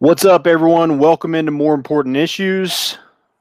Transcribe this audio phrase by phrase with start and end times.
[0.00, 0.98] What's up, everyone?
[0.98, 2.96] Welcome into more important issues.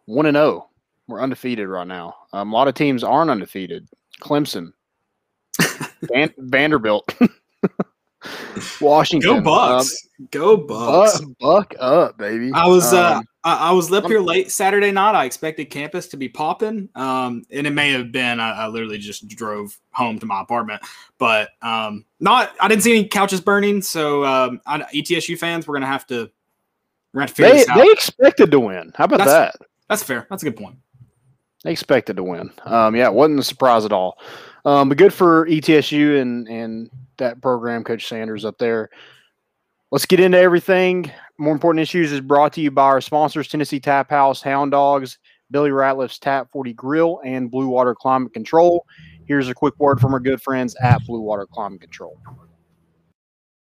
[0.07, 0.67] One and zero.
[1.07, 2.13] We're undefeated right now.
[2.33, 3.87] Um, a lot of teams aren't undefeated.
[4.19, 4.73] Clemson,
[6.01, 7.15] Van- Vanderbilt,
[8.81, 9.35] Washington.
[9.37, 10.09] Go Bucks!
[10.31, 11.21] Go Bucks!
[11.21, 12.51] Um, buck, buck up, baby.
[12.53, 15.15] I was uh, Um, I, I was up here late Saturday night.
[15.15, 18.41] I expected campus to be popping, um, and it may have been.
[18.41, 20.81] I, I literally just drove home to my apartment,
[21.19, 22.51] but um, not.
[22.59, 23.81] I didn't see any couches burning.
[23.81, 26.29] So um, I, ETSU fans, we're gonna have to.
[27.13, 27.77] We're gonna figure they this out.
[27.77, 28.91] they expected to win.
[28.95, 29.67] How about That's- that?
[29.89, 30.27] That's fair.
[30.29, 30.77] That's a good point.
[31.63, 32.51] They expected to win.
[32.63, 34.17] Um, yeah, it wasn't a surprise at all.
[34.65, 38.89] Um, but good for ETSU and and that program, Coach Sanders up there.
[39.91, 41.11] Let's get into everything.
[41.37, 45.17] More important issues is brought to you by our sponsors: Tennessee Tap House, Hound Dogs,
[45.51, 48.85] Billy Ratliff's Tap 40 Grill, and Blue Water Climate Control.
[49.25, 52.17] Here's a quick word from our good friends at Blue Water Climate Control.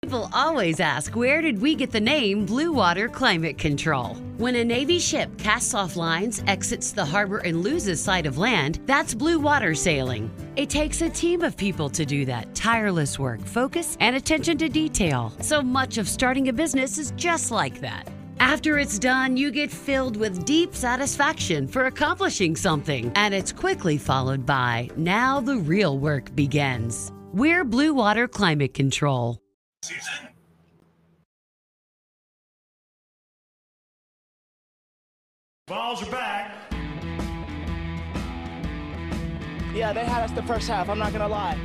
[0.10, 4.16] People always ask, where did we get the name Blue Water Climate Control?
[4.40, 8.80] When a Navy ship casts off lines, exits the harbor, and loses sight of land,
[8.88, 10.32] that's blue water sailing.
[10.56, 14.68] It takes a team of people to do that tireless work, focus, and attention to
[14.68, 15.32] detail.
[15.42, 18.10] So much of starting a business is just like that.
[18.40, 24.00] After it's done, you get filled with deep satisfaction for accomplishing something, and it's quickly
[24.00, 27.12] followed by now the real work begins.
[27.32, 29.40] We're Blue Water Climate Control.
[35.68, 36.52] Balls are back.
[39.74, 40.90] Yeah, they had us the first half.
[40.90, 41.58] I'm not gonna lie.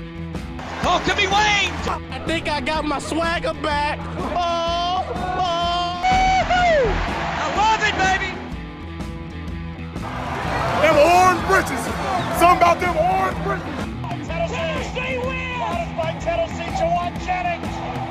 [0.85, 1.73] Oh, could be Wayne.
[2.13, 3.99] I think I got my swagger back.
[4.19, 5.55] Oh, oh.
[7.37, 8.31] I love it, baby.
[10.83, 11.83] Them orange britches.
[12.39, 13.85] Something about them orange britches.
[14.29, 15.97] Tennessee wins.
[15.97, 17.65] by Tennessee, Jauan Jennings.
[17.65, 18.04] Jennings makes the catch.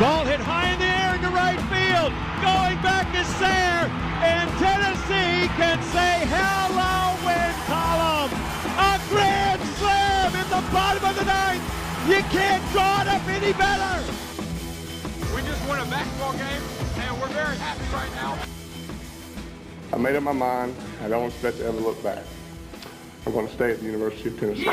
[0.00, 2.10] Ball hit high in the air into right field.
[2.42, 3.86] Going back to Sayre.
[4.26, 8.32] And Tennessee can say hello win column.
[8.74, 11.62] A grand slam in the bottom of the ninth.
[12.10, 14.02] You can't draw it up any better.
[15.30, 16.62] We just won a basketball game,
[16.98, 18.36] and we're very happy right now.
[19.92, 20.74] I made up my mind.
[21.04, 22.24] I don't expect to ever look back.
[23.26, 24.64] I'm going to stay at the University of Tennessee.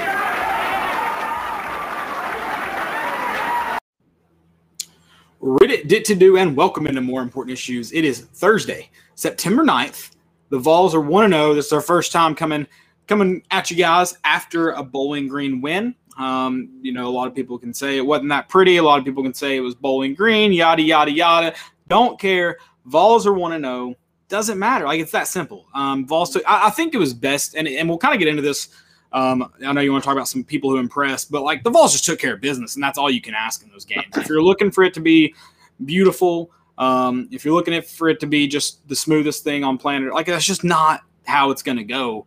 [5.41, 7.91] Reddit did to do and welcome into more important issues.
[7.94, 10.12] It is Thursday, September 9th.
[10.50, 11.56] The Vols are 1 0.
[11.56, 12.68] This is our first time coming
[13.07, 15.96] coming at you guys after a Bowling Green win.
[16.19, 18.78] Um, you know, a lot of people can say it wasn't that pretty.
[18.78, 21.56] A lot of people can say it was Bowling Green, yada, yada, yada.
[21.88, 22.59] Don't care.
[22.85, 23.96] Vols are 1 0.
[24.28, 24.85] Doesn't matter.
[24.85, 25.66] Like, it's that simple.
[25.74, 28.28] Um, Vols, took, I, I think it was best, and, and we'll kind of get
[28.28, 28.69] into this.
[29.13, 31.69] Um, I know you want to talk about some people who impressed, but like the
[31.69, 34.05] Vols just took care of business, and that's all you can ask in those games.
[34.16, 35.35] If you're looking for it to be
[35.83, 40.13] beautiful, um, if you're looking for it to be just the smoothest thing on planet,
[40.13, 42.25] like that's just not how it's going to go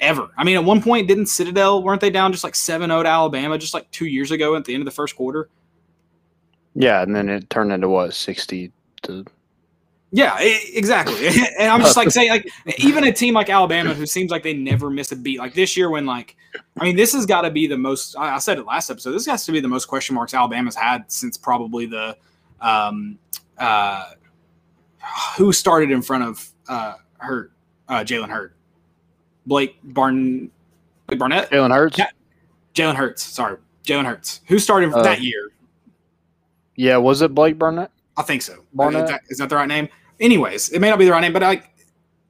[0.00, 0.28] ever.
[0.36, 3.58] I mean, at one point, didn't Citadel weren't they down just like 7-0 to Alabama
[3.58, 5.48] just like two years ago at the end of the first quarter?
[6.74, 8.70] Yeah, and then it turned into what sixty
[9.02, 9.24] to
[10.12, 11.26] Yeah, exactly.
[11.58, 14.54] and I'm just like saying, like even a team like Alabama, who seems like they
[14.54, 16.36] never miss a beat, like this year when like,
[16.80, 18.16] I mean, this has got to be the most.
[18.16, 19.12] I said it last episode.
[19.12, 22.16] This has to be the most question marks Alabama's had since probably the,
[22.60, 23.18] um,
[23.58, 24.10] uh,
[25.36, 27.52] who started in front of uh Hurt,
[27.88, 28.54] uh, Jalen Hurt,
[29.44, 30.50] Blake Barn,
[31.08, 31.98] Blake Barnett, Jalen Hurts.
[31.98, 32.10] Yeah.
[32.74, 33.22] Jalen Hurts.
[33.22, 34.40] Sorry, Jalen Hurts.
[34.46, 35.50] Who started Uh, that year?
[36.76, 37.90] Yeah, was it Blake Burnett?
[38.16, 38.64] I think so.
[38.72, 39.04] Barnett?
[39.04, 39.88] Is that, is that the right name?
[40.20, 41.70] Anyways, it may not be the right name, but like,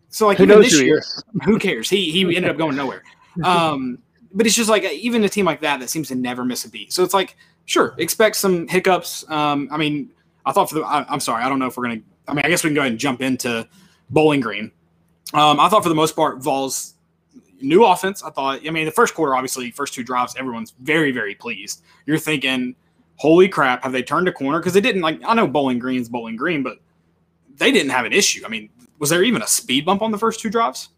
[0.08, 1.02] so like Who even this who year,
[1.44, 1.90] who cares?
[1.90, 3.02] He he ended up going nowhere.
[3.44, 3.98] Um,
[4.32, 6.70] but it's just like even a team like that that seems to never miss a
[6.70, 6.90] beat.
[6.90, 7.36] So it's like,
[7.66, 9.30] sure, expect some hiccups.
[9.30, 10.10] Um, I mean,
[10.46, 12.00] I thought for the I, I'm sorry, I don't know if we're gonna.
[12.26, 13.68] I mean, I guess we can go ahead and jump into
[14.08, 14.72] Bowling Green.
[15.34, 16.94] Um, I thought for the most part, Vols
[17.60, 18.22] new offense.
[18.22, 18.60] I thought.
[18.66, 21.82] I mean, the first quarter, obviously, first two drives, everyone's very very pleased.
[22.06, 22.74] You're thinking,
[23.16, 24.58] holy crap, have they turned a corner?
[24.58, 25.20] Because they didn't like.
[25.24, 26.78] I know Bowling Green's Bowling Green, but
[27.56, 28.44] they didn't have an issue.
[28.44, 30.90] I mean, was there even a speed bump on the first two drives?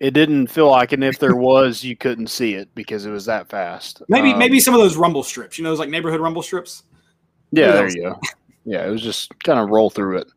[0.00, 3.24] It didn't feel like, and if there was, you couldn't see it because it was
[3.26, 4.02] that fast.
[4.08, 5.56] Maybe Um, maybe some of those rumble strips.
[5.56, 6.82] You know, those like neighborhood rumble strips.
[7.52, 8.20] Yeah, there you go.
[8.64, 10.28] Yeah, it was just kind of roll through it.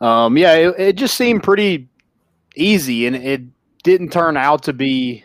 [0.00, 1.88] Um, yeah, it, it just seemed pretty
[2.56, 3.42] easy, and it
[3.82, 5.24] didn't turn out to be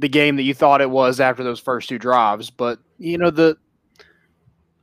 [0.00, 2.50] the game that you thought it was after those first two drives.
[2.50, 3.56] But you know the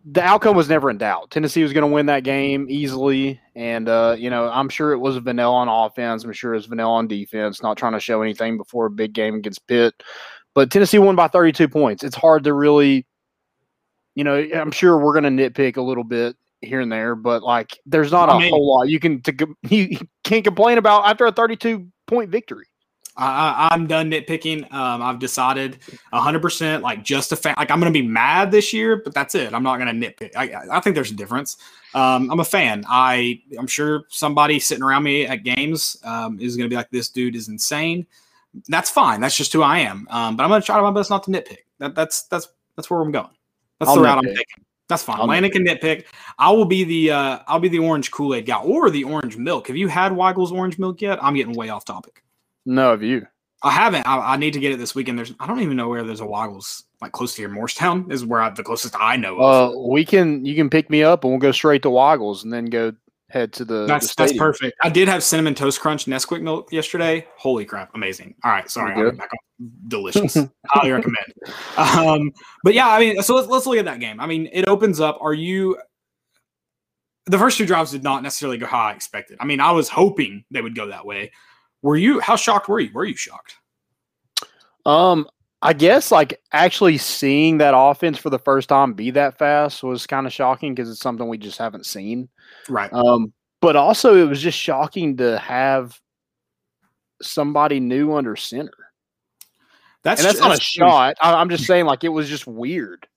[0.07, 1.31] the outcome was never in doubt.
[1.31, 4.99] Tennessee was going to win that game easily, and uh, you know I'm sure it
[4.99, 6.23] was vanilla on offense.
[6.23, 7.63] I'm sure it was vanilla on defense.
[7.63, 9.95] Not trying to show anything before a big game against Pitt,
[10.53, 12.03] but Tennessee won by 32 points.
[12.03, 13.05] It's hard to really,
[14.13, 17.41] you know, I'm sure we're going to nitpick a little bit here and there, but
[17.41, 21.05] like there's not I a mean- whole lot you can to, you can't complain about
[21.07, 22.67] after a 32 point victory.
[23.17, 24.71] I, I, I'm done nitpicking.
[24.73, 25.79] Um, I've decided
[26.13, 27.55] 100% like just a fan.
[27.57, 29.53] Like I'm going to be mad this year, but that's it.
[29.53, 30.35] I'm not going to nitpick.
[30.35, 31.57] I, I- think there's a difference.
[31.93, 32.83] Um, I'm a fan.
[32.87, 36.89] I I'm sure somebody sitting around me at games um, is going to be like,
[36.91, 38.05] this dude is insane.
[38.67, 39.21] That's fine.
[39.21, 40.05] That's just who I am.
[40.09, 41.59] Um, but I'm going to try my best not to nitpick.
[41.79, 43.29] That, that's that's that's where I'm going.
[43.79, 44.35] That's I'll the route I'm nitpick.
[44.37, 44.65] taking.
[44.87, 45.19] That's fine.
[45.19, 46.05] I'll Landon can nitpick.
[46.37, 49.37] I will be the uh, I'll be the orange Kool Aid guy or the orange
[49.37, 49.67] milk.
[49.67, 51.17] Have you had Weigel's orange milk yet?
[51.23, 52.21] I'm getting way off topic.
[52.65, 53.25] No of you.
[53.63, 54.07] I haven't.
[54.07, 55.17] I, I need to get it this weekend.
[55.17, 55.33] There's.
[55.39, 57.49] I don't even know where there's a Waggles like close to here.
[57.49, 59.39] Morristown is where I, the closest I know.
[59.39, 59.89] Uh, Of.
[59.89, 62.65] we can you can pick me up and we'll go straight to Woggles and then
[62.65, 62.93] go
[63.29, 63.85] head to the.
[63.87, 64.77] that's the that's perfect.
[64.83, 67.27] I did have cinnamon toast crunch Nesquik milk yesterday.
[67.37, 68.35] Holy crap, amazing!
[68.43, 69.17] All right, sorry, I'll good?
[69.17, 69.71] back on.
[69.87, 70.35] Delicious.
[70.67, 71.33] Highly recommend.
[71.77, 72.31] Um,
[72.63, 74.19] but yeah, I mean, so let's, let's look at that game.
[74.19, 75.17] I mean, it opens up.
[75.21, 75.77] Are you?
[77.25, 79.37] The first two drives did not necessarily go how I expected.
[79.39, 81.31] I mean, I was hoping they would go that way.
[81.85, 82.19] Were you?
[82.19, 82.89] How shocked were you?
[82.91, 83.57] Were you shocked?
[84.87, 85.27] Um,
[85.61, 90.07] I guess like actually seeing that offense for the first time be that fast was
[90.07, 92.27] kind of shocking because it's something we just haven't seen.
[92.67, 92.91] Right.
[92.91, 96.01] Um, but also it was just shocking to have
[97.21, 98.73] somebody new under center.
[100.01, 101.17] That's and that's not a shot.
[101.21, 103.07] I, I'm just saying like it was just weird.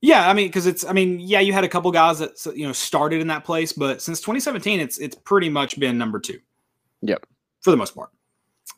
[0.00, 2.66] Yeah, I mean, because it's, I mean, yeah, you had a couple guys that you
[2.66, 6.40] know started in that place, but since 2017, it's it's pretty much been number two.
[7.02, 7.24] Yep.
[7.60, 8.10] for the most part,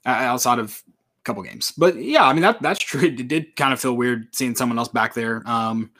[0.05, 1.73] outside of a couple games.
[1.77, 3.03] But yeah, I mean that that's true.
[3.03, 5.43] It did kind of feel weird seeing someone else back there.
[5.49, 5.91] Um,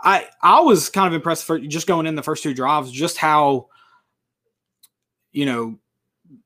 [0.00, 3.18] I I was kind of impressed for just going in the first two drives, just
[3.18, 3.68] how
[5.32, 5.78] you know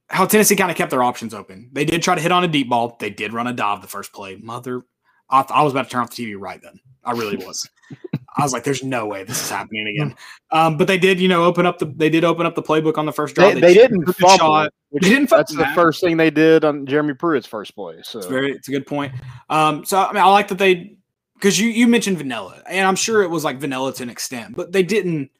[0.08, 1.70] how Tennessee kind of kept their options open.
[1.73, 2.97] They did try to hit on a deep ball.
[3.00, 4.37] They did run a dive the first play.
[4.37, 4.82] Mother,
[5.31, 6.79] I, I was about to turn off the TV right then.
[7.05, 7.69] I really was.
[8.37, 10.15] I was like, "There's no way this is happening again."
[10.50, 12.99] Um, but they did, you know, open up the they did open up the playbook
[12.99, 13.55] on the first drive.
[13.55, 14.37] They, they didn't took the fumble.
[14.38, 14.73] shot.
[14.91, 15.75] which They didn't That's the that.
[15.75, 17.97] first thing they did on Jeremy Pruitt's first play.
[18.03, 19.12] So It's very it's a good point.
[19.49, 20.97] Um, so I mean, I like that they
[21.35, 24.55] because you you mentioned vanilla, and I'm sure it was like vanilla to an extent,
[24.56, 25.31] but they didn't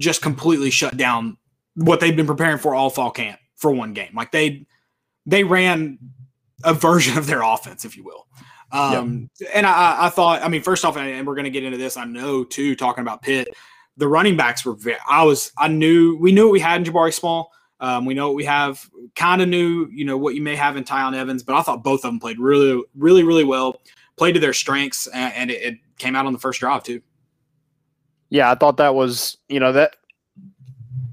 [0.00, 1.36] just completely shut down
[1.74, 4.10] what they've been preparing for all fall camp for one game.
[4.14, 4.66] Like they
[5.26, 5.98] they ran
[6.64, 8.26] a version of their offense, if you will.
[8.72, 11.78] Um, and I, I thought, I mean, first off, and we're going to get into
[11.78, 11.96] this.
[11.96, 13.48] I know too, talking about Pitt,
[13.98, 14.74] the running backs were.
[14.74, 17.52] Very, I was, I knew, we knew what we had in Jabari Small.
[17.80, 18.88] Um, we know what we have.
[19.14, 21.84] Kind of knew, you know, what you may have in Tiyon Evans, but I thought
[21.84, 23.80] both of them played really, really, really well.
[24.16, 27.02] Played to their strengths, and, and it, it came out on the first drive too.
[28.32, 29.94] yeah, I thought that was you know that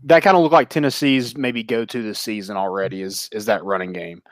[0.05, 3.63] that kind of looked like Tennessee's maybe go to this season already is is that
[3.65, 4.23] running game.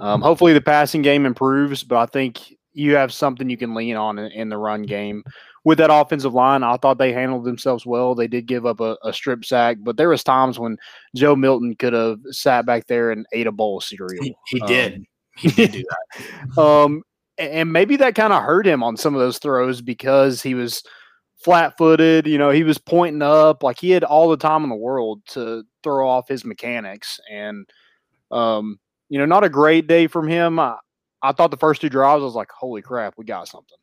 [0.00, 3.96] Um, hopefully the passing game improves, but I think you have something you can lean
[3.96, 5.22] on in, in the run game.
[5.64, 8.14] With that offensive line, I thought they handled themselves well.
[8.16, 10.76] They did give up a, a strip sack, but there was times when
[11.14, 14.24] Joe Milton could have sat back there and ate a bowl of cereal.
[14.24, 15.04] He, he Um, did.
[15.36, 16.24] He did do that.
[16.58, 17.02] Um,
[17.38, 20.54] a- and maybe that kind of hurt him on some of those throws because he
[20.54, 20.82] was
[21.44, 22.26] flat footed.
[22.26, 25.20] You know, he was pointing up like he had all the time in the world
[25.28, 27.18] to throw off his mechanics.
[27.30, 27.66] And,
[28.30, 28.78] um,
[29.08, 30.58] you know, not a great day from him.
[30.58, 30.76] I,
[31.22, 33.78] I thought the first two drives, I was like, holy crap, we got something.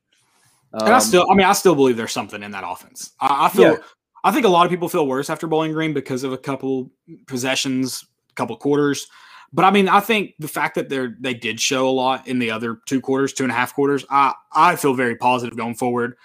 [0.74, 3.12] And I Um, still, I mean, I still believe there's something in that offense.
[3.20, 3.78] I, I feel, Yeah.
[4.24, 6.92] I think a lot of people feel worse after Bowling Green because of a couple
[7.26, 9.08] possessions, a couple quarters.
[9.52, 12.38] But I mean, I think the fact that they're they did show a lot in
[12.38, 15.74] the other two quarters, two and a half quarters, I I feel very positive going
[15.74, 16.18] forward.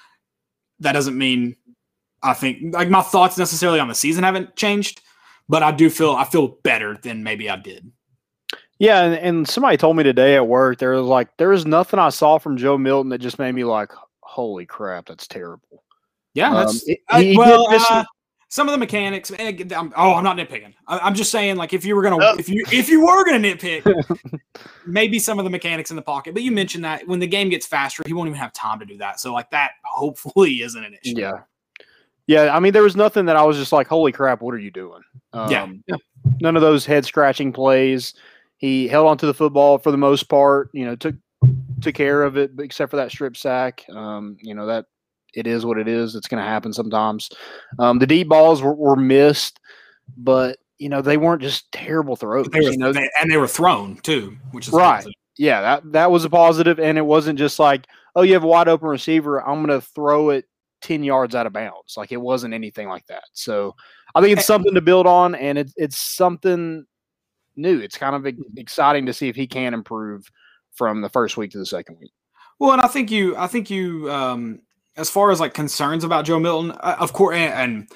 [0.80, 1.56] That doesn't mean
[2.22, 5.00] I think like my thoughts necessarily on the season haven't changed,
[5.48, 7.90] but I do feel I feel better than maybe I did.
[8.78, 12.00] Yeah, and, and somebody told me today at work there was like there was nothing
[12.00, 13.90] I saw from Joe Milton that just made me like,
[14.20, 15.84] holy crap, that's terrible.
[16.34, 17.70] Yeah, Um, that's it- I- he well.
[17.70, 18.04] miss- uh,
[18.48, 19.32] some of the mechanics.
[19.36, 20.74] I'm, oh, I'm not nitpicking.
[20.86, 22.36] I, I'm just saying, like, if you were gonna, Oh.
[22.38, 23.82] if you if you were gonna nitpick,
[24.86, 26.34] maybe some of the mechanics in the pocket.
[26.34, 28.86] But you mentioned that when the game gets faster, he won't even have time to
[28.86, 29.18] do that.
[29.18, 31.14] So, like, that hopefully isn't an issue.
[31.16, 31.32] Yeah.
[32.26, 34.58] Yeah, I mean, there was nothing that I was just like, "Holy crap, what are
[34.58, 35.02] you doing?"
[35.32, 35.50] Um.
[35.50, 35.96] Yeah.
[36.40, 38.14] None of those head scratching plays.
[38.64, 40.70] He held on to the football for the most part.
[40.72, 41.16] You know, took
[41.82, 43.84] took care of it, except for that strip sack.
[43.90, 44.86] Um, you know that
[45.34, 46.14] it is what it is.
[46.14, 47.28] It's going to happen sometimes.
[47.78, 49.60] Um, the deep balls were, were missed,
[50.16, 52.46] but you know they weren't just terrible throws.
[52.48, 55.04] They were, you know, they- and they were thrown too, which is Right.
[55.36, 58.46] yeah, that that was a positive, and it wasn't just like, oh, you have a
[58.46, 60.46] wide open receiver, I'm going to throw it
[60.80, 61.98] ten yards out of bounds.
[61.98, 63.24] Like it wasn't anything like that.
[63.34, 63.74] So
[64.14, 66.86] I think it's something to build on, and it's it's something
[67.56, 67.80] new.
[67.80, 70.30] It's kind of exciting to see if he can improve
[70.72, 72.12] from the first week to the second week.
[72.58, 74.60] Well, and I think you, I think you, um,
[74.96, 77.88] as far as like concerns about Joe Milton, uh, of course, and, and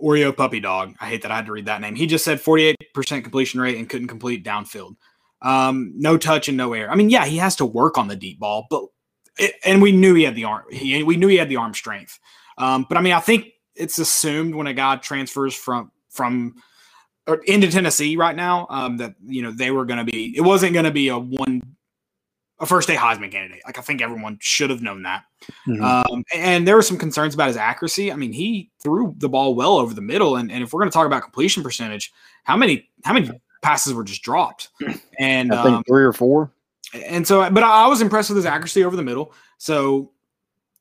[0.00, 0.94] Oreo Puppy Dog.
[1.00, 1.94] I hate that I had to read that name.
[1.94, 2.76] He just said 48%
[3.22, 4.96] completion rate and couldn't complete downfield.
[5.42, 6.90] Um, no touch and no air.
[6.90, 8.84] I mean, yeah, he has to work on the deep ball, but
[9.38, 10.64] it, and we knew he had the arm.
[10.70, 12.18] He, we knew he had the arm strength.
[12.58, 16.54] Um, but I mean, I think it's assumed when a guy transfers from from
[17.26, 20.36] or into Tennessee right now um, that you know they were going to be.
[20.36, 21.62] It wasn't going to be a one
[22.58, 23.62] a first day Heisman candidate.
[23.66, 25.24] Like I think everyone should have known that.
[25.66, 25.84] Mm-hmm.
[25.84, 28.10] Um, and there were some concerns about his accuracy.
[28.10, 30.36] I mean, he threw the ball well over the middle.
[30.36, 32.12] And, and if we're going to talk about completion percentage,
[32.44, 33.30] how many how many
[33.62, 34.68] passes were just dropped?
[35.18, 36.52] And I think um, three or four.
[36.92, 39.32] And so, but I was impressed with his accuracy over the middle.
[39.56, 40.12] So,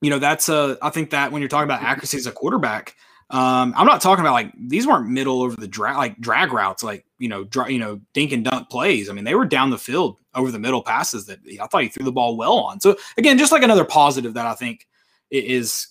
[0.02, 0.78] you know, that's a.
[0.82, 2.96] I think that when you're talking about accuracy as a quarterback,
[3.32, 6.84] um, I'm not talking about like these weren't middle over the drag like drag routes,
[6.84, 9.10] like you know, dra- you know, dink and dunk plays.
[9.10, 11.90] I mean, they were down the field over the middle passes that I thought he
[11.90, 12.80] threw the ball well on.
[12.80, 14.88] So again, just like another positive that I think
[15.32, 15.88] is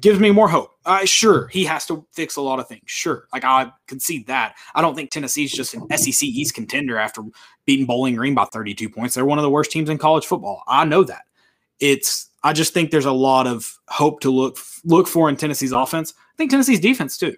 [0.00, 0.72] gives me more hope.
[0.84, 2.82] Uh, sure, he has to fix a lot of things.
[2.84, 4.56] Sure, like I concede that.
[4.74, 7.22] I don't think Tennessee's just an SEC East contender after
[7.64, 9.14] beating Bowling Green by 32 points.
[9.14, 10.62] They're one of the worst teams in college football.
[10.66, 11.22] I know that.
[11.80, 15.72] It's I just think there's a lot of hope to look look for in Tennessee's
[15.72, 16.12] offense.
[16.16, 17.36] I think Tennessee's defense too.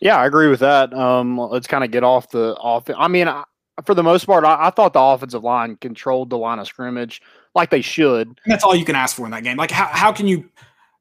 [0.00, 0.92] Yeah, I agree with that.
[0.94, 2.90] Um, let's kind of get off the off.
[2.96, 3.44] I mean, I,
[3.84, 7.22] for the most part, I, I, thought the offensive line controlled the line of scrimmage
[7.54, 8.28] like they should.
[8.28, 9.56] And that's all you can ask for in that game.
[9.56, 10.48] Like, how, how can you?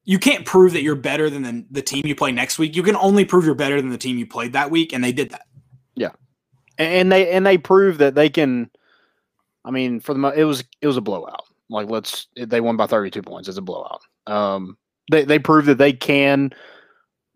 [0.03, 2.75] You can't prove that you're better than the, the team you play next week.
[2.75, 5.11] You can only prove you're better than the team you played that week, and they
[5.11, 5.47] did that.
[5.95, 6.09] Yeah,
[6.77, 8.69] and, and they and they proved that they can.
[9.63, 11.45] I mean, for the it was it was a blowout.
[11.71, 13.47] Like, let's they won by 32 points.
[13.47, 14.01] It's a blowout.
[14.27, 14.77] Um,
[15.09, 16.51] they they proved that they can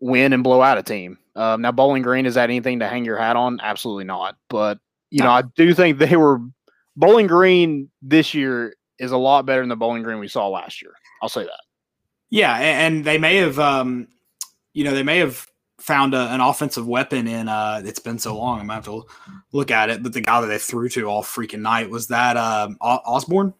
[0.00, 1.18] win and blow out a team.
[1.34, 3.60] Um, now, Bowling Green is that anything to hang your hat on?
[3.62, 4.36] Absolutely not.
[4.48, 4.78] But
[5.10, 6.40] you know, I do think they were
[6.96, 10.82] Bowling Green this year is a lot better than the Bowling Green we saw last
[10.82, 10.92] year.
[11.22, 11.60] I'll say that.
[12.30, 14.08] Yeah, and they may have, um,
[14.72, 15.46] you know, they may have
[15.78, 17.48] found a, an offensive weapon in.
[17.48, 19.04] Uh, it's been so long, I'm have to
[19.52, 20.02] look at it.
[20.02, 23.54] But the guy that they threw to all freaking night was that um, Osborne.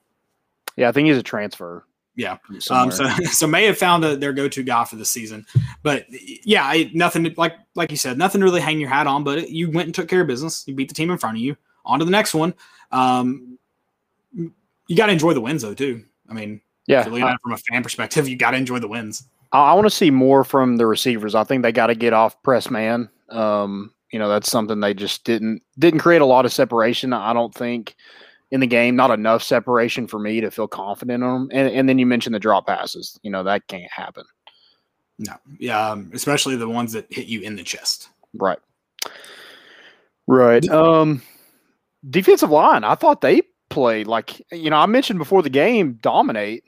[0.77, 1.85] Yeah, I think he's a transfer.
[2.17, 2.39] Yeah.
[2.71, 5.47] Um, so so may have found a, their go to guy for the season,
[5.83, 9.23] but yeah, I, nothing like like you said, nothing to really hang your hat on.
[9.23, 10.65] But it, you went and took care of business.
[10.67, 11.57] You beat the team in front of you.
[11.85, 12.55] On to the next one.
[12.91, 13.59] Um,
[14.35, 16.05] you got to enjoy the wins though too.
[16.29, 19.25] I mean, yeah, from a fan perspective, you got to enjoy the wins.
[19.53, 21.35] I, I want to see more from the receivers.
[21.35, 23.09] I think they got to get off press man.
[23.29, 27.13] Um, you know, that's something they just didn't didn't create a lot of separation.
[27.13, 27.95] I don't think
[28.51, 31.49] in the game, not enough separation for me to feel confident on them.
[31.53, 33.19] And, and then you mentioned the drop passes.
[33.23, 34.25] You know, that can't happen.
[35.19, 35.35] No.
[35.59, 35.91] Yeah.
[35.91, 38.09] Um, especially the ones that hit you in the chest.
[38.35, 38.59] Right.
[40.27, 40.69] Right.
[40.69, 41.23] Um,
[42.09, 46.65] defensive line, I thought they played like, you know, I mentioned before the game, dominate.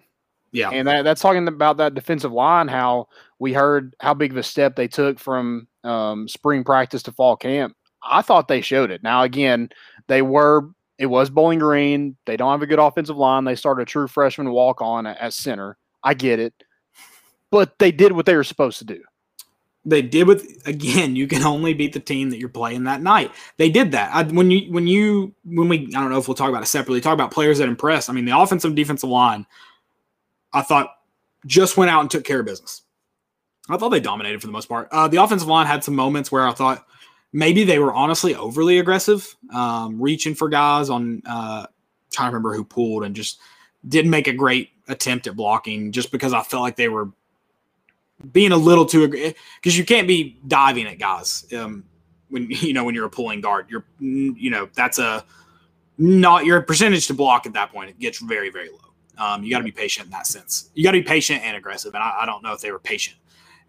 [0.51, 0.71] Yeah.
[0.71, 3.09] And that, that's talking about that defensive line, how
[3.39, 7.37] we heard how big of a step they took from um, spring practice to fall
[7.37, 7.77] camp.
[8.03, 9.03] I thought they showed it.
[9.03, 9.69] Now, again,
[10.07, 12.17] they were it was Bowling Green.
[12.27, 13.45] They don't have a good offensive line.
[13.45, 15.77] They started a true freshman walk on at center.
[16.03, 16.55] I get it.
[17.51, 19.03] But they did what they were supposed to do.
[19.85, 21.17] They did with again.
[21.17, 23.33] You can only beat the team that you're playing that night.
[23.57, 24.15] They did that.
[24.15, 26.67] I, when you when you when we I don't know if we'll talk about it
[26.67, 27.01] separately.
[27.01, 28.11] Talk about players that impressed.
[28.11, 29.47] I mean, the offensive defensive line.
[30.53, 30.91] I thought
[31.47, 32.83] just went out and took care of business.
[33.71, 34.89] I thought they dominated for the most part.
[34.91, 36.85] Uh, the offensive line had some moments where I thought
[37.33, 41.23] maybe they were honestly overly aggressive, um, reaching for guys on.
[41.27, 41.67] Uh,
[42.11, 43.39] trying to remember who pulled and just
[43.87, 47.11] didn't make a great attempt at blocking just because I felt like they were
[48.33, 51.85] being a little too because you can't be diving at guys um,
[52.29, 53.67] when you know when you're a pulling guard.
[53.69, 55.25] You're you know that's a
[55.99, 57.91] not your percentage to block at that point.
[57.91, 58.79] It gets very very low.
[59.19, 60.71] Um, you got to be patient in that sense.
[60.75, 61.93] You got to be patient and aggressive.
[61.93, 63.17] And I, I don't know if they were patient,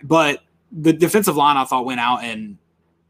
[0.04, 2.59] but the defensive line I thought went out and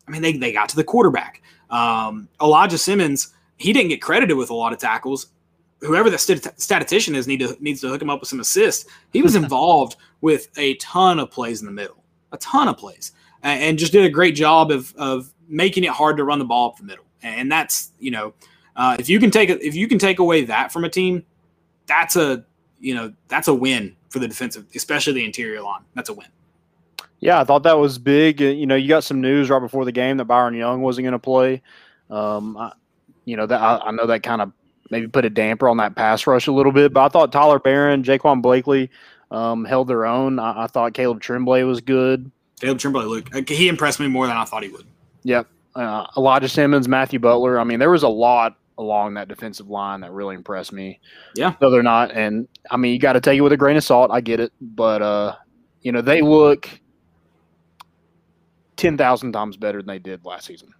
[0.10, 1.44] I mean, they, they got to the quarterback.
[1.70, 5.28] Um, Elijah Simmons, he didn't get credited with a lot of tackles.
[5.82, 8.89] Whoever the statistician is need to, needs to hook him up with some assists.
[9.13, 13.12] He was involved with a ton of plays in the middle, a ton of plays,
[13.44, 16.46] and, and, just did a great job of, of making it hard to run the
[16.46, 17.06] ball up the middle.
[17.22, 18.34] And that's you know,
[18.75, 21.24] uh, if you can take if you can take away that from a team,
[21.86, 22.44] that's a
[22.80, 25.82] you know that's a win for the defensive, especially the interior line.
[25.96, 26.28] That's a win.
[27.19, 28.39] Yeah, I thought that was big.
[28.39, 31.13] You know, you got some news right before the game that Byron Young wasn't going
[31.13, 31.61] to play.
[32.09, 32.71] Um, I,
[33.25, 34.51] you know that I, I know that kind of
[34.89, 37.59] maybe put a damper on that pass rush a little bit, but I thought Tyler
[37.59, 38.89] Baron, Jaquan Blakely
[39.31, 40.39] um, held their own.
[40.39, 42.31] I, I, thought Caleb Tremblay was good.
[42.59, 44.88] Caleb Tremblay, look, uh, he impressed me more than I thought he would.
[45.23, 45.47] Yep.
[45.75, 47.59] Uh, Elijah Simmons, Matthew Butler.
[47.59, 50.99] I mean, there was a lot along that defensive line that really impressed me.
[51.35, 51.53] Yeah.
[51.61, 52.11] No, they're not.
[52.11, 54.09] And I mean, you got to take it with a grain of salt.
[54.11, 54.51] I get it.
[54.59, 55.35] But, uh,
[55.81, 56.67] you know, they look
[58.79, 60.74] ten thousand times better than they did last season.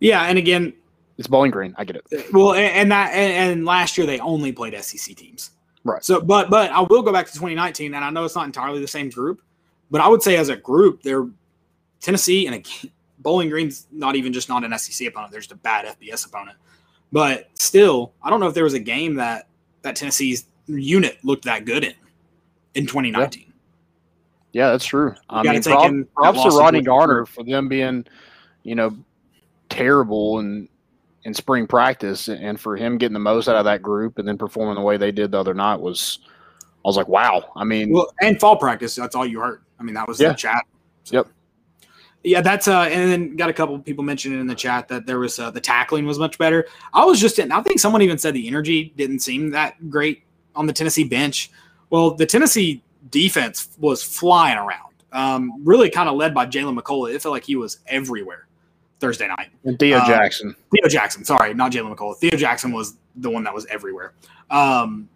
[0.00, 0.72] Yeah, and again,
[1.18, 1.74] It's Bowling Green.
[1.76, 2.04] I get it.
[2.12, 5.50] Uh, well, and, and that and, and last year they only played SEC teams.
[5.84, 6.04] Right.
[6.04, 8.80] So, but but I will go back to 2019, and I know it's not entirely
[8.80, 9.42] the same group,
[9.90, 11.26] but I would say as a group, they're
[12.00, 15.30] Tennessee and again, Bowling Green's not even just not an SEC opponent.
[15.30, 16.58] There's a bad FBS opponent,
[17.12, 19.46] but still, I don't know if there was a game that
[19.82, 21.94] that Tennessee's unit looked that good in
[22.74, 23.44] in 2019.
[23.46, 23.51] Yeah,
[24.52, 25.14] that's true.
[25.30, 25.62] I mean,
[26.14, 28.04] props, to Rodney Garner for them being,
[28.62, 28.96] you know,
[29.70, 30.68] terrible in
[31.24, 34.36] in spring practice, and for him getting the most out of that group and then
[34.36, 36.18] performing the way they did the other night was,
[36.84, 37.44] I was like, wow.
[37.54, 39.62] I mean, Well, and fall practice, that's all you heard.
[39.78, 40.30] I mean, that was Yeah.
[40.30, 40.64] the chat.
[41.06, 41.28] Yep.
[42.24, 45.18] Yeah, that's uh, and then got a couple people mentioning in the chat that there
[45.18, 46.66] was uh, the tackling was much better.
[46.92, 50.22] I was just, I think someone even said the energy didn't seem that great
[50.54, 51.50] on the Tennessee bench.
[51.90, 57.14] Well, the Tennessee defense was flying around, um, really kind of led by Jaylen McCollough.
[57.14, 58.46] It felt like he was everywhere
[59.00, 59.50] Thursday night.
[59.64, 60.54] and Theo um, Jackson.
[60.72, 62.16] Theo Jackson, sorry, not Jaylen McCollough.
[62.18, 64.12] Theo Jackson was the one that was everywhere.
[64.50, 65.08] Um,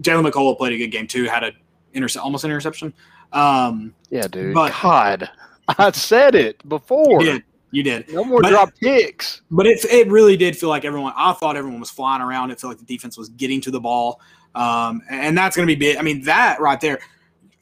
[0.00, 1.24] Jaylen McCollough played a good game too.
[1.24, 1.52] Had a
[1.94, 2.92] intercept, almost an interception.
[3.32, 4.54] Um, Yeah, dude.
[4.54, 5.30] but- God,
[5.78, 7.22] I said it before.
[7.22, 8.12] you did, you did.
[8.12, 9.42] No more But- drop picks.
[9.50, 11.12] But it it really did feel like everyone.
[11.16, 12.50] I thought everyone was flying around.
[12.50, 14.20] It felt like the defense was getting to the ball,
[14.54, 15.96] um, and that's going to be big.
[15.98, 16.98] I mean, that right there,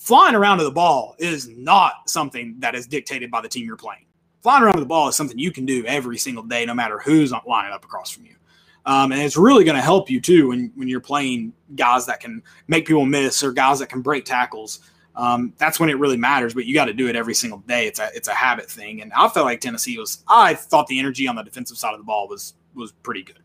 [0.07, 3.77] flying around to the ball is not something that is dictated by the team you're
[3.77, 4.07] playing.
[4.41, 7.01] Flying around to the ball is something you can do every single day, no matter
[7.01, 8.37] who's lining up across from you.
[8.85, 12.21] Um, and it's really going to help you too when when you're playing guys that
[12.21, 14.79] can make people miss or guys that can break tackles.
[15.17, 16.55] Um, that's when it really matters.
[16.55, 17.89] But you got to do it every single day.
[17.89, 19.03] It's a it's a habit thing.
[19.03, 20.23] And I felt like Tennessee was.
[20.29, 23.41] I thought the energy on the defensive side of the ball was was pretty good.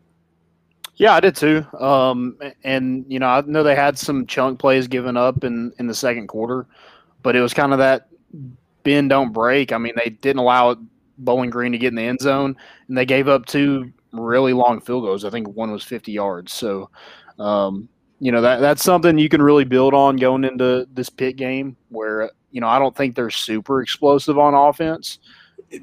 [1.02, 1.66] Yeah, I did too.
[1.80, 5.88] Um, and you know, I know they had some chunk plays given up in in
[5.88, 6.64] the second quarter,
[7.24, 8.06] but it was kind of that
[8.84, 9.72] bend don't break.
[9.72, 10.76] I mean, they didn't allow
[11.18, 12.56] Bowling Green to get in the end zone,
[12.86, 15.24] and they gave up two really long field goals.
[15.24, 16.52] I think one was 50 yards.
[16.52, 16.88] So,
[17.36, 17.88] um,
[18.20, 21.76] you know, that that's something you can really build on going into this Pitt game,
[21.88, 25.18] where you know I don't think they're super explosive on offense.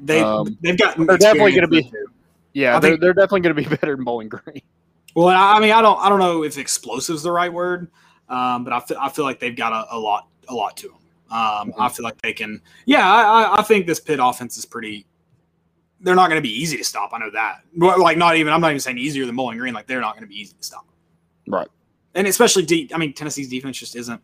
[0.00, 0.96] They Um, they've got.
[0.96, 1.92] They're definitely going to be.
[2.54, 4.62] Yeah, they're, think- they're definitely going to be better than Bowling Green.
[5.14, 7.90] Well, I mean, I don't I don't know if explosive is the right word,
[8.28, 10.88] um, but I feel, I feel like they've got a, a lot a lot to
[10.88, 10.96] them.
[11.30, 12.60] Um, I feel like they can.
[12.86, 15.06] Yeah, I, I- think this Pitt offense is pretty.
[16.00, 17.10] They're not going to be easy to stop.
[17.12, 17.60] I know that.
[17.76, 18.52] Like not even.
[18.52, 19.74] I'm not even saying easier than Bowling Green.
[19.74, 20.86] Like they're not going to be easy to stop.
[21.46, 21.68] Right.
[22.14, 22.92] And especially deep.
[22.94, 24.20] I mean, Tennessee's defense just isn't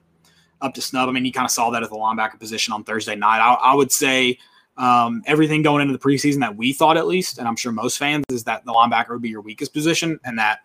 [0.60, 1.08] up to snub.
[1.08, 3.38] I mean, you kind of saw that at the linebacker position on Thursday night.
[3.38, 4.38] I, I would say
[4.76, 7.98] um, everything going into the preseason that we thought, at least, and I'm sure most
[7.98, 10.60] fans, is that the linebacker would be your weakest position, and that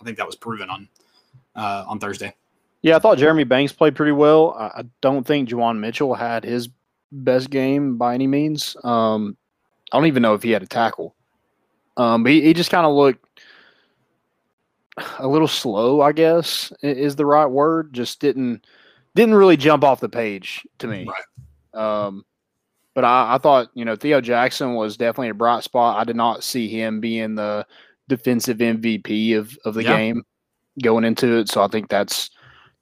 [0.00, 0.88] I think that was proven on
[1.54, 2.34] uh, on Thursday.
[2.82, 4.54] Yeah, I thought Jeremy Banks played pretty well.
[4.54, 6.68] I don't think Juwan Mitchell had his
[7.10, 8.76] best game by any means.
[8.84, 9.36] Um,
[9.92, 11.14] I don't even know if he had a tackle.
[11.96, 13.40] Um, but he, he just kind of looked
[15.18, 17.92] a little slow, I guess is the right word.
[17.92, 18.66] Just didn't
[19.14, 21.08] didn't really jump off the page to me.
[21.74, 22.24] Um,
[22.94, 25.98] but I, I thought you know Theo Jackson was definitely a bright spot.
[25.98, 27.66] I did not see him being the
[28.08, 29.96] defensive MVP of of the Yeah.
[29.96, 30.22] game
[30.82, 31.48] going into it.
[31.48, 32.30] So I think that's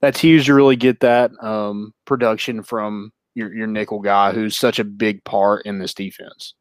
[0.01, 4.79] that's huge to really get that um, production from your your nickel guy, who's such
[4.79, 6.55] a big part in this defense.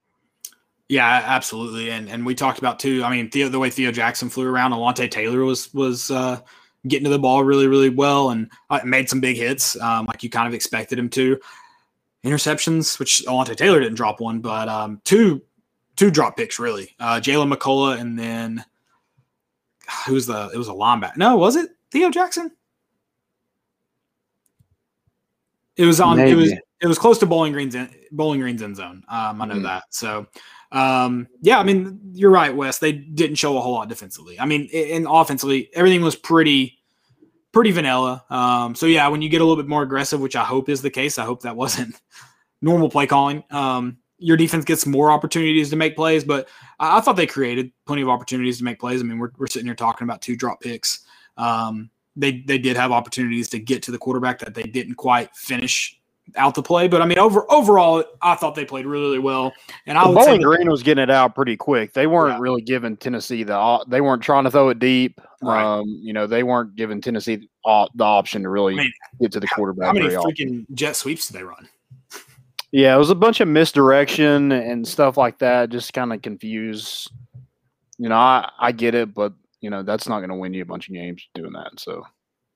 [0.90, 1.92] Yeah, absolutely.
[1.92, 3.04] And and we talked about too.
[3.04, 6.40] I mean, Theo, the way Theo Jackson flew around, Alontae Taylor was was uh,
[6.88, 10.24] getting to the ball really really well and uh, made some big hits, um, like
[10.24, 11.40] you kind of expected him to.
[12.24, 15.42] Interceptions, which Alontae Taylor didn't drop one, but um, two
[15.96, 16.96] two drop picks really.
[17.00, 18.64] Uh, Jaylen McCollough and then
[20.08, 20.50] who was the?
[20.54, 21.18] It was a linebacker.
[21.18, 22.52] No, was it Theo Jackson?
[25.76, 26.20] It was on.
[26.20, 29.04] It was it was close to Bowling Green's end, Bowling Green's end zone.
[29.08, 29.64] Um, I know Mhm.
[29.64, 29.84] that.
[29.90, 30.28] So,
[30.72, 32.78] um, yeah, I mean, you're right, Wes.
[32.78, 34.40] They didn't show a whole lot defensively.
[34.40, 36.78] I mean, in offensively, everything was pretty,
[37.54, 38.24] pretty vanilla.
[38.30, 40.82] Um, so yeah, when you get a little bit more aggressive, which I hope is
[40.82, 41.96] the case, I hope that wasn't
[42.62, 43.44] normal play calling.
[43.50, 46.48] Um, your defense gets more opportunities to make plays, but
[46.80, 49.02] I, I thought they created plenty of opportunities to make plays.
[49.02, 51.00] I mean, we're, we're sitting here talking about two drop picks.
[51.38, 55.36] Um, they they did have opportunities to get to the quarterback that they didn't quite
[55.36, 56.00] finish
[56.38, 56.88] out the play.
[56.88, 59.52] But I mean, over overall, I thought they played really, really well.
[59.88, 61.92] And I Well, would Bowling that- Green was getting it out pretty quick.
[61.94, 62.40] They weren't Yeah.
[62.42, 65.20] really giving Tennessee the they weren't trying to throw it deep.
[65.42, 65.62] Right.
[65.64, 69.40] Um, you know, they weren't giving Tennessee the option to really I mean, get to
[69.42, 69.88] the quarterback.
[69.88, 70.32] how many often.
[70.32, 71.68] freaking jet sweeps did they run?
[72.74, 75.70] Yeah, it was a bunch of misdirection and stuff like that.
[75.70, 77.08] Just kind of confuse.
[78.00, 79.32] You know, I I get it, but
[79.62, 81.80] you know that's not going to win you a bunch of games doing that.
[81.80, 82.04] So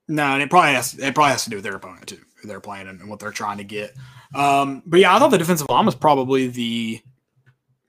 [0.07, 2.47] No, and it probably has it probably has to do with their opponent too, who
[2.47, 3.93] they're playing and, and what they're trying to get.
[4.33, 6.99] Um, but yeah, I thought the defensive line was probably the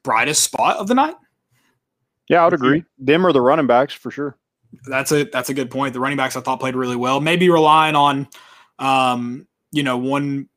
[0.03, 1.17] brightest spot of the night.
[2.29, 2.85] Yeah, I would agree.
[2.99, 4.37] Them or the running backs for sure.
[4.87, 5.95] That's a that's a good point.
[5.95, 7.23] The running backs I thought played really well.
[7.23, 8.29] Maybe relying on,
[8.79, 10.51] um, you know, one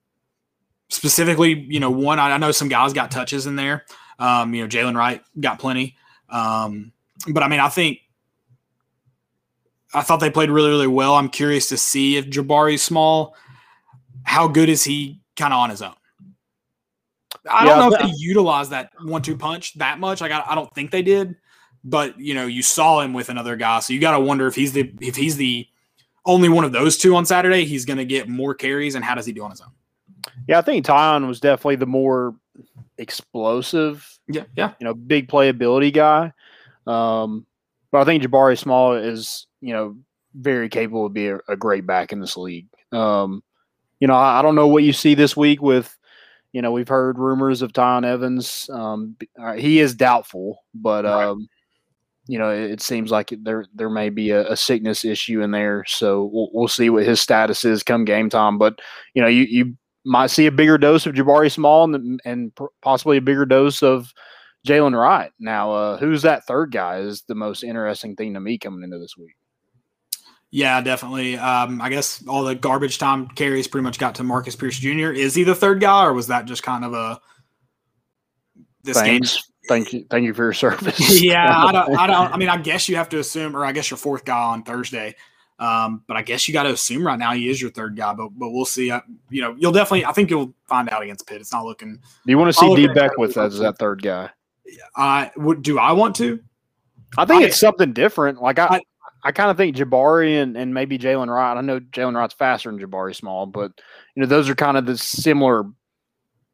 [0.91, 2.19] specifically, you know, one.
[2.19, 3.85] I, I know some guys got touches in there.
[4.19, 5.97] Um, you know, Jaylen Wright got plenty.
[6.29, 6.91] Um,
[7.27, 7.99] but I mean, I think
[9.93, 11.15] I thought they played really, really well.
[11.15, 13.35] I'm curious to see if Jabari Small,
[14.23, 15.95] how good is he kind of on his own?
[17.49, 20.21] I Yeah, don't know if they utilized that one-two punch that much.
[20.21, 21.35] Like I, I don't think they did,
[21.83, 24.55] but you know, you saw him with another guy, so you got to wonder if
[24.55, 25.67] he's the if he's the
[26.25, 29.15] only one of those two on Saturday, he's going to get more carries, and how
[29.15, 29.71] does he do on his own?
[30.47, 32.35] Yeah, I think Tiyon was definitely the more
[32.97, 36.33] explosive, Yeah, yeah, you know, big playability guy.
[36.87, 37.45] Um,
[37.91, 39.97] but I think Jabari Small is, you know,
[40.33, 42.67] very capable of being a, a great back in this league.
[42.91, 43.43] Um,
[43.99, 45.95] you know, I, I don't know what you see this week with,
[46.53, 48.69] you know, we've heard rumors of Tiyon Evans.
[48.71, 51.27] Um, uh, he is doubtful, but Right.
[51.27, 51.47] um,
[52.27, 55.51] you know, it, it seems like there there may be a, a sickness issue in
[55.51, 55.83] there.
[55.87, 58.57] So we'll, we'll see what his status is come game time.
[58.57, 58.79] But
[59.13, 63.17] you know, you you might see a bigger dose of Jabari Small and, and possibly
[63.17, 64.13] a bigger dose of
[64.67, 65.31] Jaylen Wright.
[65.39, 68.99] Now, uh, who's that third guy is the most interesting thing to me coming into
[68.99, 69.35] this week.
[70.51, 71.37] yeah, definitely.
[71.37, 75.11] Um, I guess all the garbage time carries pretty much got to Marcus Pierce Jr.
[75.11, 77.19] Is he the third guy, or was that just kind of a
[78.83, 79.21] this game?
[79.21, 79.47] Thanks.
[79.67, 80.05] Thank you.
[80.09, 81.21] Thank you for your service.
[81.21, 82.33] yeah, I don't, I don't.
[82.33, 84.63] I mean, I guess you have to assume, or I guess your fourth guy on
[84.63, 85.15] Thursday.
[85.61, 88.13] Um, but I guess you got to assume right now he is your third guy.
[88.13, 88.91] But but we'll see.
[88.91, 90.05] I, you know, you'll definitely.
[90.05, 91.39] I think you'll find out against Pitt.
[91.39, 91.97] It's not looking.
[92.25, 94.31] Do you want to see D at it Beckwith as that third guy?
[94.95, 95.61] I would.
[95.61, 96.39] Do I want to?
[97.15, 98.41] I think I- it's something different.
[98.41, 98.81] Like I, I-
[99.23, 101.55] I, kind of think Jabari and, and maybe Jaylen Wright.
[101.55, 103.71] I know Jaylen Wright's faster than Jabari Small, but
[104.15, 105.65] you know those are kind of the similar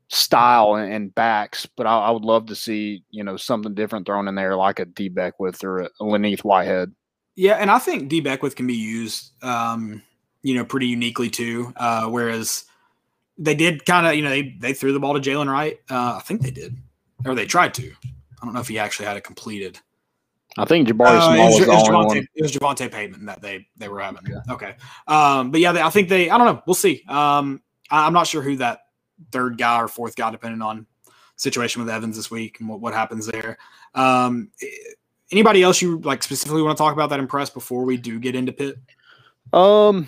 [0.10, 1.66] style and, and backs.
[1.78, 4.80] But I, I would love to see you know something different thrown in there, like
[4.80, 6.94] a Dee Beckwith or a, Len'Neth Whitehead.
[7.38, 10.02] Yeah, and I think Dee Beckwith can be used, um,
[10.42, 11.72] you know, pretty uniquely too.
[11.76, 12.66] Uh, whereas
[13.38, 15.80] they did kind of, you know, they they threw the ball to Jaylen Wright.
[15.88, 16.76] Uh, I think they did,
[17.26, 17.92] or they tried to.
[18.42, 19.80] I don't know if he actually had it completed.
[20.58, 22.28] I think Jabari Uh, Small it, was, was the only Javonta, one.
[22.34, 24.24] it was Javonta Payton that they they were having.
[24.50, 24.76] Okay,
[25.08, 26.32] um, but yeah, they, I think they.
[26.32, 26.64] I don't know.
[26.66, 27.04] We'll see.
[27.08, 28.80] Um, I, I'm not sure who that
[29.32, 30.88] third guy or fourth guy, depending on
[31.36, 33.60] situation with Evans this week and what, what happens there.
[33.94, 34.66] Um, eh,
[35.32, 38.36] anybody else you like specifically want to talk about that impressed before we do get
[38.36, 38.78] into Pitt?
[39.54, 40.08] Um,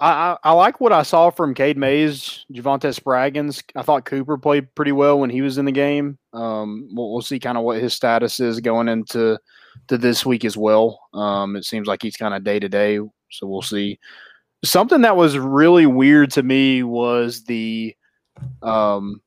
[0.00, 3.62] I, I like what I saw from Cade Mays, Javontez Spraggins.
[3.76, 6.18] I thought Cooper played pretty well when he was in the game.
[6.32, 9.38] Um, we'll, we'll see kind of what his status is going into
[9.88, 11.00] to this week as well.
[11.14, 12.98] Um, it seems like he's kind of day to day,
[13.30, 13.98] so we'll see.
[14.64, 17.96] Something that was really weird to me was the
[18.62, 19.20] um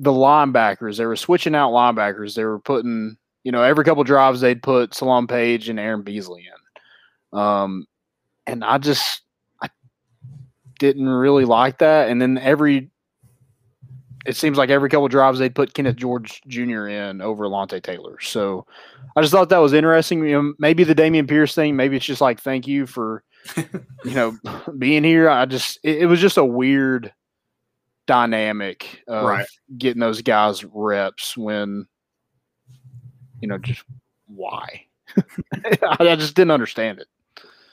[0.00, 0.96] the linebackers.
[0.96, 2.34] They were switching out linebackers.
[2.34, 6.46] They were putting, you know, every couple drives they'd put Solon Page and Aaron Beasley
[6.46, 7.38] in.
[7.38, 7.86] Um,
[8.46, 9.22] and I just
[9.62, 9.68] I
[10.78, 12.08] didn't really like that.
[12.08, 12.90] And then every
[14.26, 16.88] it seems like every couple drives they'd put Kenneth George Jr.
[16.88, 18.20] in over Lontae Taylor.
[18.20, 18.66] So
[19.16, 20.22] I just thought that was interesting.
[20.26, 23.22] You know, maybe the Damian Pierce thing, maybe it's just like thank you for
[23.56, 24.36] you know
[24.78, 25.30] being here.
[25.30, 27.12] I just it, it was just a weird
[28.06, 29.46] dynamic of Right.
[29.78, 31.86] getting those guys reps when
[33.40, 33.82] you know just
[34.26, 34.86] why
[35.82, 37.08] I just didn't understand it.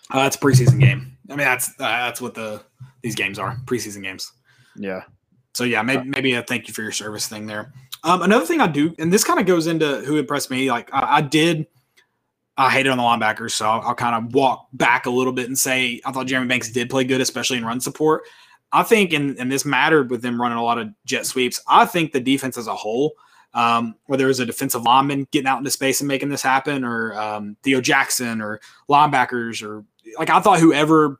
[0.10, 1.18] Uh, that's a preseason game.
[1.30, 2.64] I mean, that's uh, that's what the
[3.02, 4.32] these games are preseason games.
[4.76, 5.04] Yeah.
[5.54, 7.74] So yeah, maybe maybe a thank you for your service thing there.
[8.04, 10.70] Um, another thing I do, and this kind of goes into who impressed me.
[10.70, 11.68] Like I, I did,
[12.58, 15.48] I hated on the linebackers, so I'll, I'll kind of walk back a little bit
[15.48, 18.24] and say I thought Jeremy Banks did play good, especially in run support.
[18.72, 21.60] I think, and and this mattered with them running a lot of jet sweeps.
[21.68, 23.14] I think the defense as a whole,
[23.58, 26.84] um, whether it was a defensive lineman getting out into space and making this happen,
[26.84, 29.84] or um, Theo Jackson, or linebackers, or
[30.20, 31.20] like I thought whoever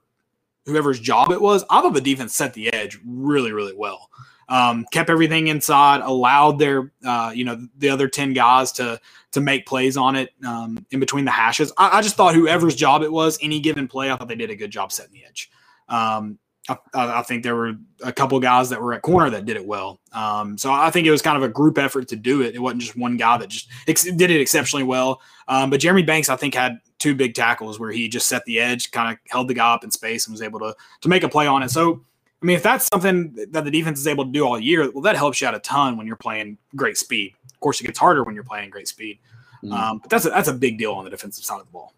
[0.68, 4.10] whoever's job it was, I thought the defense set the edge really, really well.
[4.50, 9.00] Um, kept everything inside, allowed their, uh, you know, the other ten guys to
[9.32, 11.74] to make plays on it um, in between the hashes.
[11.76, 14.52] I, I just thought whoever's job it was, any given play, I thought they did
[14.52, 15.50] a good job setting the edge.
[15.90, 16.38] Um,
[16.70, 19.66] I, I think there were a couple guys that were at corner that did it
[19.66, 20.00] well.
[20.12, 22.56] Um, so I think it was kind of a group effort to do it.
[22.56, 25.22] It wasn't just one guy that just ex- did it exceptionally well.
[25.48, 28.60] Um, but Jeremy Banks, I think, had two big tackles where he just set the
[28.60, 31.24] edge, kind of held the guy up in space, and was able to to make
[31.24, 31.70] a play on it.
[31.70, 32.04] So,
[32.42, 35.04] I mean, if that's something that the defense is able to do all year, well,
[35.04, 37.34] that helps you out a ton when you're playing great speed.
[37.54, 39.20] Of course, it gets harder when you're playing great speed.
[39.64, 39.72] Mhm.
[39.72, 41.94] Um, but that's a, that's a big deal on the defensive side of the ball.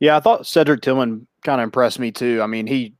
[0.00, 2.40] Yeah, I thought Cedric Tillman kind of impressed me too.
[2.42, 2.94] I mean, he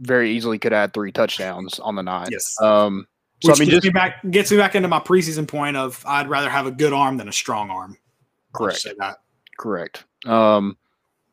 [0.00, 2.28] very easily could add three touchdowns on the night.
[2.30, 2.60] Yes.
[2.60, 3.06] Um,
[3.42, 6.02] So, I mean, gets just- me back gets me back into my preseason point of
[6.06, 7.98] I'd rather have a good arm than a strong arm.
[8.52, 8.78] Correct.
[8.78, 9.18] Say that.
[9.58, 10.04] Correct.
[10.24, 10.76] Um,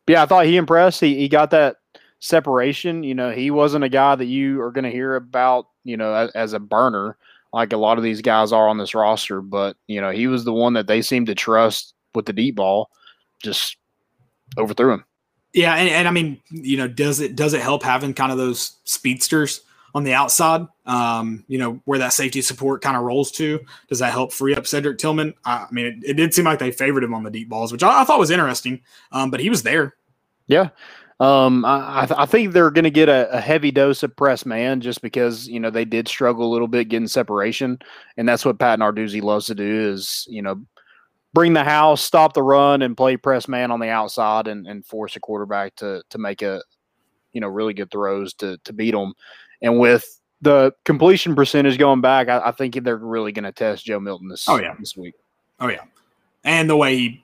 [0.08, 1.00] yeah, I thought he impressed.
[1.00, 1.78] He he got that
[2.20, 3.04] separation.
[3.04, 5.68] You know, he wasn't a guy that you are going to hear about.
[5.86, 7.18] You know, as, as a burner
[7.54, 9.40] like a lot of these guys are on this roster.
[9.42, 12.56] But you know, he was the one that they seemed to trust with the deep
[12.56, 12.90] ball.
[13.42, 13.78] Just
[14.58, 15.06] overthrew him.
[15.54, 18.40] Yeah, and, and I mean, you know, does it does it help having kind of
[18.40, 19.62] those speedsters
[19.94, 20.68] on the outside?
[20.88, 23.60] Um, you know, where that safety support kind of rolls to.
[23.88, 25.36] Does that help free up Cedric Tillman?
[25.46, 27.72] I, I mean, it, it did seem like they favored him on the deep balls,
[27.72, 28.82] which I, I thought was interesting.
[29.12, 29.96] Um, but he was there.
[30.48, 30.70] Yeah.
[31.20, 34.16] Um, I, I, th- I think they're going to get a, a heavy dose of
[34.16, 37.80] press man just because, you know, they did struggle a little bit getting separation.
[38.18, 40.62] And that's what Pat Narduzzi loves to do is, you know,
[41.34, 44.86] bring the house, stop the run, and play press man on the outside and, and
[44.86, 46.62] force a quarterback to to make a,
[47.34, 49.14] you know, really good throws to to beat them.
[49.62, 53.86] And with the completion percentage going back, I, I think they're really going to test
[53.86, 54.76] Joe Milton this, Oh, yeah.
[54.80, 55.14] this week.
[55.60, 55.84] Oh yeah,
[56.44, 57.24] and the way he,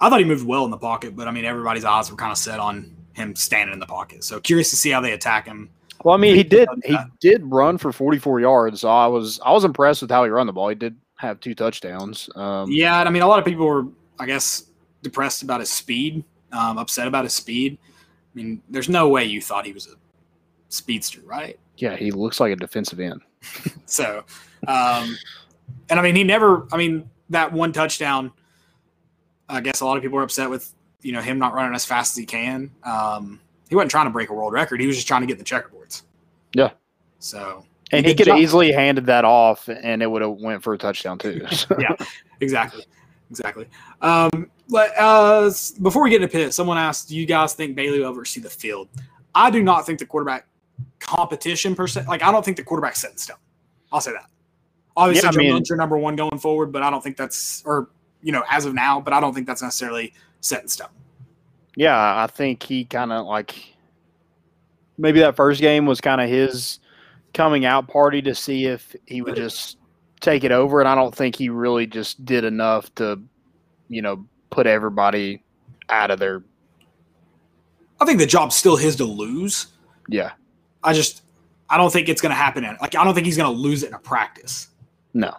[0.00, 2.32] I thought he moved well in the pocket, but I mean, everybody's eyes were kind
[2.32, 4.24] of set on him standing in the pocket.
[4.24, 5.70] So curious to see how they attack him.
[6.04, 8.80] Well, I mean, he did he did run for 44 yards.
[8.82, 10.68] So I was I was impressed with how he run the ball.
[10.68, 12.28] He did have two touchdowns.
[12.34, 13.86] Um, Yeah, and I mean, a lot of people were,
[14.18, 14.64] I guess,
[15.02, 17.78] depressed about his speed, um, upset about his speed.
[17.82, 19.94] I mean, there's no way you thought he was a
[20.68, 21.58] speedster, right?
[21.78, 23.22] yeah, he looks like a defensive end.
[23.86, 24.22] So,
[24.66, 25.16] um,
[25.88, 26.66] and I mean, he never.
[26.70, 28.32] I mean, that one touchdown.
[29.48, 31.86] I guess a lot of people were upset with you know him not running as
[31.86, 32.70] fast as he can.
[32.82, 34.78] Um, he wasn't trying to break a world record.
[34.80, 36.02] He was just trying to get the checkerboards.
[36.52, 36.72] Yeah.
[37.18, 38.38] So And he could job.
[38.38, 41.46] easily handed that off, and it would have went for a touchdown too.
[41.50, 41.94] So- yeah,
[42.40, 42.84] exactly,
[43.30, 43.66] exactly.
[44.02, 48.00] Um, but uh, before we get into Pitt, someone asked, "Do you guys think Bailey
[48.00, 48.88] will ever see the field?"
[49.34, 50.46] I do not think the quarterback
[51.00, 52.04] competition per se.
[52.08, 53.36] Like, I don't think the quarterback's set in stone.
[53.92, 54.26] I'll say that.
[54.96, 57.88] Obviously, Yeah, I mean- your number one going forward, but I don't think that's or
[58.22, 60.88] you know as of now, but I don't think that's necessarily set in stone.
[61.76, 63.74] yeah, I think he kind of like
[64.98, 66.80] maybe that first game was kind of his
[67.38, 69.78] coming out party to see if he would just
[70.20, 73.22] take it over, and I don't think he really just did enough to,
[73.88, 75.44] you know, put everybody
[75.88, 76.42] out of their
[78.00, 79.68] I think the job's still his to lose.
[80.08, 80.32] yeah.
[80.82, 81.22] I just
[81.70, 82.64] I don't think it's going to happen.
[82.64, 84.68] In, like, I don't think he's going to lose it in a practice.
[85.14, 85.34] No,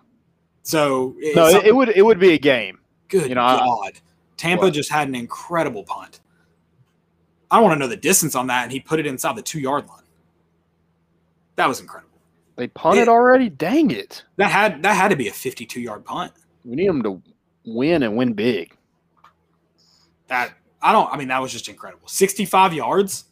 [0.63, 2.79] So no, it, would it would be a game.
[3.09, 3.93] Good You know, I- God.
[4.37, 4.73] Tampa What?
[4.73, 6.21] just had an incredible punt.
[7.51, 9.41] I don't want to know the distance on that, and he put it inside the
[9.41, 10.03] two yard line.
[11.59, 12.21] That was incredible.
[12.55, 13.11] They punted Yeah.
[13.11, 13.49] already.
[13.49, 14.23] Dang it!
[14.37, 16.31] That had that had to be a fifty two yard punt.
[16.63, 17.21] We need them to
[17.65, 18.77] win and win big.
[20.27, 21.11] That I don't.
[21.11, 22.07] I mean, that was just incredible.
[22.07, 23.25] Sixty five yards.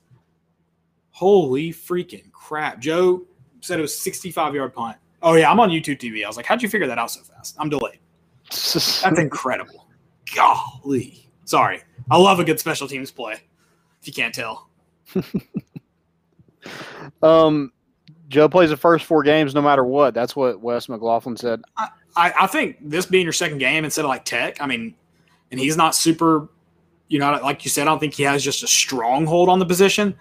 [1.12, 2.80] Holy freaking crap!
[2.82, 3.24] Joe
[3.62, 4.98] said it was sixty five yard punt.
[5.22, 6.26] Oh yeah, I'm on YouTube TV.
[6.26, 7.56] I was like, how'd you figure that out so fast?
[7.60, 8.00] I'm delayed.
[8.50, 9.88] That's incredible.
[10.36, 11.30] Golly.
[11.46, 11.82] Sorry.
[12.12, 13.36] I love a good special teams play.
[14.02, 14.68] If you can't tell.
[17.24, 17.72] Um,
[18.28, 20.14] Joe plays the first four games no matter what.
[20.14, 21.62] That's what Wes McLaughlin said.
[21.78, 24.96] I, I think this being your second game instead of like Tech, I mean,
[25.52, 26.50] and he's not super,
[27.08, 29.66] you know, like you said, I don't think he has just a stronghold on the
[29.66, 30.16] position.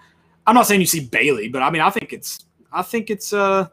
[0.45, 3.33] I'm not saying you see Bailey, but I mean, I think it's, I think it's,
[3.33, 3.67] uh,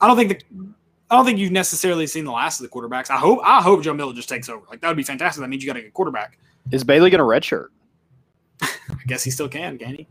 [0.00, 0.66] I don't think the,
[1.10, 3.10] I don't think you've necessarily seen the last of the quarterbacks.
[3.10, 4.64] I hope, I hope Joe Miller just takes over.
[4.70, 5.42] Like that would be fantastic.
[5.42, 6.38] That means you got a good quarterback.
[6.70, 7.68] Is Bailey going to redshirt?
[8.62, 10.08] I guess he still can, can he?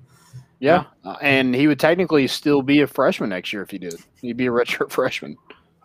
[0.60, 3.96] Yeah, Uh, and he would technically still be a freshman next year if he did.
[4.22, 5.36] He'd be a redshirt freshman.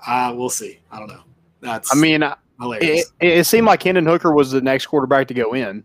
[0.07, 0.79] Uh, we'll see.
[0.93, 1.23] I don't know.
[1.61, 5.55] That's, I mean, it, it seemed like Hendon Hooker was the next quarterback to go
[5.55, 5.85] in.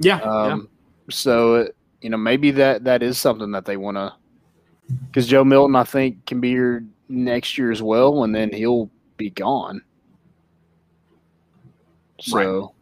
[0.00, 0.18] yeah.
[0.18, 0.24] yeah.
[0.24, 0.68] Um,
[1.10, 1.66] So uh,
[2.00, 4.12] you know, maybe that that is something that they want to.
[5.06, 8.90] Because Joe Milton, I think, can be here next year as well, and then he'll
[9.16, 9.82] be gone.
[12.20, 12.74] So,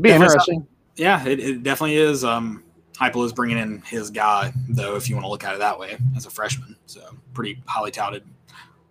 [0.00, 0.66] be Yeah, interesting.
[0.96, 2.24] Yeah, it, it definitely is.
[2.24, 2.62] Um,
[3.00, 5.78] Heupel is bringing in his guy, though, if you want to look at it that
[5.78, 6.76] way, as a freshman.
[6.86, 7.00] So
[7.32, 8.24] pretty highly touted.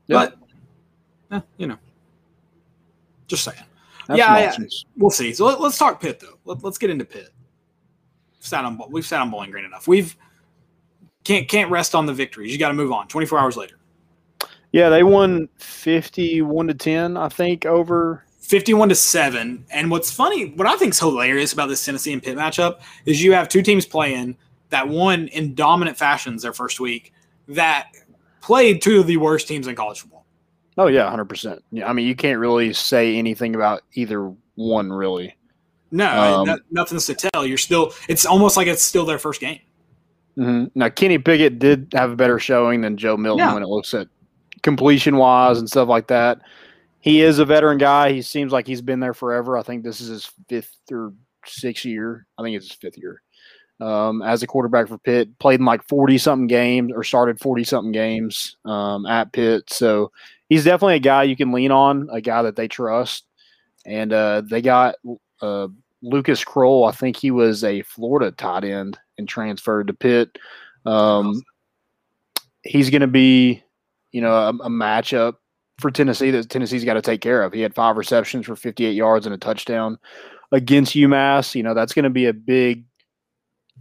[0.07, 0.29] Yeah.
[1.29, 1.77] But, eh, you know,
[3.27, 3.63] just saying.
[4.07, 4.57] Have yeah.
[4.97, 5.33] We'll see.
[5.33, 6.39] So let, us talk Pitt, though.
[6.45, 7.29] Let, let's get into Pitt.
[8.39, 9.87] We've sat on we've sat on Bowling Green enough.
[9.87, 10.15] We've
[11.23, 12.51] can't can't rest on the victories.
[12.51, 13.07] You got to move on.
[13.07, 13.77] Twenty four hours later,
[14.71, 18.25] Yeah, they won fifty-one to ten, I think, over.
[18.49, 19.63] Fifty one to seven.
[19.71, 23.23] And what's funny, what I think is hilarious about this Tennessee and Pitt matchup is
[23.23, 24.35] you have two teams playing
[24.69, 27.13] that won in dominant fashions their first week
[27.47, 27.88] that
[28.41, 30.25] played two of the worst teams in college football.
[30.77, 31.63] Oh yeah, hundred percent.
[31.71, 35.35] Yeah, I mean, you can't really say anything about either one, really.
[35.91, 36.07] No,
[36.41, 37.45] Um, no- nothing's to tell.
[37.45, 37.93] You're still.
[38.07, 39.59] It's almost like it's still their first game.
[40.35, 43.53] hmm Now, Kenny Pickett did have a better showing than Joe Milton Yeah.
[43.53, 44.07] when it looks at
[44.62, 46.41] completion wise and stuff like that.
[47.01, 48.12] He is a veteran guy.
[48.12, 49.57] He seems like he's been there forever.
[49.57, 51.13] I think this is his fifth or
[51.45, 52.25] sixth year.
[52.38, 53.21] I think it's his fifth year
[53.79, 55.38] um, as a quarterback for Pitt.
[55.39, 59.69] Played in like 40 something games or started 40 something games um, at Pitt.
[59.69, 60.12] So
[60.49, 63.25] he's definitely a guy you can lean on, a guy that they trust.
[63.85, 64.95] And uh, they got
[65.41, 65.69] uh,
[66.01, 66.88] Lucas Krull.
[66.88, 70.38] I think he was a Florida tight end and transferred to Pitt.
[70.85, 71.41] Um,
[72.63, 73.63] he's going to be,
[74.12, 75.35] you know, a, a matchup
[75.79, 77.53] for Tennessee that Tennessee's got to take care of.
[77.53, 79.97] He had five receptions for 58 yards and a touchdown
[80.51, 81.55] against UMass.
[81.55, 82.85] You know, that's going to be a big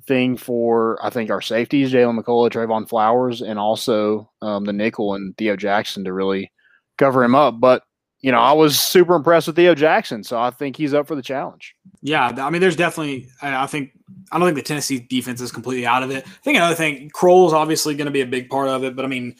[0.07, 5.15] thing for I think our safeties, Jaylen McCollough, Trevon Flowers, and also um, the nickel
[5.15, 6.51] and Theo Jackson to really
[6.97, 7.61] cover him up.
[7.61, 7.83] But
[8.21, 11.15] you know, I was super impressed with Theo Jackson, so I think he's up for
[11.15, 11.77] the challenge.
[12.03, 13.29] Yeah, I mean, there's definitely.
[13.43, 13.93] I think
[14.33, 16.27] I don't think the Tennessee defense is completely out of it.
[16.27, 18.97] I think another thing, Krull is obviously going to be a big part of it,
[18.97, 19.37] but I mean,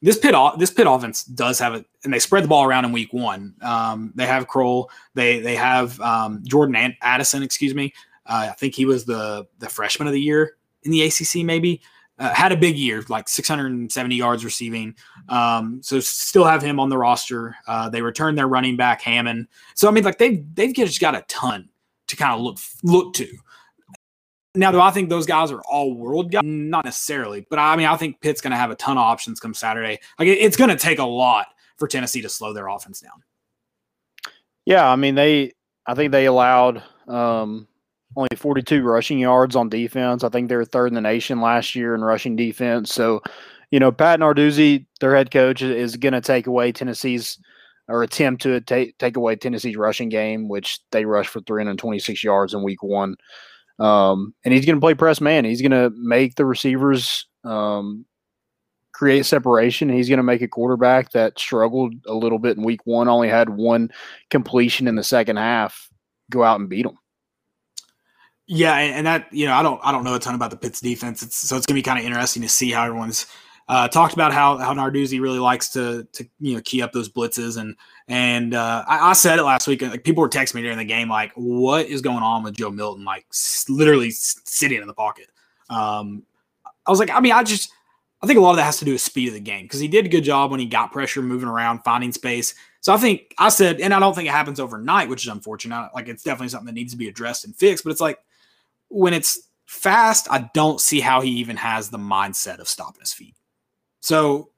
[0.00, 2.92] this Pitt this Pitt offense does have it, and they spread the ball around in
[2.92, 3.54] week one.
[3.62, 7.92] Um, they have Krull, they they have um, Jordan Addison, excuse me.
[8.26, 11.80] Uh, I think he was the the freshman of the year in the ACC, maybe.
[12.20, 14.92] Uh, had a big year, like 670 yards receiving.
[15.28, 17.54] Um, so still have him on the roster.
[17.68, 19.46] Uh, they return their running back Hammond.
[19.76, 21.68] So I mean, like they've they've just got a ton
[22.08, 23.28] to kind of look look to.
[24.54, 26.42] Now, do I think those guys are all world guys?
[26.44, 29.40] Not necessarily, but I mean, I think Pitt's going to have a ton of options
[29.40, 29.98] come Saturday.
[30.18, 33.22] Like it, it's going to take a lot for Tennessee to slow their offense down.
[34.64, 35.52] Yeah, I mean they.
[35.86, 37.66] I think they allowed um,
[38.16, 40.22] only 42 rushing yards on defense.
[40.22, 42.92] I think they were third in the nation last year in rushing defense.
[42.92, 43.22] So,
[43.70, 47.38] you know, Pat Narduzzi, their head coach, is going to take away Tennessee's
[47.88, 52.52] or attempt to take take away Tennessee's rushing game, which they rushed for 326 yards
[52.52, 53.16] in week one.
[53.78, 55.44] Um, and he's going to play press man.
[55.44, 58.04] He's going to make the receivers um,
[58.92, 59.88] create separation.
[59.88, 63.28] He's going to make a quarterback that struggled a little bit in week one, only
[63.28, 63.90] had one
[64.30, 65.88] completion in the second half,
[66.30, 66.98] go out and beat him.
[68.50, 70.80] Yeah, and that you know, I don't I don't know a ton about the Pitts
[70.80, 71.22] defense.
[71.22, 73.26] It's, so it's gonna be kind of interesting to see how everyone's
[73.68, 77.08] uh, talked about how how Narduzzi really likes to to you know key up those
[77.08, 77.76] blitzes and
[78.08, 79.82] and uh, I, I, said it last week.
[79.82, 82.70] Like people were texting me during the game, like, "What is going on with Joe
[82.70, 83.04] Milton?
[83.04, 85.26] Like, s- literally sitting in the pocket."
[85.68, 86.22] Um,
[86.86, 87.70] I was like, I mean, I just
[88.22, 89.80] I think a lot of that has to do with speed of the game because
[89.80, 92.54] he did a good job when he got pressure, moving around, finding space.
[92.80, 95.90] So I think I said, and I don't think it happens overnight, which is unfortunate.
[95.94, 97.84] Like, it's definitely something that needs to be addressed and fixed.
[97.84, 98.18] But it's like
[98.88, 103.12] when it's fast, I don't see how he even has the mindset of stopping his
[103.12, 103.34] feet.
[104.00, 104.50] So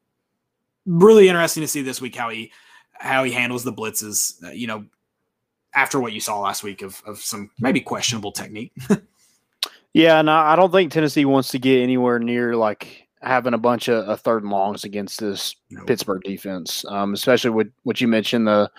[0.87, 2.53] really interesting to see this week how he
[2.92, 4.42] how he handles the blitzes.
[4.44, 4.85] Uh, you know,
[5.74, 8.72] after what you saw last week of of some maybe questionable technique.
[9.94, 13.88] yeah, and I don't think Tennessee wants to get anywhere near like having a bunch
[13.88, 15.87] of, of third and longs against this nope.
[15.87, 18.70] Pittsburgh defense, um, especially with what you mentioned the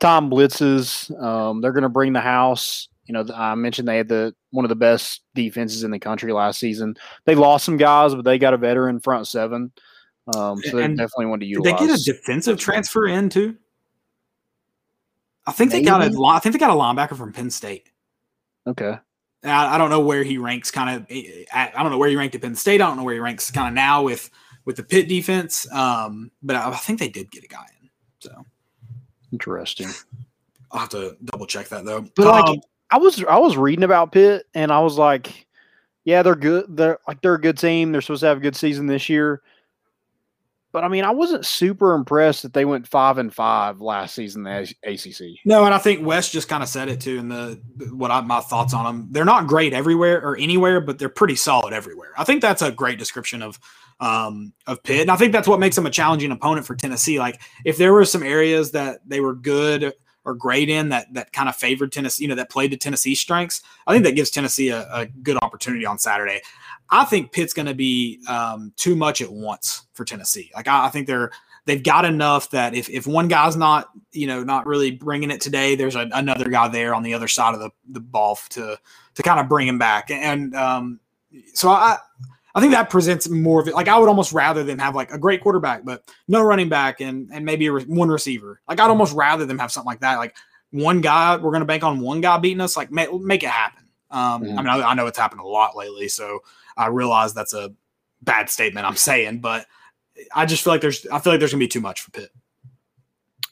[0.00, 1.10] Tom blitzes.
[1.22, 2.88] Um, they're going to bring the house.
[3.06, 6.32] You know, I mentioned they had the one of the best defenses in the country
[6.32, 6.96] last season.
[7.26, 9.72] They lost some guys, but they got a veteran front seven.
[10.26, 11.78] Um, so they definitely want to utilize.
[11.78, 13.56] Did they get a defensive transfer in too?
[15.46, 15.84] I think Maybe.
[15.84, 16.22] they got a.
[16.24, 17.90] I think they got a linebacker from Penn State.
[18.66, 18.98] Okay.
[19.44, 20.70] I, I don't know where he ranks.
[20.70, 21.06] Kind of.
[21.10, 22.80] I don't know where he ranked at Penn State.
[22.80, 24.30] I don't know where he ranks kind of now with
[24.64, 25.70] with the Pitt defense.
[25.70, 27.90] Um, but I, I think they did get a guy in.
[28.20, 28.46] So
[29.32, 29.88] interesting.
[30.70, 32.06] I'll have to double check that though.
[32.16, 32.60] But um, like,
[32.90, 35.46] I was I was reading about Pitt and I was like,
[36.04, 36.64] yeah, they're good.
[36.76, 37.92] They're like they're a good team.
[37.92, 39.42] They're supposed to have a good season this year.
[40.74, 44.44] But I mean, I wasn't super impressed that they went five and five last season
[44.44, 45.38] in the ACC.
[45.44, 47.16] No, and I think West just kind of said it too.
[47.16, 50.98] In the what I, my thoughts on them, they're not great everywhere or anywhere, but
[50.98, 52.10] they're pretty solid everywhere.
[52.18, 53.60] I think that's a great description of
[54.00, 57.20] um, of Pitt, and I think that's what makes them a challenging opponent for Tennessee.
[57.20, 59.92] Like if there were some areas that they were good
[60.24, 63.20] or great in that that kind of favored Tennessee, you know, that played to Tennessee's
[63.20, 66.40] strengths, I think that gives Tennessee a, a good opportunity on Saturday.
[66.90, 70.50] I think Pitt's going to be um, too much at once for Tennessee.
[70.54, 71.30] Like I, I, think they're
[71.64, 75.40] they've got enough that if if one guy's not you know not really bringing it
[75.40, 78.78] today, there's a, another guy there on the other side of the the ball to
[79.14, 80.10] to kind of bring him back.
[80.10, 81.00] And um,
[81.54, 81.98] so I
[82.54, 83.74] I think that presents more of it.
[83.74, 87.00] Like I would almost rather them have like a great quarterback, but no running back
[87.00, 88.60] and and maybe re- one receiver.
[88.68, 90.18] Like I'd almost rather them have something like that.
[90.18, 90.36] Like
[90.70, 92.76] one guy, we're gonna bank on one guy beating us.
[92.76, 93.84] Like make, make it happen.
[94.10, 94.58] Um, mm-hmm.
[94.58, 96.38] I mean, I, I, know it's happened a lot lately, so
[96.76, 97.72] I realize that's a
[98.22, 99.66] bad statement I'm saying, but
[100.34, 102.30] I just feel like there's I feel like there's gonna be too much for Pitt.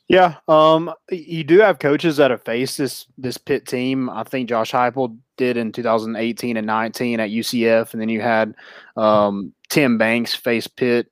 [0.09, 4.11] Yeah, um, you do have coaches that have faced this this Pitt team.
[4.11, 8.55] I think Josh Heupel did in 2018 and 19 at UCF, and then you had
[8.97, 11.09] um, Tim Banks face Pitt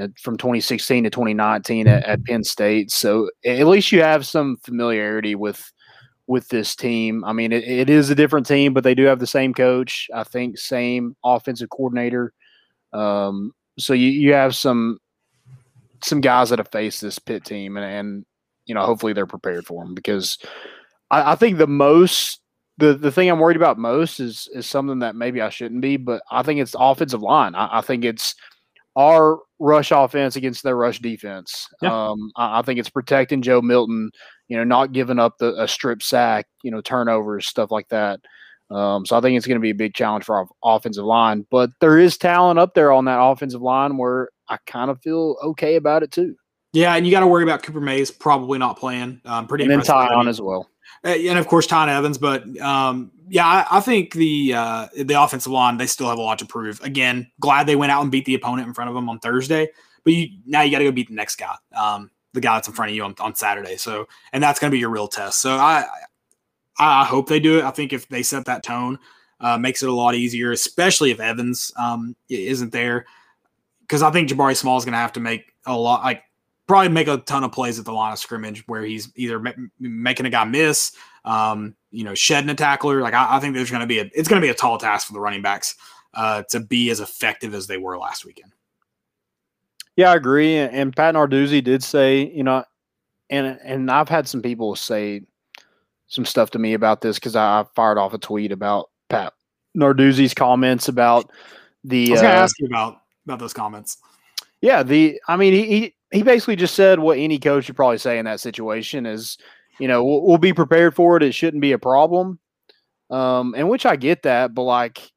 [0.00, 2.90] uh, from 2016 to 2019 at, at Penn State.
[2.90, 5.72] So at least you have some familiarity with
[6.26, 7.24] with this team.
[7.24, 10.08] I mean, it, it is a different team, but they do have the same coach.
[10.14, 12.32] I think same offensive coordinator.
[12.92, 14.98] Um, so you, you have some
[16.02, 18.26] some guys that have faced this Pitt team, and, and
[18.66, 20.38] you know hopefully they're prepared for them because
[21.10, 22.40] I, I think the most
[22.78, 25.96] the the thing I'm worried about most is is something that maybe I shouldn't be,
[25.96, 27.54] but I think it's offensive line.
[27.54, 28.34] I, I think it's
[28.96, 31.68] our rush offense against their rush defense.
[31.82, 32.08] Yeah.
[32.08, 34.10] Um, I, I think it's protecting Joe Milton.
[34.48, 38.20] You know, not giving up the a strip sack, you know, turnovers, stuff like that.
[38.70, 41.46] Um, so I think it's going to be a big challenge for our offensive line.
[41.50, 45.36] But there is talent up there on that offensive line where I kind of feel
[45.42, 46.34] okay about it too.
[46.72, 49.20] Yeah, and you got to worry about Cooper Mays probably not playing.
[49.24, 49.80] Um, pretty And then.
[49.80, 50.68] Tiyon as well.
[51.04, 52.18] And of course Ty Evans.
[52.18, 56.22] But um, yeah, I, I think the uh, the offensive line they still have a
[56.22, 56.80] lot to prove.
[56.82, 59.68] Again, glad they went out and beat the opponent in front of them on Thursday.
[60.04, 62.68] But you now you got to go beat the next guy, um, the guy that's
[62.68, 63.76] in front of you on, on Saturday.
[63.76, 65.40] So and that's going to be your real test.
[65.40, 65.86] So I
[66.78, 67.64] I hope they do it.
[67.64, 68.98] I think if they set that tone,
[69.40, 73.06] uh, makes it a lot easier, especially if Evans um, isn't there.
[73.80, 76.22] Because I think Jabari Small is going to have to make a lot, like
[76.66, 79.52] probably make a ton of plays at the line of scrimmage where he's either ma-
[79.78, 80.92] making a guy miss,
[81.24, 83.00] um, you know, shedding a tackler.
[83.00, 84.76] Like I, I think there's going to be a, it's going to be a tall
[84.76, 85.76] task for the running backs
[86.12, 88.52] uh, to be as effective as they were last weekend.
[89.96, 90.56] Yeah, I agree.
[90.56, 92.64] And, and Pat Narduzzi did say, you know,
[93.30, 95.22] and and I've had some people say
[96.06, 99.32] some stuff to me about this because I, I fired off a tweet about Pat
[99.74, 101.30] Narduzzi's comments about
[101.82, 103.96] the I was going to uh, ask you about about those comments.
[104.60, 107.98] yeah the I mean he, he he basically just said what any coach would probably
[107.98, 109.38] say in that situation is
[109.78, 112.38] you know we'll, we'll be prepared for it it shouldn't be a problem
[113.10, 115.12] um and which I get that but like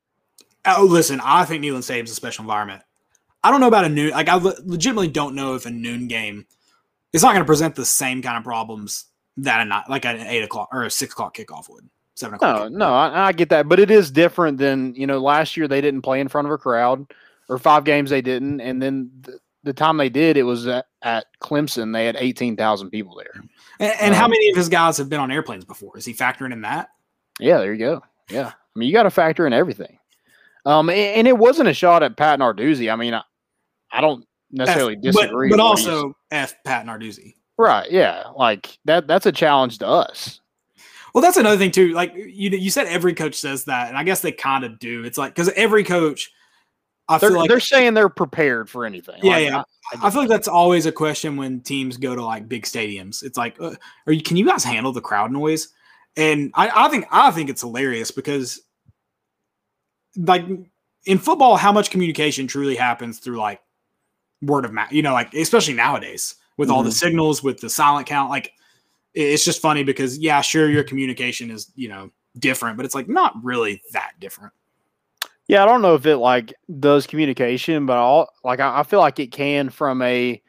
[0.66, 2.84] Oh, listen, I think Neyland Stadium's a special environment.
[3.44, 4.12] I don't know about a noon.
[4.12, 6.46] Like I le- legitimately don't know if a noon game
[7.14, 9.06] is not going to present the same kind of problems
[9.38, 11.90] that a not like an eight o'clock or a six o'clock kickoff would.
[12.16, 12.72] Seven o'clock.
[12.72, 15.20] No, no, I, I get that, but it is different than you know.
[15.20, 17.06] Last year they didn't play in front of a crowd,
[17.48, 20.88] or five games they didn't, and then the, the time they did, it was at,
[21.02, 21.94] at Clemson.
[21.94, 23.42] They had eighteen thousand people there.
[23.80, 25.98] And, and how Um, many of his guys have been on airplanes before?
[25.98, 26.90] Is he factoring in that?
[27.40, 28.04] Yeah, there you go.
[28.30, 29.98] Yeah, I mean you got to factor in everything.
[30.66, 32.92] Um, and, and it wasn't a shot at Pat Narduzzi.
[32.92, 33.22] I mean, I,
[33.92, 37.36] I don't necessarily F- disagree, but, but with what he's- also F Pat Narduzzi.
[37.58, 39.08] right, yeah, like that.
[39.08, 40.42] That's a challenge to us.
[41.16, 41.94] Well, that's another thing too.
[41.94, 45.04] Like you, you said, every coach says that, and I guess they kind of do.
[45.06, 46.32] It's like because every coach,
[47.10, 49.20] I They're, feel like they're saying they're prepared for anything.
[49.24, 49.64] Yeah, Like, yeah.
[49.94, 53.24] I, I feel like that's always a question when teams go to like big stadiums.
[53.24, 54.22] It's like, uh, are you?
[54.22, 55.70] Can you guys handle the crowd noise?
[56.16, 58.62] And I, I think I think it's hilarious because,
[60.16, 60.46] like
[61.06, 63.60] in football, how much communication truly happens through like
[64.44, 64.92] word of mouth.
[64.92, 68.30] You know, like especially nowadays with all the signals, with the silent count.
[68.30, 68.52] Like
[69.16, 73.10] it's just funny because yeah, sure, your communication is you know different, but it's like
[73.10, 74.54] not really that different.
[75.50, 79.00] Yeah, I don't know if it like does communication, but all like I, I feel
[79.00, 80.40] like it can from a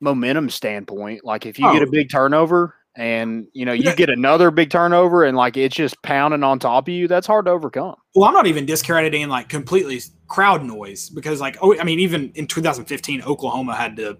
[0.00, 1.22] momentum standpoint.
[1.22, 1.90] Like if you get a Oh.
[1.90, 6.42] big turnover and you know you get another big turnover and like it's just pounding
[6.42, 7.96] on top of you, that's hard to overcome.
[8.14, 12.32] Well, I'm not even discrediting like completely crowd noise because, like, oh, I mean, even
[12.34, 14.16] in 2015, Oklahoma had to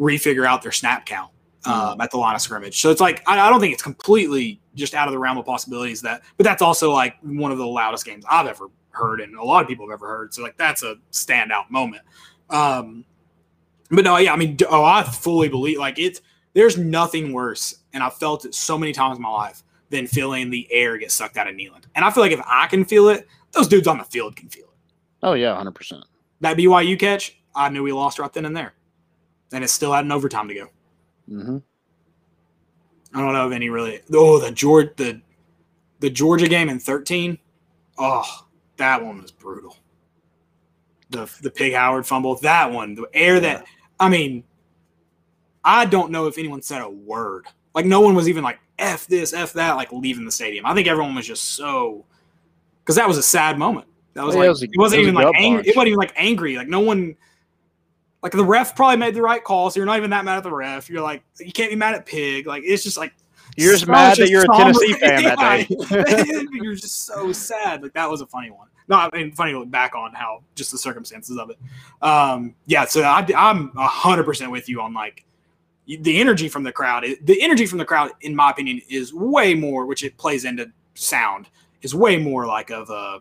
[0.00, 1.30] refigure out their snap count
[1.66, 2.80] um, at the line of scrimmage.
[2.80, 5.44] So it's like I, I don't think it's completely just out of the realm of
[5.44, 9.36] possibilities that, but that's also like one of the loudest games I've ever heard, and
[9.36, 10.34] a lot of people have ever heard.
[10.34, 12.02] So like that's a standout moment.
[12.50, 13.04] Um,
[13.90, 16.20] but no, yeah, I mean, oh, I fully believe like it's
[16.54, 20.50] there's nothing worse, and I've felt it so many times in my life than feeling
[20.50, 21.84] the air get sucked out of Neyland.
[21.94, 24.48] And I feel like if I can feel it, those dudes on the field can
[24.48, 24.70] feel it.
[25.22, 26.04] Oh yeah, hundred percent.
[26.40, 28.74] That BYU catch, I knew we lost right then and there,
[29.52, 30.68] and it still had an overtime to go.
[31.30, 31.58] Mm-hmm.
[33.14, 34.00] I don't know of any really.
[34.12, 35.20] Oh, the Georgia the
[36.00, 37.38] the Georgia game in thirteen.
[37.98, 38.45] Oh,
[38.76, 39.76] that one was brutal.
[41.10, 43.66] The the Pig Howard fumble, that one, the air that
[44.00, 44.44] I mean,
[45.64, 47.46] I don't know if anyone said a word.
[47.74, 50.66] Like no one was even like f this, f that, like leaving the stadium.
[50.66, 52.04] I think everyone was just so
[52.82, 53.86] because that was a sad moment.
[54.14, 55.68] That was Yeah, like it was a- it wasn't it was even like angry.
[55.68, 56.56] It wasn't even like angry.
[56.56, 57.16] Like no one.
[58.22, 60.42] Like the ref probably made the right call, so you're not even that mad at
[60.42, 60.88] the ref.
[60.90, 62.46] You're like, you can't be mad at Pig.
[62.46, 63.14] Like it's just like
[63.56, 64.56] You're just so mad that you're a.
[64.56, 65.38] Tennessee fan that
[65.68, 66.46] day.
[66.52, 67.82] you're just so sad.
[67.82, 68.68] Like that was a funny one.
[68.88, 71.58] No, I mean funny to look back on how just the circumstances of it.
[72.02, 75.24] Um, yeah, so I, I'm hundred percent with you on like
[75.86, 77.04] the energy from the crowd.
[77.22, 80.70] The energy from the crowd, in my opinion, is way more, which it plays into
[80.94, 81.48] sound,
[81.82, 83.20] is way more like of a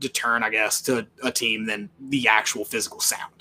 [0.00, 3.32] deterrent, I guess, to a team than the actual physical sound.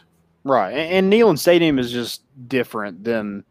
[0.44, 0.72] Right.
[0.72, 3.44] And, and Neyland Stadium is just different than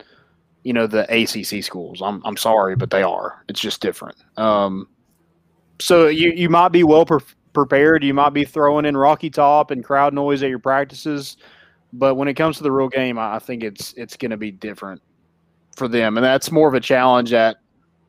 [0.66, 2.02] you know the ACC schools.
[2.02, 3.44] I'm I'm sorry, but they are.
[3.48, 4.16] It's just different.
[4.36, 4.88] Um,
[5.78, 7.20] so you you might be well pre-
[7.52, 8.02] prepared.
[8.02, 11.36] You might be throwing in Rocky Top and crowd noise at your practices,
[11.92, 14.36] but when it comes to the real game, I I think it's it's going to
[14.36, 15.00] be different
[15.76, 17.58] for them, and that's more of a challenge at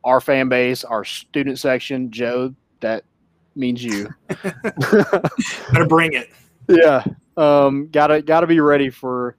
[0.02, 2.10] our fan base, our student section.
[2.10, 3.04] Joe, that
[3.54, 4.08] means you.
[4.90, 6.30] Better bring it.
[6.68, 7.04] Yeah,
[7.36, 9.36] um, gotta gotta be ready for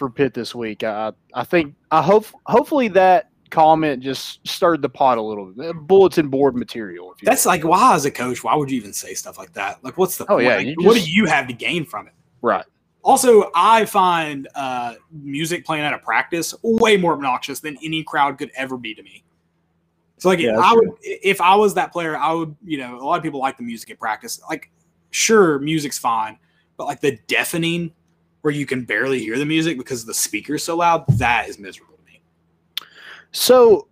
[0.00, 0.82] for Pitt this week.
[0.82, 5.76] I I think I hope hopefully that comment just stirred the pot a little bit.
[5.76, 7.12] Bulletin board material.
[7.12, 9.52] If you That's like why, as a coach, why would you even say stuff like
[9.52, 9.84] that?
[9.84, 10.46] Like, what's the Oh, point?
[10.46, 12.14] yeah, Like, what do you have to gain from it?
[12.42, 12.64] right.
[13.02, 18.36] Also, I find uh, music playing at a practice way more obnoxious than any crowd
[18.36, 19.24] could ever be to me.
[20.18, 23.04] So, like, Yeah, I would, if I was that player, I would, you know, a
[23.04, 24.38] lot of people like the music at practice.
[24.50, 24.70] Like,
[25.10, 26.38] sure, music's fine,
[26.76, 27.90] but like the deafening,
[28.42, 31.94] where you can barely hear the music because the speaker's so loud, that is miserable
[31.96, 32.20] to me.
[33.32, 33.88] So,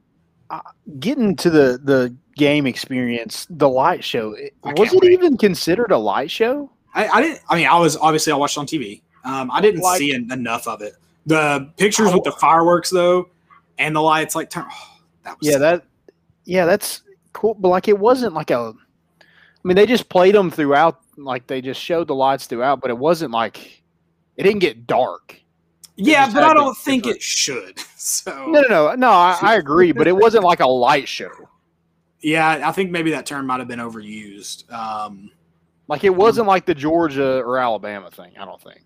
[0.51, 0.61] uh,
[0.99, 5.13] getting to the the game experience, the light show it- was it wait.
[5.13, 6.71] even considered a light show?
[6.95, 7.41] I, I didn't.
[7.49, 9.03] I mean, I was obviously I watched on TV.
[9.25, 10.95] Um, I didn't Like- see en- enough of it.
[11.27, 13.29] The pictures with the fireworks though,
[13.79, 14.65] and the lights, like turn.
[14.71, 15.85] Oh, that was Yeah, that
[16.45, 17.03] yeah, that's
[17.35, 17.55] cool.
[17.55, 18.73] But like, it wasn't like a.
[19.21, 21.01] I mean, they just played them throughout.
[21.19, 23.78] Like they just showed the lights throughout, but it wasn't like
[24.39, 25.39] it didn't get dark.
[25.97, 27.79] yeah, but I don't think different- it should.
[28.01, 29.11] So No, no, no, no.
[29.11, 31.31] I, I agree, but it wasn't like a light show.
[32.23, 34.71] yeah, I think maybe that term might have been overused.
[34.73, 35.31] Um,
[35.89, 38.33] Like it wasn't like the Georgia or Alabama thing.
[38.41, 38.81] I don't think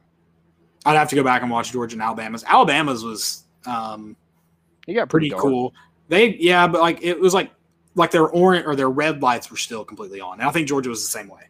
[0.84, 2.42] I'd have to go back and watch Georgia and Alabama's.
[2.44, 4.16] Alabama's was um,
[4.88, 5.72] it got pretty pretty, cool.
[6.08, 7.52] They yeah, but like it was like
[7.94, 10.40] like their orange or their red lights were still completely on.
[10.40, 11.42] And I think Georgia was the same way.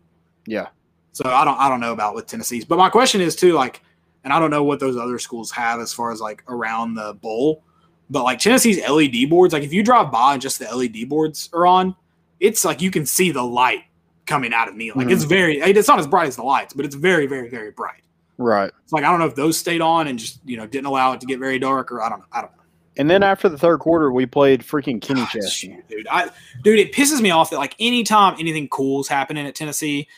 [0.47, 0.67] Yeah,
[1.13, 3.81] So I don't I don't know about with Tennessee's, but my question is too like,
[4.25, 7.15] and I don't know what those other schools have as far as like around the
[7.15, 7.65] bowl,
[8.11, 11.49] but like Tennessee's LED boards, like if you drive by and just the LED boards
[11.53, 11.97] are on,
[12.41, 13.85] it's like you can see the light
[14.27, 14.93] coming out of me.
[14.93, 15.29] Like it's mm-hmm.
[15.29, 18.03] very it's not as bright as the lights, but it's very very very bright.
[18.39, 18.71] right.
[18.83, 21.13] It's like I don't know if those stayed on and just you know didn't allow
[21.13, 22.27] it to get very dark or I don't know.
[22.33, 22.63] I don't know.
[22.99, 25.51] And then after the third quarter, we played freaking Kenny ah, Chesney.
[25.51, 26.07] Shoot, dude.
[26.11, 26.31] I
[26.63, 30.09] dude, it pisses me off that like anytime anything cool's happening at Tennessee,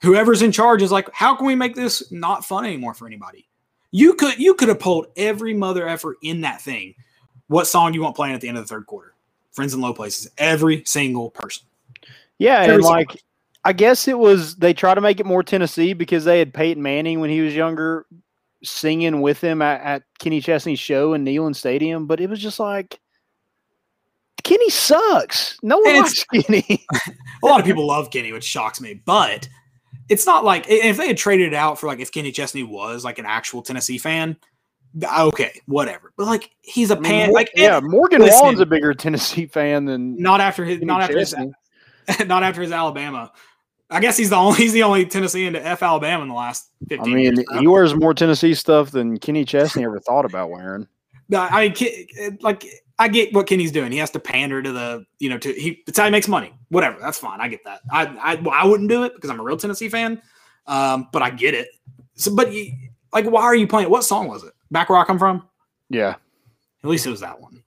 [0.00, 3.46] whoever's in charge is like, how can we make this not fun anymore for anybody?
[3.92, 6.94] You could you could have pulled every mother effort in that thing.
[7.46, 9.14] What song you want playing at the end of the third quarter?
[9.52, 10.30] Friends in low places.
[10.38, 11.66] Every single person.
[12.38, 13.22] Yeah, Every and like
[13.64, 16.82] I guess it was they try to make it more Tennessee because they had Peyton
[16.82, 18.06] Manning when he was younger
[18.64, 22.58] singing with him at, at Kenny Chesney's show in Neyland Stadium, but it was just
[22.58, 22.98] like
[24.42, 25.58] Kenny sucks.
[25.62, 26.86] No one likes Kenny.
[27.44, 29.48] A lot of people love Kenny, which shocks me, but
[30.12, 33.02] it's not like if they had traded it out for like if Kenny Chesney was
[33.02, 34.36] like an actual Tennessee fan,
[35.18, 36.12] okay, whatever.
[36.18, 38.40] But like he's a mean, pan Mor- like yeah, Morgan listen.
[38.40, 41.34] Wallen's a bigger Tennessee fan than not after his Kenny not after his
[42.26, 43.32] not after his Alabama.
[43.88, 46.68] I guess he's the only he's the only Tennessean to F Alabama in the last
[46.90, 47.44] I mean, years.
[47.58, 50.86] he wears more Tennessee stuff than Kenny Chesney ever thought about wearing.
[51.34, 51.74] I mean,
[52.18, 52.66] eh, like
[52.98, 53.90] I get what Kenny's doing.
[53.92, 55.82] He has to pander to the you know to he.
[55.86, 56.52] It's how he makes money.
[56.68, 57.40] Whatever, that's fine.
[57.40, 57.80] I get that.
[57.90, 60.20] I I, well, I wouldn't do it because I'm a real Tennessee fan.
[60.66, 61.68] Um, but I get it.
[62.14, 62.72] So, but you,
[63.12, 63.90] like, why are you playing?
[63.90, 64.52] What song was it?
[64.70, 65.48] Back where I come from.
[65.88, 66.14] Yeah,
[66.84, 67.62] At least it was that one.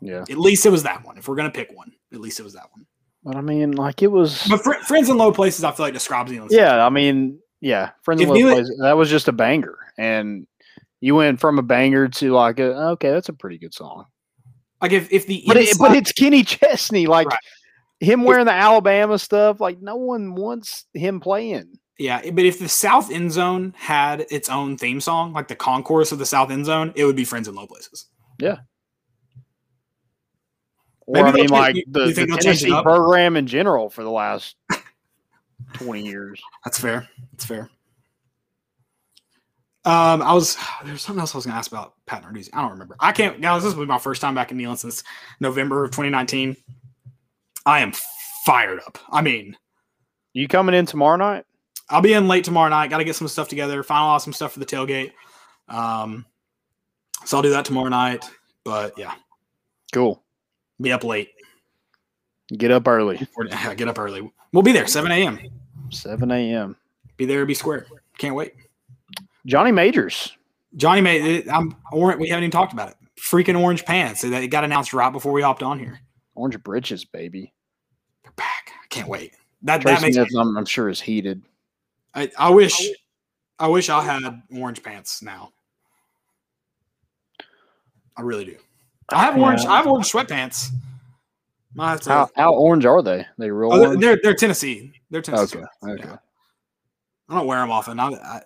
[0.00, 0.24] yeah.
[0.28, 1.18] At least it was that one.
[1.18, 2.86] If we're gonna pick one, at least it was that one.
[3.24, 4.44] But I mean, like it was.
[4.48, 7.90] But fr- friends in low places, I feel like describes the Yeah, I mean, yeah,
[8.02, 8.70] friends of Low plays.
[8.80, 10.46] That was just a banger, and
[11.00, 14.06] you went from a banger to like, a, okay, that's a pretty good song.
[14.82, 17.38] Like if if the But it, but it's Kenny Chesney, like Right.
[18.00, 19.60] him wearing the Alabama stuff.
[19.60, 21.78] Like no one wants him playing.
[21.98, 26.10] Yeah, but if the South End Zone had its own theme song, like the concourse
[26.10, 28.06] of the South End Zone, it would be Friends in Low Places.
[28.38, 28.56] Yeah.
[31.06, 33.36] Or Maybe I mean, like you- the, you the think they'll change it Tennessee program
[33.36, 34.56] in general for the last
[35.74, 36.40] twenty years.
[36.64, 37.08] That's fair.
[37.32, 37.70] That's fair.
[39.84, 42.50] Um, I was there's something else I was gonna ask about Pat Narduzzi.
[42.52, 42.96] I don't remember.
[43.00, 45.02] I can't guys, this will be my first time back in Neyland since
[45.40, 46.56] November of 2019.
[47.66, 47.92] I am
[48.44, 48.98] fired up.
[49.10, 49.56] I mean,
[50.32, 51.44] You coming in tomorrow night?
[51.90, 52.90] I'll be in late tomorrow night.
[52.90, 55.12] Got to get some stuff together, finalize some stuff for the tailgate.
[55.68, 56.24] Um,
[57.24, 58.24] so I'll do that tomorrow night.
[58.64, 59.14] But yeah,
[59.92, 60.22] Cool.
[60.80, 61.30] be up late.
[62.56, 63.26] Get up early.
[63.76, 64.30] Get up early.
[64.52, 65.38] We'll be there 7 a.m.
[65.90, 66.76] Seven a.m.
[67.16, 67.86] Be there, be square.
[68.18, 68.54] Can't wait.
[69.46, 70.36] Johnny Majors.
[70.76, 71.48] Johnny it.
[71.52, 72.20] I'm orange.
[72.20, 72.96] We haven't even talked about it.
[73.20, 74.24] Freaking orange pants.
[74.24, 76.00] It got announced right before we hopped on here.
[76.34, 77.52] Orange britches, baby.
[78.22, 78.72] They're back.
[78.82, 79.32] I can't wait.
[79.62, 80.34] That Tracy that makes.
[80.34, 81.42] I'm, I'm sure is heated.
[82.14, 82.90] I, I wish.
[83.58, 85.52] I wish I had orange pants now.
[88.16, 88.56] I really do.
[89.10, 89.64] I have orange.
[89.64, 90.70] I have orange sweatpants.
[91.78, 93.26] How how orange are they?
[93.38, 94.92] They real Oh, they're, they're they're Tennessee.
[95.10, 95.58] They're Tennessee.
[95.58, 96.08] Okay, okay.
[96.08, 96.16] Yeah.
[97.28, 98.00] I don't wear them often.
[98.00, 98.42] I, I,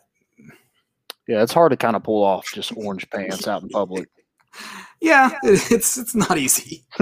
[1.28, 4.08] Yeah, it's hard to kind of pull off just orange pants out in public.
[5.00, 6.84] yeah, it's it's not easy.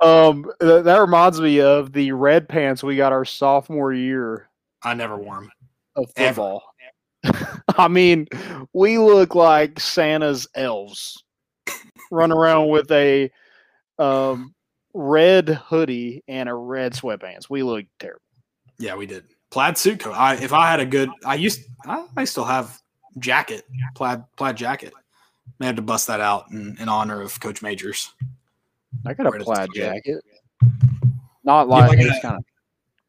[0.00, 4.48] um, th- that reminds me of the red pants we got our sophomore year
[4.82, 5.50] I never wore them.
[5.96, 6.62] of football.
[7.78, 8.26] I mean,
[8.72, 11.22] we look like Santa's elves
[12.10, 13.30] run around with a
[13.98, 14.54] um,
[14.92, 17.48] red hoodie and a red sweatpants.
[17.48, 18.20] We look terrible.
[18.78, 20.12] Yeah, we did plaid suit coat.
[20.14, 22.80] I if I had a good, I used I may still have
[23.18, 24.92] jacket plaid plaid jacket.
[25.60, 28.12] May have to bust that out in, in honor of Coach Majors.
[29.06, 30.24] I got a plaid jacket.
[31.44, 32.44] Not like, like it's kind of.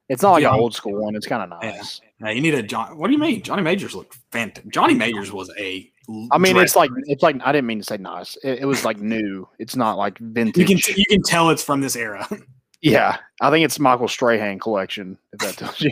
[0.09, 0.53] It's not like Yeah.
[0.53, 1.15] an old school one.
[1.15, 1.71] It's kind of Yeah.
[1.77, 2.01] nice.
[2.19, 2.97] Now you need a John.
[2.97, 3.41] What do you mean?
[3.41, 4.71] Johnny Majors looked fantastic.
[4.71, 5.89] Johnny Majors was a.
[6.31, 8.35] I mean, it's like it's like I didn't mean to say nice.
[8.43, 9.47] It, it was like new.
[9.59, 10.57] It's not like vintage.
[10.57, 12.27] you can you can tell it's from this era.
[12.83, 15.17] yeah, I think it's Michael Strahan collection.
[15.31, 15.91] If that tells you.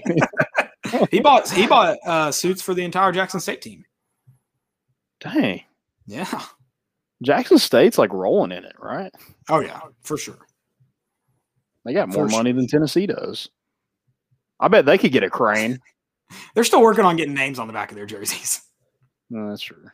[1.12, 3.86] he bought he bought uh, suits for the entire Jackson State team.
[5.20, 5.62] Dang,
[6.08, 6.42] Yeah.
[7.24, 9.12] Jackson State's like rolling in it, right?
[9.50, 10.40] Oh yeah, for sure.
[11.86, 12.40] They got more For sure.
[12.40, 13.50] money than Tennessee does.
[14.60, 15.80] I bet they could get a crane.
[16.56, 18.62] They're still working on getting names on the back of their jerseys.
[19.30, 19.86] No, that's true.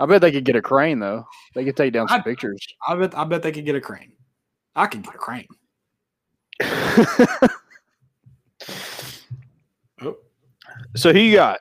[0.00, 1.24] I bet they could get a crane though.
[1.54, 2.58] They could take down some I- pictures.
[2.86, 4.12] I bet I bet they could get a crane.
[4.74, 5.46] I can get a crane.
[10.00, 10.16] Oh.
[10.96, 11.60] so who you got?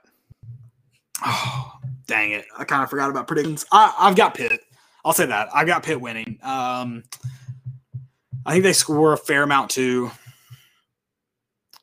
[1.25, 1.73] Oh,
[2.07, 2.45] dang it.
[2.57, 3.65] I kind of forgot about predictions.
[3.71, 4.61] I, I've got Pitt.
[5.03, 5.49] I'll say that.
[5.53, 6.37] I've got Pitt winning.
[6.43, 7.03] Um,
[8.45, 10.11] I think they score a fair amount too.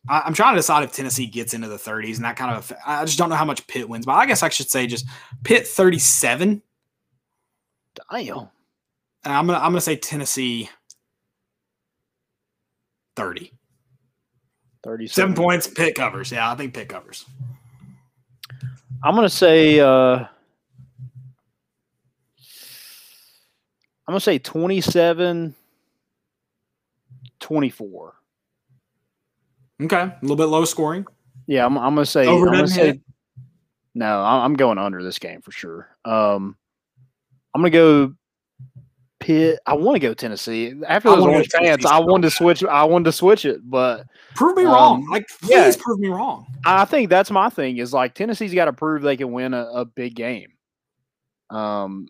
[0.09, 2.73] I, I'm trying to decide if Tennessee gets into the 30s, and that kind of
[2.87, 4.07] I just don't know how much Pitt wins.
[4.07, 5.07] But I guess I should say just
[5.45, 6.63] Pitt 37.
[8.11, 8.49] Damn.
[9.25, 10.71] And I'm gonna I'm gonna say Tennessee
[13.19, 13.53] 30.
[14.85, 16.31] 37 Seven points, Pitt covers.
[16.31, 17.27] Yeah, I think Pitt covers.
[19.03, 20.29] I'm gonna say uh I'm
[24.07, 25.55] gonna say 27
[27.41, 28.15] 24.
[29.83, 31.07] Okay, a little bit low scoring.
[31.47, 33.01] Yeah, I'm, I'm gonna say Over I'm gonna say
[33.95, 35.89] no, I'm I'm going under this game for sure.
[36.05, 36.57] Um
[37.53, 38.15] I'm gonna go
[39.29, 39.61] Pitt.
[39.67, 40.73] I want to go Tennessee.
[40.87, 42.65] After those orange pants, I wanted to switch.
[42.65, 44.05] I wanted to switch it, but
[44.35, 45.07] Prove me Um, wrong.
[45.11, 45.73] Like, please yeah.
[45.79, 46.47] prove me wrong.
[46.65, 47.77] I think that's my thing.
[47.77, 50.49] Is like Tennessee's got to prove they can win a, a big game.
[51.51, 52.09] Um,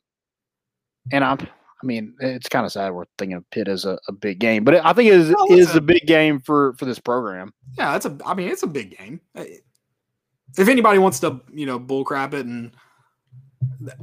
[1.10, 1.38] and I'm.
[1.82, 4.64] I mean, it's kind of sad we're thinking of Pitt as a, a big game,
[4.64, 7.52] but I think it is No, is a- a big game for for this program.
[7.76, 8.16] Yeah, it's a.
[8.24, 9.20] I mean, it's a big game.
[9.34, 12.72] If anybody wants to, you know, bullcrap it, and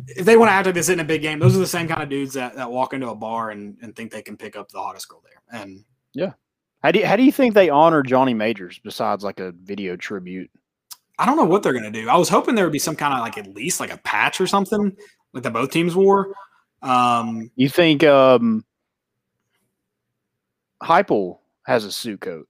[0.07, 1.87] if they want to act like this isn't a big game, those are the same
[1.87, 4.55] kind of dudes that, that walk into a bar and, and think they can pick
[4.55, 5.61] up the hottest girl there.
[5.61, 5.83] And
[6.13, 6.33] yeah,
[6.83, 9.95] How do you, how do you think they honor Johnny Majors besides like a video
[9.95, 10.49] tribute?
[11.17, 12.09] I don't know what they're gonna do.
[12.09, 14.41] I was hoping there would be some kind of like at least like a patch
[14.41, 14.95] or something
[15.33, 16.33] like that both teams wore.
[16.81, 18.65] Um, You think um,
[20.83, 22.47] Heupel has a suit coat?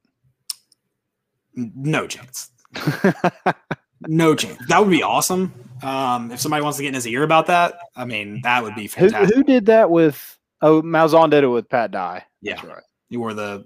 [1.54, 2.52] no chance.
[4.08, 4.60] No chance.
[4.68, 5.54] That would be awesome.
[5.84, 8.76] Um, if somebody wants to get in his ear about that, I mean, that would
[8.76, 9.36] be who, fantastic.
[9.36, 10.38] who did that with?
[10.62, 12.24] Oh, Malzahn did it with Pat Dye.
[12.42, 12.66] Yeah.
[12.66, 12.84] Right.
[13.10, 13.66] You wore the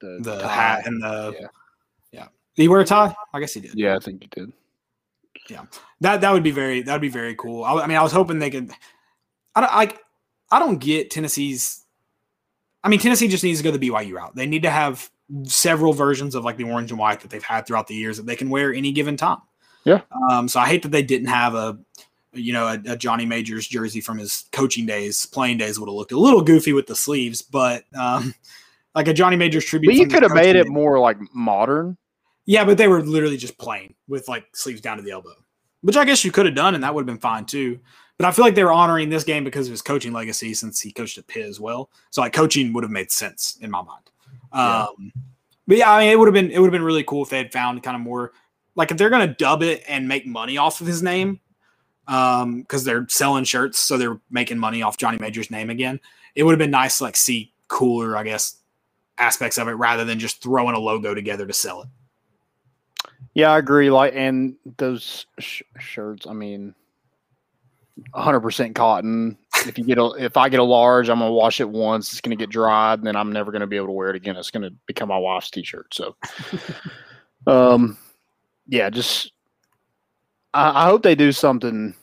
[0.00, 1.46] The, the hat and the Yeah.
[2.12, 2.26] yeah.
[2.56, 3.14] Did he wear a tie?
[3.32, 3.74] I guess he did.
[3.74, 4.52] Yeah, I think you did.
[5.48, 5.64] Yeah,
[6.02, 7.64] that that would be very that would be very cool.
[7.64, 8.70] I, I mean, I was hoping they could.
[9.54, 9.98] I don't like.
[10.50, 11.84] I don't get Tennessee's.
[12.84, 14.36] I mean, Tennessee just needs to go the BYU route.
[14.36, 15.10] They need to have
[15.44, 18.26] several versions of like the orange and white that they've had throughout the years that
[18.26, 19.38] they can wear any given time.
[19.84, 20.00] Yeah.
[20.30, 20.48] Um.
[20.48, 21.78] So I hate that they didn't have a,
[22.32, 25.94] you know, a, a Johnny Majors jersey from his coaching days, playing days would have
[25.94, 28.34] looked a little goofy with the sleeves, but um,
[28.94, 29.90] like a Johnny Majors tribute.
[29.90, 30.72] But you could have made it days.
[30.72, 31.96] more like modern.
[32.46, 35.34] Yeah, but they were literally just plain with like sleeves down to the elbow,
[35.82, 37.78] which I guess you could have done, and that would have been fine too.
[38.18, 40.80] But I feel like they were honoring this game because of his coaching legacy, since
[40.80, 41.90] he coached at Pitt as well.
[42.10, 44.10] So like coaching would have made sense in my mind.
[44.52, 44.84] Yeah.
[44.84, 45.12] Um,
[45.68, 47.28] but yeah, I mean, it would have been it would have been really cool if
[47.28, 48.32] they had found kind of more
[48.78, 51.40] like if they're gonna dub it and make money off of his name,
[52.06, 56.00] um, because they're selling shirts, so they're making money off Johnny Major's name again.
[56.36, 58.58] It would have been nice to like see cooler, I guess,
[59.18, 61.88] aspects of it rather than just throwing a logo together to sell it.
[63.34, 63.90] Yeah, I agree.
[63.90, 66.26] Like, and those sh- shirts.
[66.28, 66.72] I mean,
[68.12, 69.36] 100 percent cotton.
[69.66, 72.12] If you get a, if I get a large, I'm gonna wash it once.
[72.12, 74.36] It's gonna get dried, and then I'm never gonna be able to wear it again.
[74.36, 75.92] It's gonna become my wife's t-shirt.
[75.92, 76.14] So,
[77.48, 77.98] um,
[78.68, 79.32] yeah, just
[80.54, 81.94] I, I hope they do something.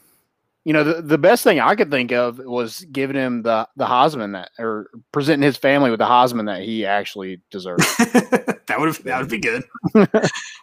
[0.65, 3.85] You know, the, the best thing I could think of was giving him the the
[3.85, 7.81] Heisman that, or presenting his family with the Heisman that he actually deserved.
[7.99, 9.63] that would that would be good.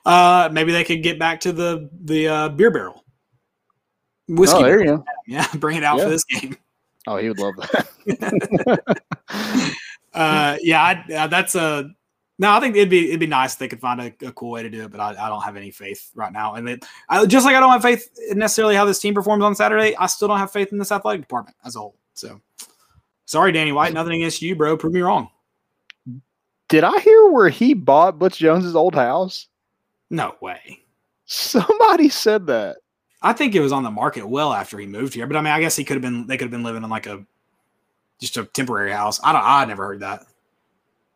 [0.04, 3.04] uh, maybe they could get back to the the uh, beer barrel.
[4.28, 4.58] Whiskey.
[4.58, 5.04] oh, there you go.
[5.26, 6.04] Yeah, bring it out Yeah.
[6.04, 6.56] for this game.
[7.06, 8.96] Oh, he would love that.
[10.14, 11.88] Uh, yeah, I, uh, that's a.
[12.42, 14.50] No, I think it'd be it'd be nice if they could find a, a cool
[14.50, 16.54] way to do it, but I, I don't have any faith right now.
[16.54, 19.44] And it, I, just like I don't have faith in necessarily how this team performs
[19.44, 21.94] on Saturday, I still don't have faith in this athletic department as a whole.
[22.14, 22.40] So,
[23.26, 24.76] sorry, Danny White, nothing against you, bro.
[24.76, 25.30] Prove me wrong.
[26.68, 29.46] Did I hear where he bought Butch Jones's old house?
[30.10, 30.80] No way.
[31.26, 32.78] Somebody said that.
[33.22, 35.52] I think it was on the market well after he moved here, but I mean,
[35.52, 36.26] I guess he could have been.
[36.26, 37.24] They could have been living in like a
[38.18, 39.20] just a temporary house.
[39.22, 39.44] I don't.
[39.44, 40.24] I never heard that.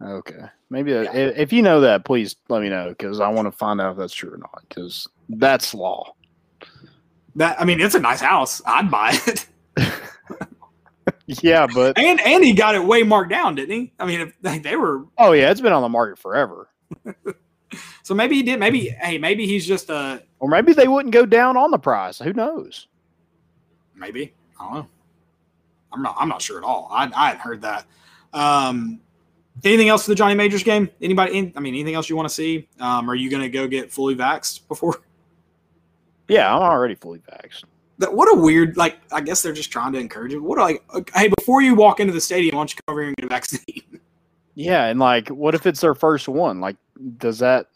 [0.03, 0.41] Okay,
[0.71, 3.53] maybe that, i- if you know that, please let me know because I want to
[3.53, 4.63] find out if that's true or not.
[4.69, 6.13] Because that's law.
[7.37, 8.61] That I mean, it's a nice house.
[8.67, 9.47] I'd buy it.
[11.43, 13.93] Yeah, but And and he got it way marked down, didn't he?
[13.99, 16.69] I mean, if they, they were oh yeah, it's been on the market forever.
[18.05, 18.61] so maybe he did.
[18.61, 22.19] Maybe hey, maybe he's just a Or maybe they wouldn't go down on the price.
[22.21, 22.87] Who knows?
[23.95, 24.35] maybe.
[24.61, 24.89] I don't know.
[25.93, 26.17] I'm not.
[26.19, 26.89] I'm not sure at all.
[26.93, 27.87] I I hadn't heard that.
[28.33, 29.01] Um,
[29.65, 30.91] anything else for the Johnny Majors game?
[31.01, 31.53] Anybody?
[31.57, 32.69] I mean, anything else you want to see?
[32.81, 35.03] Um, are you going to go get fully vaxxed before?
[36.29, 37.65] Yeah, I'm already fully vaxxed.
[37.99, 38.77] That what a weird.
[38.77, 40.43] Like, I guess they're just trying to encourage you.
[40.43, 41.11] What are like?
[41.15, 43.27] Hey, before you walk into the stadium, why don't you come over here and get
[43.27, 43.83] a vaccine?
[44.59, 46.63] Yeah, and like, what if it's their first one?
[46.63, 46.77] Like,
[47.19, 47.67] does that,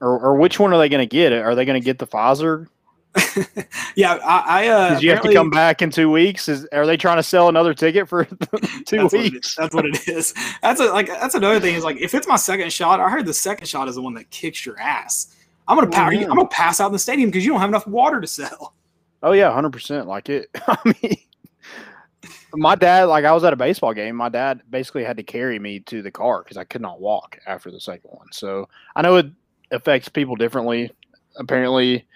[0.00, 1.34] or or which one are they going to get?
[1.34, 2.68] Are they going to get the Pfizer?
[3.96, 4.42] yeah, I.
[4.46, 6.48] I uh, Because you have to come back in two weeks.
[6.48, 9.56] Is are they trying to sell another ticket for two that's What weeks?
[9.56, 10.32] That's what it is.
[10.62, 13.26] That's a, like that's another thing is like if it's my second shot, I heard
[13.26, 15.34] the second shot is the one that kicks your ass.
[15.66, 16.22] I'm gonna power you.
[16.22, 18.74] I'm gonna pass out in the stadium because you don't have enough water to sell.
[19.22, 20.06] Oh yeah, hundred percent.
[20.06, 20.48] Like it.
[20.66, 21.16] I mean,
[22.54, 23.04] my dad.
[23.04, 24.14] Like I was at a baseball game.
[24.14, 27.38] My dad basically had to carry me to the car because I could not walk
[27.46, 28.28] after the second one.
[28.32, 29.26] So I know it
[29.72, 30.90] affects people differently.
[31.36, 32.06] Apparently,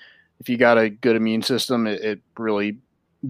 [0.41, 2.79] if you got a good immune system, it, it really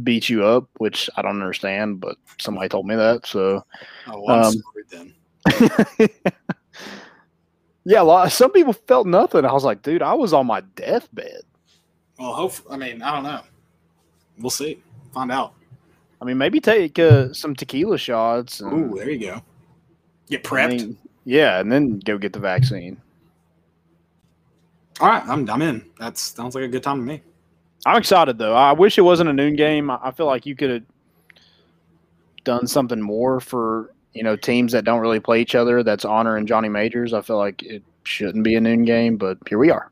[0.02, 2.00] beats you up, which I don't understand.
[2.00, 3.26] But somebody told me that.
[3.26, 3.64] So
[4.07, 4.55] Oh, well, Um,
[4.90, 5.14] then.
[7.84, 9.44] yeah, a lot, some people felt nothing.
[9.44, 11.42] I was like, dude, I was on my deathbed.
[12.18, 12.55] Well, hope.
[12.70, 13.40] I mean, I don't know.
[14.38, 14.82] We'll see.
[15.12, 15.55] Find out.
[16.20, 18.61] I mean, maybe take uh, some tequila shots.
[18.61, 19.42] And, Ooh, there you go.
[20.28, 20.70] Get I prepped.
[20.70, 22.96] mean, yeah, and then go get the vaccine.
[25.01, 25.84] All right, I'm I'm in.
[25.99, 27.22] That sounds like a good time to me.
[27.86, 28.55] I'm excited though.
[28.55, 29.90] I wish it wasn't a noon game.
[29.90, 30.82] I feel like you could have
[32.45, 35.82] done something more for you know teams that don't really play each other.
[35.82, 37.12] That's honoring Johnny Majors.
[37.12, 39.90] I feel like it shouldn't be a noon game, but here we are.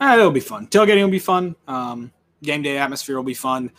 [0.00, 0.66] Eh, it'll be fun.
[0.68, 1.56] Tailgating will be fun.
[1.66, 2.12] Um,
[2.42, 3.70] game day atmosphere will be fun.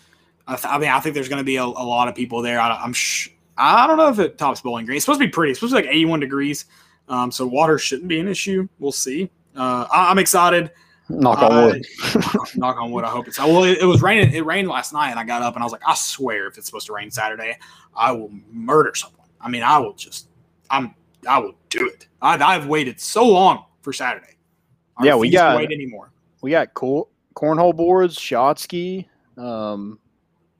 [0.48, 2.42] I, th- I mean, I think there's going to be a, a lot of people
[2.42, 2.60] there.
[2.60, 4.98] I, I'm sh- I don't know if it tops Bowling Green.
[4.98, 5.52] It's supposed to be pretty.
[5.52, 6.66] It's supposed to be like 81 degrees.
[7.08, 8.68] Um, so water shouldn't be an issue.
[8.80, 9.30] We'll see.
[9.56, 10.72] Uh, I, I'm excited.
[11.10, 11.86] Knock on Uh, wood.
[12.56, 13.04] knock on wood.
[13.06, 13.38] I hope it's.
[13.38, 14.34] Well, it, it was raining.
[14.34, 16.58] It rained last night, and I got up and I was like, I swear, if
[16.58, 17.58] it's supposed to rain Saturday,
[17.96, 19.28] I will murder someone.
[19.40, 20.30] I mean, I will just.
[20.70, 20.96] I'm.
[21.28, 22.08] I will do it.
[22.22, 24.36] I, I've waited so long for Saturday.
[24.98, 26.12] I Yeah, we got- wait anymore.
[26.42, 29.08] We got cool cornhole boards, shot ski.
[29.38, 30.00] Um,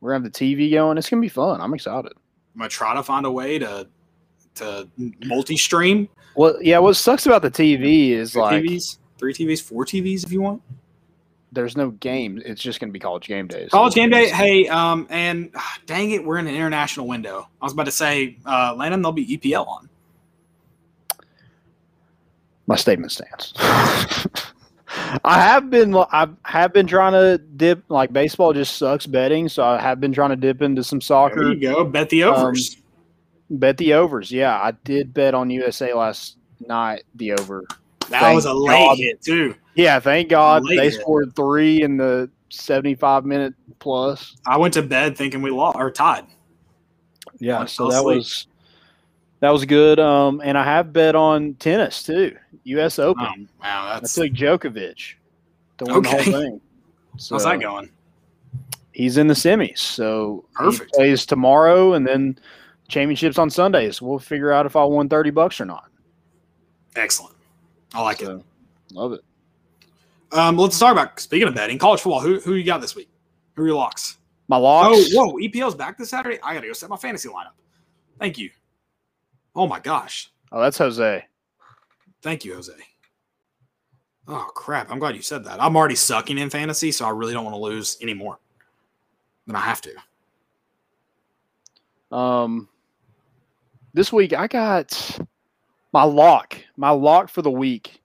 [0.02, 0.98] we're gonna have the TV going.
[0.98, 1.62] It's gonna be fun.
[1.62, 2.12] I'm excited.
[2.54, 3.88] I'm gonna try to find a way to
[4.56, 4.88] to
[5.26, 6.80] multi-stream Well, yeah.
[6.80, 10.42] What sucks about the TV is three like TVs, three TVs, four TVs if you
[10.42, 10.62] want.
[11.52, 12.42] there's no game.
[12.46, 13.70] It's just gonna be college game days.
[13.72, 14.30] College game day.
[14.30, 17.48] Hey, um, and ah, dang it, we're in an international window.
[17.62, 19.90] I was about to say, uh, Landon, there'll be EPL on.
[22.68, 23.54] my statement stands.
[25.24, 29.64] I have been I have been trying to dip like baseball just sucks betting, so
[29.64, 31.52] I have been trying to dip into some There soccer.
[31.54, 31.84] you go.
[31.86, 32.78] Bet the overs.
[33.50, 34.32] Bet the overs.
[34.32, 36.38] Yeah, I did bet on USA last
[36.68, 37.64] night the over.
[38.10, 38.98] that thank was a late God.
[38.98, 39.56] hit too.
[39.76, 41.02] Yeah, thank God Late they hit.
[41.02, 44.36] scored three in the seventy-five minute plus.
[44.48, 46.26] I went to bed thinking we lost or tied.
[47.40, 48.18] Yeah, I so that asleep.
[48.18, 48.48] was
[49.42, 50.00] that was good.
[50.00, 52.98] Um, and I have bet on tennis too, U.S.
[53.00, 53.26] Open.
[53.26, 55.16] Um, wow, I that's took Djokovic
[55.80, 56.24] to win Okay.
[56.24, 56.62] the whole thing.
[57.18, 57.90] So how's that going?
[58.94, 60.92] He's in the semis, so Perfect.
[60.96, 62.40] he plays tomorrow, and then
[62.88, 64.02] championships on Sundays.
[64.02, 65.90] We'll figure out if I won thirty bucks or not.
[66.96, 67.36] Excellent.
[67.94, 68.42] I like it.
[68.92, 69.22] Love it.
[70.32, 72.22] Um, let's talk about speaking of betting, college football.
[72.22, 73.10] Who who you got this week?
[73.56, 74.18] Who are your locks?
[74.48, 75.10] My locks.
[75.16, 75.38] Oh, whoa!
[75.38, 76.40] EPL's back this Saturday.
[76.44, 77.54] I gotta go set my fantasy lineup.
[78.20, 78.50] Thank you.
[79.56, 80.32] Oh my gosh!
[80.52, 81.26] Oh, that's Jose.
[82.22, 82.74] Thank you, Jose.
[84.28, 84.92] Oh crap!
[84.92, 85.62] I'm glad you said that.
[85.62, 88.40] I'm already sucking in fantasy, so I really don't want to lose any more
[89.48, 92.16] than I have to.
[92.16, 92.70] Um,
[93.96, 95.18] this week I got
[95.94, 98.02] my lock, my lock for the week.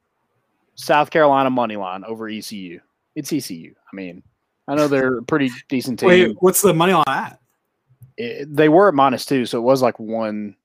[0.77, 2.81] South Carolina money line over ECU.
[3.15, 3.75] It's ECU.
[3.93, 4.23] I mean,
[4.67, 6.09] I know they're a pretty decent team.
[6.09, 7.39] Wait, what's the money line at?
[8.17, 10.57] It- they were at minus two, so it was like one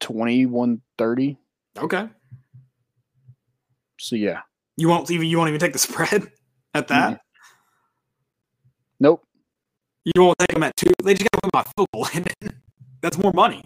[0.00, 1.36] twenty, one thirty.
[1.76, 2.08] Okay,
[3.98, 4.40] So yeah,
[4.76, 6.30] you won't even you won't even take the spread
[6.72, 7.20] at that.
[9.00, 9.22] nope.
[10.04, 10.92] You won't take them at two.
[11.02, 12.52] They just got to win by field goal.
[13.04, 13.62] That's more money.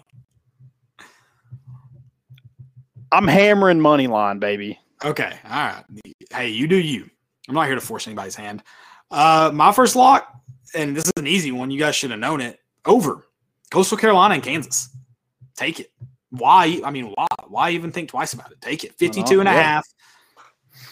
[3.09, 4.77] I'm hammering money line, baby.
[5.05, 5.83] Okay, all right.
[6.29, 7.09] Hey, you do you.
[7.47, 8.61] I'm not here to force anybody's hand.
[9.09, 10.27] Uh, my first lock,
[10.75, 11.71] and this is an easy one.
[11.71, 12.59] You guys should have known it.
[12.85, 13.27] Over
[13.71, 14.89] Coastal Carolina and Kansas.
[15.55, 15.93] Take it.
[16.31, 16.81] Why?
[16.83, 17.27] I mean, why?
[17.47, 18.59] Why even think twice about it?
[18.59, 18.95] Take it.
[18.95, 19.61] 52 and a yeah.
[19.61, 19.87] half.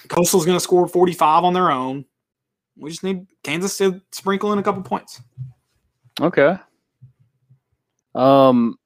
[0.07, 2.05] Coastal's going to score 45 on their own.
[2.77, 5.21] We just need Kansas to sprinkle in a couple points.
[6.21, 6.57] Okay.
[8.17, 8.79] Um,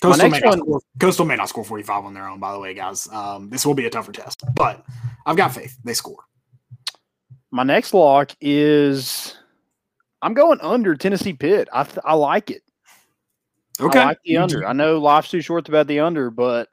[0.00, 2.72] Coastal may, one- score, Coastal may not score 45 on their own, by the way,
[2.72, 3.06] guys.
[3.12, 4.84] Um, this will be a tougher test, but
[5.26, 5.76] I've got faith.
[5.84, 6.24] They score.
[7.50, 9.36] my next lock is
[10.22, 11.68] I'm going under Tennessee Pitt.
[11.72, 12.62] I th- I like it.
[13.78, 13.98] Okay.
[13.98, 14.66] I like the under.
[14.66, 16.68] I know life's too short to bet the under, but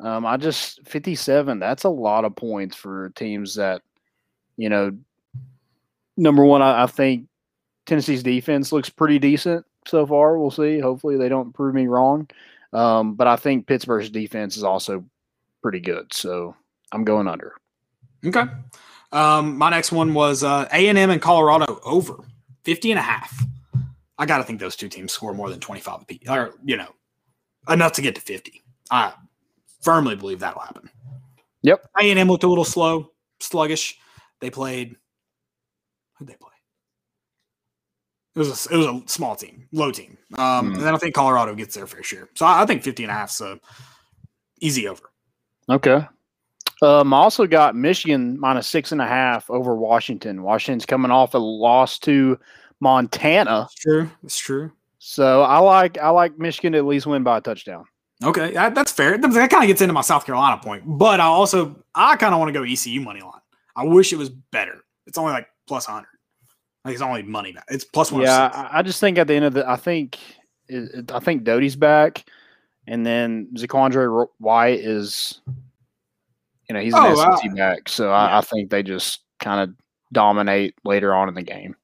[0.00, 1.60] um, I just 57.
[1.60, 3.82] That's a lot of points for teams that,
[4.56, 4.96] you know,
[6.16, 7.28] number one, I, I think
[7.86, 10.38] Tennessee's defense looks pretty decent so far.
[10.38, 10.78] We'll see.
[10.78, 12.28] Hopefully, they don't prove me wrong.
[12.72, 15.04] Um, but I think Pittsburgh's defense is also
[15.62, 16.12] pretty good.
[16.12, 16.54] So
[16.92, 17.54] I'm going under.
[18.24, 18.44] Okay.
[19.12, 22.24] Um, my next one was uh, A&M and Colorado over
[22.64, 23.42] 50 and a half.
[24.18, 26.92] I got to think those two teams score more than 25 apiece, or, you know,
[27.68, 28.62] enough to get to 50.
[28.90, 29.12] I
[29.80, 30.90] firmly believe that'll happen.
[31.62, 31.86] Yep.
[32.00, 33.98] A&M looked a little slow, sluggish.
[34.40, 34.96] They played,
[36.14, 36.47] who'd they play?
[38.38, 40.16] It was a, it was a small team, low team.
[40.38, 40.74] Um, Hmm.
[40.74, 42.28] And then I think Colorado gets their fair share.
[42.34, 43.58] So I, I think 50 and a half is a
[44.60, 45.02] easy over.
[45.68, 46.06] Okay.
[46.82, 50.42] Um, I also got Michigan minus six and a half over Washington.
[50.44, 52.38] Washington's coming off a loss to
[52.80, 54.10] Montana, It's true.
[54.22, 54.70] It's true.
[54.98, 57.84] so I like I like Michigan to at least win by a touchdown.
[58.22, 59.18] Okay, that, that's fair.
[59.18, 62.38] That, kind of gets into my South Carolina point, but I also I kind of
[62.38, 63.32] want to go ECU money line.
[63.74, 64.84] I wish it was better.
[65.06, 66.08] It's only like plus hundred.
[66.84, 67.64] Like it's only money back.
[67.68, 68.22] It's plus one.
[68.22, 70.18] Yeah, I, I just think at the end of the, I think
[70.68, 72.24] it, it- I think Doty's back,
[72.86, 75.40] and then Zaquandre White is,
[76.68, 77.54] you know, he's an Oh, SEC wow.
[77.56, 79.74] back, so I, I think they just kind of
[80.12, 81.76] dominate later on in the game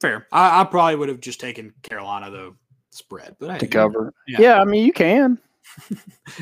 [0.00, 0.26] fair.
[0.32, 2.56] I, I probably would have just taken Carolina though
[2.90, 4.12] spread, but hey, to cover.
[4.28, 4.40] Yeah.
[4.40, 5.38] Yeah, I mean you can,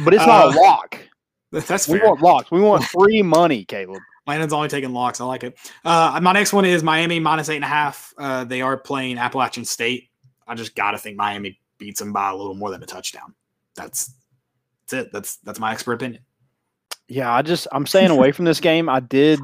[0.04, 0.98] but it's not a Uh, lock.
[1.52, 2.50] That's We want locks.
[2.50, 4.02] We want free money, Caleb.
[4.26, 5.20] Landon's only taking locks.
[5.20, 5.56] I like it.
[5.84, 8.14] Uh, my next one is Miami minus eight and a half.
[8.16, 10.10] Uh, they are playing Appalachian State.
[10.46, 13.34] I just got to think Miami beats them by a little more than a touchdown.
[13.74, 14.12] That's
[14.86, 15.12] that's it.
[15.12, 16.22] That's that's my expert opinion.
[17.08, 18.88] Yeah, I just I'm staying away from this game.
[18.88, 19.40] I did.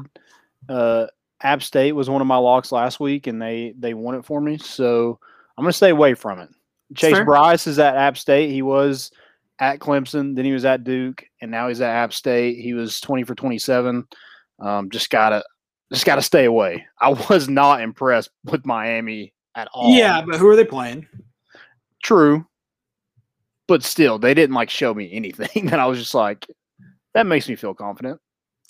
[0.67, 1.07] Uh,
[1.41, 4.39] App State was one of my locks last week, and they they won it for
[4.39, 4.57] me.
[4.57, 5.19] So
[5.57, 6.49] I'm gonna stay away from it.
[6.95, 7.25] Chase fair.
[7.25, 8.51] Brice is at App State.
[8.51, 9.11] He was
[9.59, 12.59] at Clemson, then he was at Duke, and now he's at App State.
[12.59, 14.07] He was 20 for 27.
[14.59, 15.43] Um, just gotta
[15.91, 16.85] just gotta stay away.
[16.99, 19.93] I was not impressed with Miami at all.
[19.93, 21.07] Yeah, but who are they playing?
[22.03, 22.45] true,
[23.67, 26.47] but still, they didn't like show me anything that I was just like,
[27.13, 28.19] that makes me feel confident.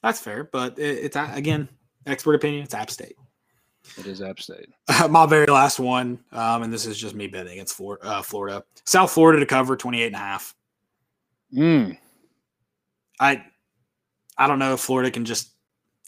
[0.01, 1.69] That's fair, but it, it's again
[2.05, 2.63] expert opinion.
[2.63, 3.15] It's App State.
[3.97, 4.69] It is App State.
[5.09, 8.63] my very last one, um, and this is just me betting against Florida, uh, Florida.
[8.85, 10.55] South Florida to cover 28 and a half.
[11.53, 11.97] Mm.
[13.19, 13.43] I
[14.37, 15.51] I don't know if Florida can just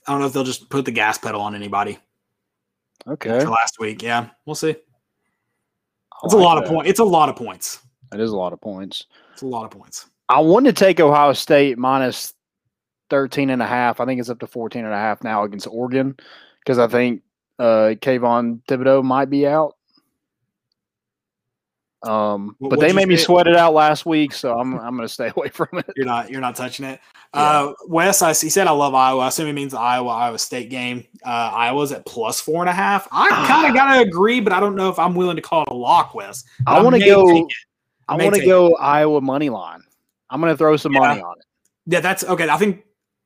[0.08, 1.97] I don't know if they'll just put the gas pedal on anybody
[3.08, 3.43] Okay.
[3.45, 4.02] last week.
[4.02, 4.76] Yeah, we'll see.
[6.24, 6.70] It's a like lot of that.
[6.74, 6.89] points.
[6.89, 7.80] It's a lot of points.
[8.14, 9.06] It is a lot of points.
[9.34, 10.08] It's a lot of points.
[10.30, 12.34] I want to take Ohio State minus
[13.10, 13.99] 13 and a half.
[13.99, 16.16] I think it's up to 14 and a half now against Oregon
[16.60, 17.22] because I think
[17.60, 19.76] uh Kayvon Thibodeaux might be out.
[22.04, 25.08] Um, What- but they made me sweat it out last week, so I'm I'm going
[25.08, 25.86] to stay away from it.
[25.95, 26.99] You're not you're not touching it.
[27.36, 27.41] Yeah.
[27.41, 29.22] Uh, Wes, I, he said I love Iowa.
[29.22, 31.06] I assume he means Iowa Iowa State game.
[31.26, 33.08] Uh, Iowa's at plus four and a half.
[33.12, 35.70] I kind of gotta agree, but I don't know if I'm willing to call it
[35.70, 36.43] a lock, Wes.
[36.66, 37.38] But I want to go.
[37.38, 37.45] it.
[38.10, 38.49] I want to take it.
[38.49, 39.82] go Iowa money line.
[40.30, 40.99] I'm going to throw some Yeah.
[40.99, 41.45] money on it.
[41.86, 42.49] Yeah, that's okay.
[42.49, 42.84] I think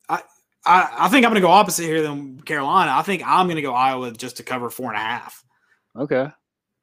[0.09, 0.21] I,
[0.65, 2.91] I I think I'm gonna go opposite here than Carolina.
[2.93, 5.43] I think I'm gonna go Iowa just to cover four and a half.
[5.95, 6.27] Okay.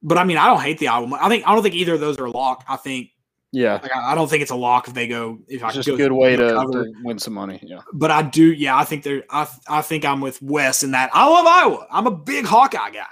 [0.02, 1.14] But I mean, I don't hate the album.
[1.14, 2.64] I think I don't think either of those are a lock.
[2.68, 3.10] I think
[3.52, 5.38] Yeah, Like, I I don't think it's a lock if they go.
[5.48, 6.84] If I it's just go, a good way to, cover.
[6.84, 7.60] to win some money.
[7.62, 7.80] Yeah.
[7.92, 9.22] But I do, yeah, I think they're.
[9.30, 11.10] I I think I'm with Wes in that.
[11.12, 11.86] I love Iowa.
[11.90, 13.06] I'm a big Hawkeye guy.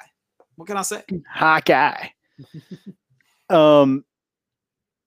[0.57, 1.03] What can I say?
[1.33, 2.09] Hawkeye.
[3.51, 4.05] um,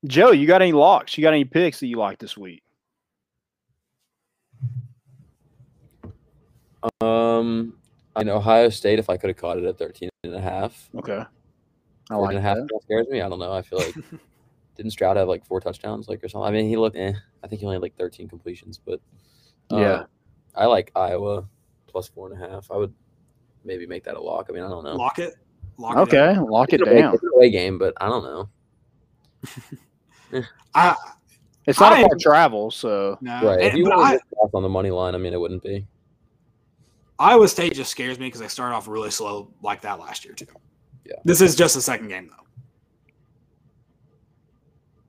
[0.06, 1.18] Joe, you got any locks?
[1.18, 2.64] You got any picks that you like this week?
[7.02, 7.74] Um,
[8.18, 9.00] in Ohio State.
[9.00, 11.24] If I could have caught it at 13 and a half, Okay.
[12.10, 12.80] I like and a half that.
[12.84, 13.22] scares me.
[13.22, 13.54] I don't know.
[13.54, 13.96] I feel like
[14.76, 16.48] didn't Stroud have like four touchdowns, like or something?
[16.48, 16.96] I mean, he looked.
[16.98, 19.00] Eh, I think he only had like 13 completions, but
[19.72, 20.04] uh, Yeah.
[20.56, 21.46] I like Iowa
[21.88, 22.70] plus four and a half.
[22.72, 22.94] I would
[23.64, 24.48] maybe make that a lock.
[24.50, 24.96] I mean, I don't know.
[24.96, 25.36] Lock it.
[25.78, 26.02] Lock It.
[26.16, 27.14] Okay, lock it It's a away- down.
[27.16, 28.50] it's away game, but I don't know.
[30.76, 30.96] I
[31.66, 33.42] It's not I- a far travel, so no.
[33.44, 33.62] Right?
[33.62, 35.86] If you want to get off on the money line, I mean, it wouldn't be.
[37.20, 40.34] Iowa State just scares me because they started off really slow like that last year
[40.34, 40.48] too.
[41.06, 41.16] Yeah.
[41.26, 42.44] This is just the second game though.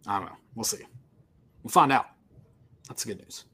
[0.07, 0.36] I don't know.
[0.55, 0.84] We'll see.
[1.62, 2.07] We'll find out.
[2.88, 3.45] That's the good news.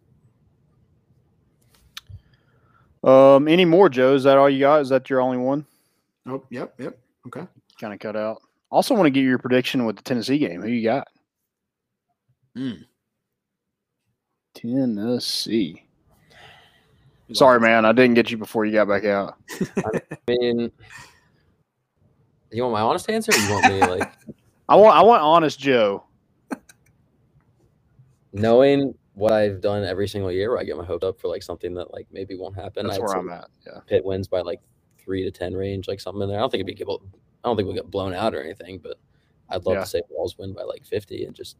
[3.04, 4.14] um, any more, Joe?
[4.14, 4.80] Is that all you got?
[4.80, 5.64] Is that your only one?
[6.26, 6.98] Oh, yep, yep.
[7.26, 7.46] Okay.
[7.80, 8.42] Kind of cut out.
[8.70, 10.60] Also, want to get your prediction with the Tennessee game.
[10.60, 11.08] Who you got?
[12.56, 12.84] Mm.
[14.54, 15.84] Tennessee.
[17.32, 17.84] Sorry, man.
[17.84, 19.36] I didn't get you before you got back out.
[19.60, 20.72] I mean,
[22.52, 23.32] you want my honest answer?
[23.32, 24.12] Or you want me like
[24.68, 24.96] I want.
[24.96, 26.04] I want honest Joe.
[28.32, 31.42] knowing what I've done every single year, where I get my hopes up for like
[31.42, 32.86] something that like maybe won't happen.
[32.86, 33.48] That's I'd where I'm at.
[33.66, 33.80] Yeah.
[33.86, 34.60] Pitt wins by like
[34.98, 36.38] three to ten range, like something in there.
[36.38, 37.02] I don't think it'd be able.
[37.44, 38.96] I don't think we'll get blown out or anything, but
[39.48, 39.80] I'd love Yeah.
[39.80, 41.56] to say Vols win by like fifty and just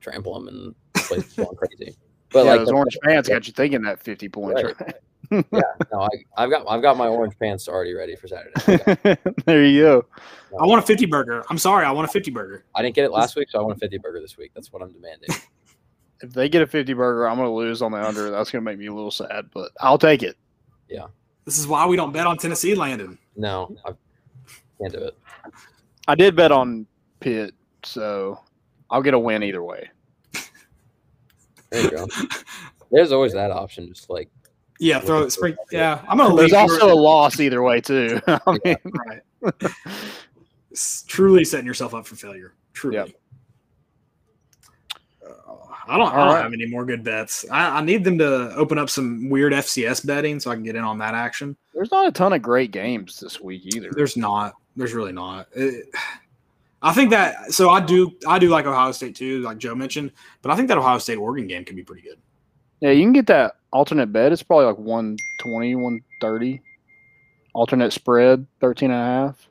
[0.00, 1.18] trample them and play
[1.56, 1.96] crazy.
[2.36, 4.62] But yeah, like those the- orange pants got you thinking that 50 points.
[4.62, 4.80] Right.
[4.80, 4.94] Right?
[5.52, 5.60] yeah,
[5.90, 9.16] no, I, I've got I've got my orange pants already ready for Saturday.
[9.46, 10.04] There you go.
[10.60, 11.42] I want a 50 burger.
[11.48, 11.86] I'm sorry.
[11.86, 12.64] I want a 50 burger.
[12.74, 14.52] I didn't get it last week, so I want a fifty burger this week.
[14.54, 15.30] That's what I'm demanding.
[16.22, 18.30] If they get a 50 burger, I'm going to lose on the under.
[18.30, 20.38] That's going to make me a little sad, but I'll take it.
[20.88, 21.08] Yeah.
[21.44, 23.18] This is why we don't bet on Tennessee, Landon.
[23.36, 23.90] No, I
[24.80, 25.18] can't do it.
[26.08, 26.86] I did bet on
[27.20, 28.40] Pitt, so
[28.88, 29.90] I'll get a win either way.
[31.70, 32.06] There you go.
[32.90, 34.30] There's always that option, just like
[34.78, 35.30] Yeah, throw it.
[35.30, 35.56] Spring.
[35.72, 36.60] Yeah, I'm gonna There's leave.
[36.60, 38.20] also a loss either way too.
[38.26, 38.76] I mean,
[39.42, 39.52] right.
[40.70, 42.52] It's truly setting yourself up for failure.
[42.74, 42.96] Truly.
[42.96, 43.08] Yep.
[45.26, 45.54] Uh,
[45.88, 46.12] I don't.
[46.12, 46.42] I don't right.
[46.42, 47.46] have any more good bets.
[47.50, 50.76] I, I need them to open up some weird FCS betting so I can get
[50.76, 51.56] in on that action.
[51.72, 53.90] there's not a ton of great games this week either.
[53.90, 54.52] There's not.
[54.76, 55.48] There's really not.
[55.54, 55.86] It-
[56.86, 57.52] I think that.
[57.52, 58.12] So I do.
[58.28, 60.12] I do like Ohio State too, like Joe mentioned.
[60.40, 62.16] But I think that Ohio State Oregon game could be pretty good.
[62.78, 64.30] Yeah, you can get that alternate bet.
[64.30, 66.62] It's probably like 120, 130.
[67.54, 69.48] Alternate spread, 13 and a half.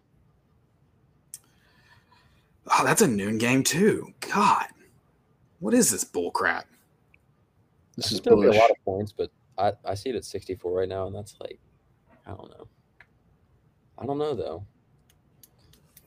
[2.67, 4.13] Oh, that's a noon game too.
[4.21, 4.67] God,
[5.59, 6.67] what is this bull crap?
[7.97, 10.71] This is still be a lot of points, but I, I see it at 64
[10.71, 11.59] right now, and that's like
[12.25, 12.67] I don't know.
[13.97, 14.65] I don't know though.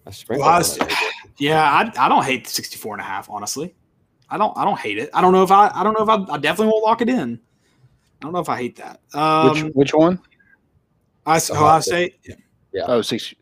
[0.09, 0.97] I sprinkle Ohio on it
[1.39, 3.75] Yeah, I, I don't hate 64 and a half, honestly.
[4.31, 5.11] I don't I don't hate it.
[5.15, 7.09] I don't know if I I don't know if I, I definitely won't lock it
[7.09, 7.39] in.
[8.21, 9.01] I don't know if I hate that.
[9.15, 10.21] Um, which which one?
[11.25, 12.17] I, Ohio Ohio State.
[12.23, 12.37] State.
[12.87, 13.35] Oh, six.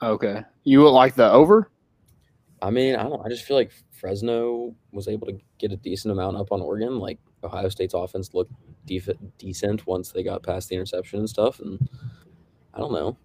[0.00, 0.42] Okay.
[0.64, 1.70] You would like the over?
[2.60, 3.24] I mean, I don't.
[3.24, 6.98] I just feel like Fresno was able to get a decent amount up on Oregon.
[6.98, 8.52] Like Ohio State's offense looked
[8.86, 9.08] def-
[9.38, 11.60] decent once they got past the interception and stuff.
[11.60, 11.88] And
[12.74, 13.16] I don't know.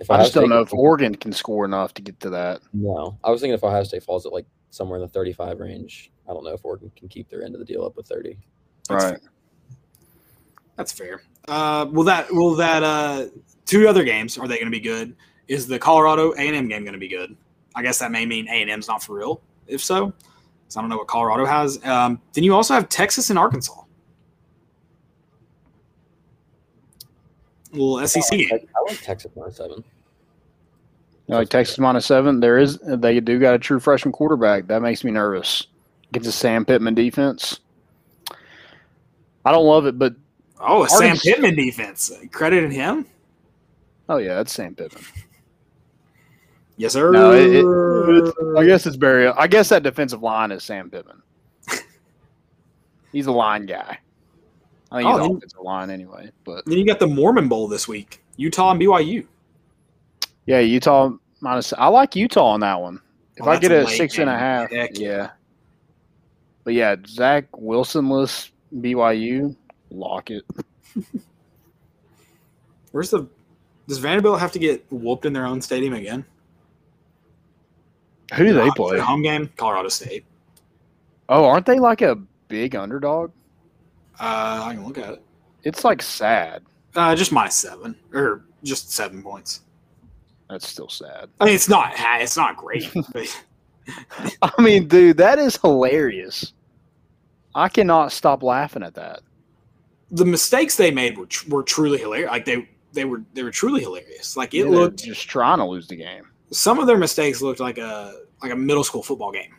[0.00, 2.30] If I Ohio just don't State- know if Oregon can score enough to get to
[2.30, 2.60] that.
[2.72, 6.10] No, I was thinking if Ohio State falls at like somewhere in the 35 range,
[6.28, 8.38] I don't know if Oregon can keep their end of the deal up with 30.
[8.88, 9.20] That's right.
[9.20, 9.30] fair.
[10.76, 11.22] That's fair.
[11.48, 13.26] Uh, will that will that uh,
[13.66, 15.16] two other games are they going to be good?
[15.48, 17.36] Is the Colorado A and M game going to be good?
[17.74, 19.40] I guess that may mean A and M's not for real.
[19.66, 21.82] If so, 'cause I don't know what Colorado has.
[21.84, 23.82] Um, then you also have Texas and Arkansas.
[27.72, 28.48] Little SEC I, game.
[28.52, 29.84] I like Texas minus seven.
[31.26, 32.40] You Like Texas minus seven.
[32.40, 34.66] There is they do got a true freshman quarterback.
[34.66, 35.66] That makes me nervous.
[36.12, 37.60] Gets a Sam Pittman defense.
[39.44, 40.14] I don't love it, but
[40.60, 42.10] Oh, a Sam Pittman defense.
[42.32, 43.06] Credited him.
[44.08, 45.04] oh yeah, that's Sam Pittman.
[46.76, 47.10] Yes, sir.
[47.10, 49.26] No, it, it, I guess it's Barry.
[49.26, 51.22] I guess that defensive line is Sam Pittman.
[53.12, 53.98] He's a line guy.
[54.90, 56.30] I think Oh, he's then- offensive line anyway.
[56.44, 58.22] But Then you got the Mormon Bowl this week.
[58.36, 59.26] Utah and BYU.
[60.46, 61.10] yeah, Utah
[61.40, 61.72] minus.
[61.74, 63.00] I like Utah on that one.
[63.36, 65.08] If Oh, I get a a late six and a half, Heck yeah.
[65.08, 65.30] yeah.
[66.64, 69.54] But yeah, Zach Wilsonless BYU,
[69.90, 70.44] lock it.
[72.92, 73.26] Where's the?
[73.86, 76.24] Does Vanderbilt have to get whooped in their own stadium again?
[78.34, 78.98] Who do they play?
[78.98, 80.24] Home game, Colorado State.
[81.30, 82.16] Oh, aren't they like a
[82.48, 83.30] big underdog?
[84.20, 85.22] Uh, I can look at it.
[85.64, 86.62] It's like sad.
[86.94, 89.60] Uh, just my seven or just seven points.
[90.50, 91.28] That's still sad.
[91.40, 93.44] I mean, it's not it's not great, but
[94.42, 96.52] I mean, dude, that is hilarious.
[97.54, 99.20] I cannot stop laughing at that.
[100.10, 102.30] the mistakes they made were tr- were truly hilarious.
[102.30, 104.36] Like they they were they were truly hilarious.
[104.36, 106.24] Like it They're looked just trying to lose the game.
[106.50, 109.54] some of their mistakes looked like a like a middle school football game.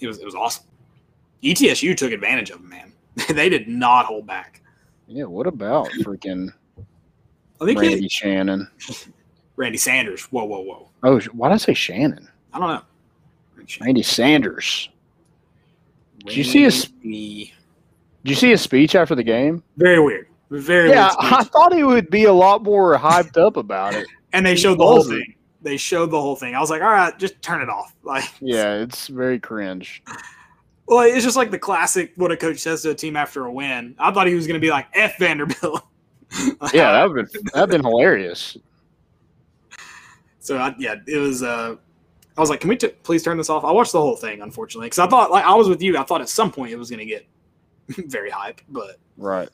[0.00, 0.64] It was it was awesome.
[1.42, 2.92] ETSU took advantage of them, man.
[3.30, 4.62] they did not hold back.
[5.06, 6.84] Yeah, what about freaking oh,
[7.60, 8.68] I think Randy Randy, Shannon?
[9.56, 10.24] Randy Sanders.
[10.24, 10.88] Whoa, whoa, whoa.
[11.02, 12.28] Oh, why did I say Shannon?
[12.52, 12.82] I don't know.
[13.80, 14.88] Randy Sanders.
[16.24, 17.50] Did you see his- Did
[18.24, 19.62] you see his speech after the game?
[19.76, 20.28] Very weird.
[20.50, 21.32] Very Yeah, weird.
[21.34, 24.06] I thought he would be a lot more hyped up about it.
[24.32, 25.34] and they showed the whole thing.
[25.60, 26.54] They showed the whole thing.
[26.54, 27.94] I was like, all right, just turn it off.
[28.04, 30.02] Like, Yeah, it's very cringe.
[30.88, 33.52] Well, it's just like the classic what a coach says to a team after a
[33.52, 33.94] win.
[33.98, 35.82] I thought he was going to be like F Vanderbilt.
[36.74, 38.58] Yeah, that would been that'd been hilarious.
[40.40, 41.42] So I, yeah, it was.
[41.42, 41.76] Uh,
[42.36, 43.64] I was like, can we t- please turn this off?
[43.64, 45.96] I watched the whole thing, unfortunately, because I thought like I was with you.
[45.96, 47.26] I thought at some point it was going to get
[48.10, 49.48] very hype, but Right.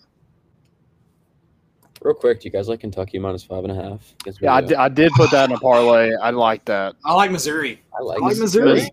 [2.03, 4.15] Real quick, do you guys like Kentucky minus five and a half?
[4.21, 6.13] Against Yeah, I did, I did put that in a parlay.
[6.21, 6.97] I like that.
[7.05, 7.81] I like Missouri.
[7.99, 8.73] I like, I like Missouri.
[8.75, 8.91] Missouri.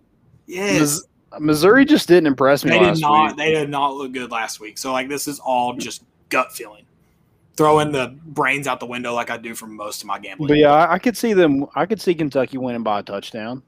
[0.47, 1.05] Yes, Mis-
[1.39, 3.27] Missouri just didn't impress me they last did not.
[3.27, 3.37] week.
[3.37, 4.77] They did not look good last week.
[4.77, 6.85] So like this is all just gut feeling.
[7.55, 10.47] Throwing the brains out the window like I do for most of my gambling.
[10.47, 11.67] But yeah, I, I could see them.
[11.75, 13.61] I could see Kentucky winning by a touchdown.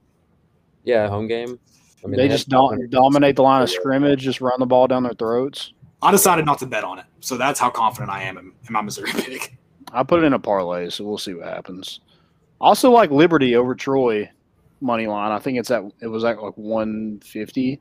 [0.84, 1.60] Yeah, home game.
[2.04, 4.88] I mean, they had just don't dominate the line of scrimmage, just run the ball
[4.88, 5.74] down their throats.
[6.02, 7.06] I decided not to bet on it.
[7.22, 9.56] So that's how confident I am in, in my Missouri pick.
[9.94, 12.02] I put it in a parlay, so we'll see what happens.
[12.60, 14.30] Also, like Liberty over Troy
[14.84, 15.32] money line.
[15.32, 17.80] I think it's at it was at like one fifty.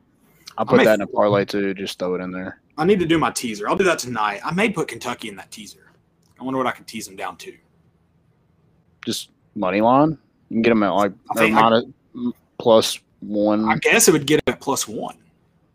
[0.57, 1.73] I'll put that in a parlay too.
[1.73, 2.59] Just throw it in there.
[2.77, 3.67] I need to do my teaser.
[3.69, 4.41] I'll do that tonight.
[4.43, 5.91] I may put Kentucky in that teaser.
[6.39, 7.53] I wonder what I can tease them down to.
[9.05, 10.17] Just money line.
[10.49, 11.85] You can get them at like I or I- minus
[12.59, 13.65] plus one.
[13.69, 15.17] I guess it would get them at plus one.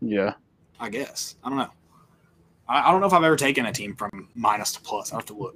[0.01, 0.33] yeah,
[0.79, 1.35] I guess.
[1.43, 1.69] I don't know.
[2.67, 5.11] I, I don't know if I've ever taken a team from minus to plus.
[5.11, 5.55] I have to look.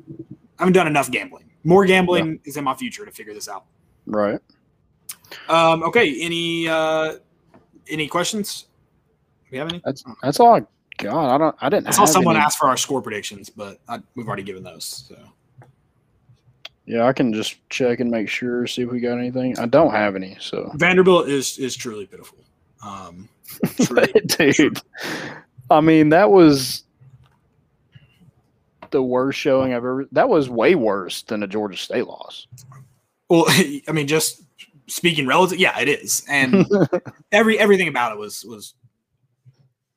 [0.60, 1.50] I haven't done enough gambling.
[1.64, 3.66] More gambling is in my future to figure this out.
[4.06, 4.40] right.
[5.50, 6.20] Um, okay.
[6.22, 7.16] Any uh,
[7.88, 8.66] any questions?
[9.52, 9.82] We have any?
[9.84, 10.56] That's that's all.
[10.56, 10.62] I
[10.98, 11.36] got.
[11.36, 11.56] I don't.
[11.62, 11.88] I didn't.
[11.88, 15.06] I saw someone any- ask for our score predictions, but I, we've already given those.
[15.08, 15.16] So
[16.86, 19.58] Yeah, I can just check and make sure, see if we got anything.
[19.60, 22.40] I don't have any, so Vanderbilt is is truly pitiful.
[22.84, 23.30] Um,
[23.82, 24.82] truly, dude.
[25.70, 26.84] I mean, that was
[28.92, 30.06] the worst showing I've ever.
[30.12, 32.48] That was way worse than a Georgia State loss.
[33.30, 34.44] well, I mean, just
[34.88, 36.66] speaking relative, yeah, it is, and
[37.32, 38.76] every everything about it was was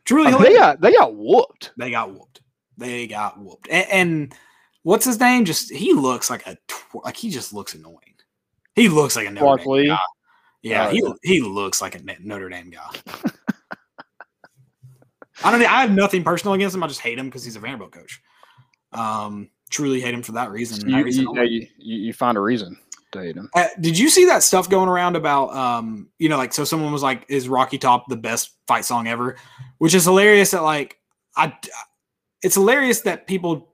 [0.05, 1.72] truly they got they got whooped.
[1.76, 2.41] They got whooped.
[2.78, 3.68] They got whooped.
[3.70, 4.34] And, and
[4.82, 5.45] what's his name?
[5.45, 8.01] Just he looks like a tw- like he just looks annoying.
[8.74, 9.99] He looks like a Notre Clark Dame guy.
[10.62, 12.89] Yeah, Oh, he he looks like a Notre Dame guy.
[15.45, 15.61] I don't.
[15.62, 16.82] I have nothing personal against him.
[16.82, 18.20] I just hate him because he's a Vanderbilt coach.
[18.93, 20.82] Um, truly hate him for that reason.
[20.84, 22.78] and that You, reason you, you, you you find a reason
[23.14, 23.50] him.
[23.54, 26.92] Uh, did you see that stuff going around about um you know like so someone
[26.92, 29.36] was like is Rocky Top the best fight song ever?
[29.78, 30.98] Which is hilarious that like
[31.36, 31.55] I
[32.43, 33.72] it's hilarious that people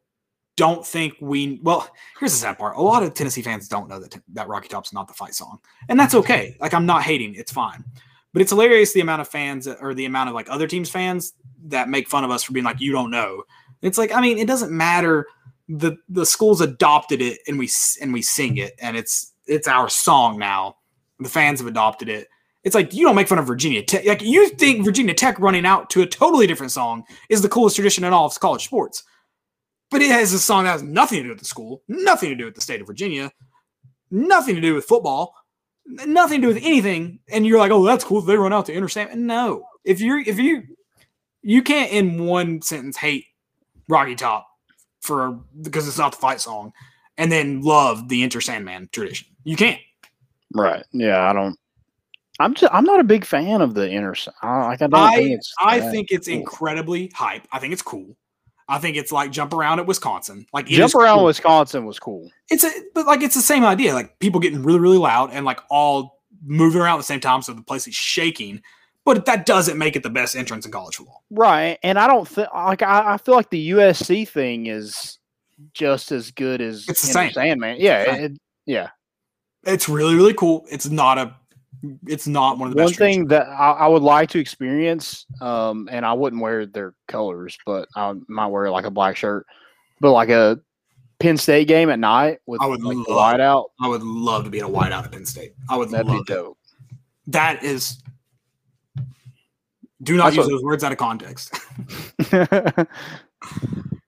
[0.57, 1.89] don't think we well
[2.19, 2.77] here's the sad part.
[2.77, 5.59] A lot of Tennessee fans don't know that that Rocky Top's not the fight song.
[5.89, 6.57] And that's okay.
[6.61, 7.35] Like I'm not hating.
[7.35, 7.85] It's fine.
[8.33, 11.35] But it's hilarious the amount of fans or the amount of like other teams fans
[11.65, 13.45] that make fun of us for being like you don't know.
[13.83, 15.27] It's like I mean it doesn't matter
[15.69, 17.71] the the schools adopted it and we
[18.01, 20.77] and we sing it and it's it's our song now.
[21.19, 22.29] The fans have adopted it.
[22.65, 24.05] It's like you don't make fun of Virginia Tech.
[24.05, 27.77] Like you think Virginia Tech running out to a totally different song is the coolest
[27.77, 29.03] tradition in all of college sports.
[29.91, 32.35] But it has a song that has nothing to do with the school, nothing to
[32.35, 33.31] do with the state of Virginia,
[34.11, 35.35] nothing to do with football,
[35.87, 37.19] nothing to do with anything.
[37.31, 38.21] And you're like, oh, that's cool.
[38.23, 39.13] They run out to interstate.
[39.15, 40.63] No, if you're if you
[41.43, 43.27] you can't in one sentence hate
[43.89, 44.47] Rocky Top
[45.03, 46.73] for because it's not the fight song,
[47.19, 49.29] and then love the Enter Sandman tradition.
[49.45, 49.81] You can't.
[50.55, 50.85] Right?
[50.93, 51.59] Yeah, I don't.
[52.41, 54.15] I'm just I'm not a big fan of the inner.
[54.43, 55.53] like I don't I think it's.
[55.61, 56.37] I think it's cool.
[56.37, 57.47] incredibly hype.
[57.53, 58.17] I think it's cool.
[58.69, 60.47] I think it's like jump around at Wisconsin.
[60.53, 61.27] Like Jump around cool.
[61.27, 62.31] Wisconsin was cool.
[62.49, 63.93] It's a but like it's the same idea.
[63.93, 67.43] Like people getting really really loud and like all moving around at the same time,
[67.43, 68.63] so the place is shaking.
[69.05, 71.25] But that doesn't make it the best entrance in college football.
[71.31, 75.19] Right, and I don't think like I, I feel like the USC thing is
[75.75, 77.33] just as good as It's the same.
[77.33, 77.77] Sandman.
[77.81, 78.33] Yeah, it,
[78.65, 78.91] yeah,
[79.65, 80.65] It's really really cool.
[80.71, 81.35] It's not a
[82.07, 85.89] It's not one of the One thing that I, I would like to experience, um,
[85.91, 89.47] and I wouldn't wear their colors, but I might wear like a black shirt,
[90.01, 90.61] but like a
[91.19, 93.07] Penn State game at night with I would like love-
[93.41, 93.65] whiteout.
[93.81, 95.55] I would love to be in a whiteout at Penn State.
[95.69, 96.27] I would That'd be love it.
[96.29, 96.59] dope.
[97.27, 97.99] That is.
[100.03, 101.55] Do not That's use what- those words out of context.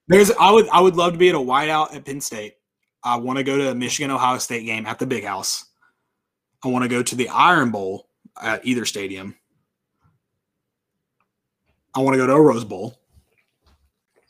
[0.07, 2.55] There's, I would, I would love to be at a whiteout at Penn State.
[3.03, 5.65] I want to go to a Michigan Ohio State game at the Big House.
[6.63, 8.07] I want to go to the Iron Bowl
[8.41, 9.35] at either stadium.
[11.95, 12.99] I want to go to a Rose Bowl.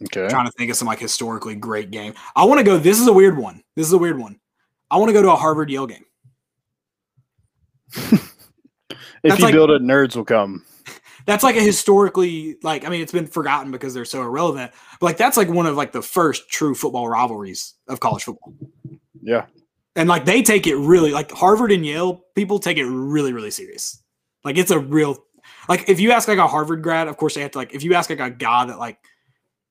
[0.04, 0.28] okay.
[0.30, 2.14] trying to think of some like historically great game.
[2.36, 2.78] I want to go.
[2.78, 3.64] This is a weird one.
[3.76, 4.40] This is a weird one.
[4.92, 6.06] I want to go to a Harvard Yale game.
[9.24, 10.64] If That's you like- build it, nerds will come.
[11.26, 14.72] That's like a historically like I mean it's been forgotten because they're so irrelevant.
[14.99, 18.53] But like that's like one of like the first true football rivalries of college football.
[19.22, 19.45] Yeah.
[19.95, 23.49] And like they take it really like Harvard and Yale people take it really really
[23.52, 24.02] serious.
[24.43, 25.18] Like it's a real
[25.68, 27.81] like if you ask like a Harvard grad, of course they have to like if
[27.84, 28.99] you ask like a guy that like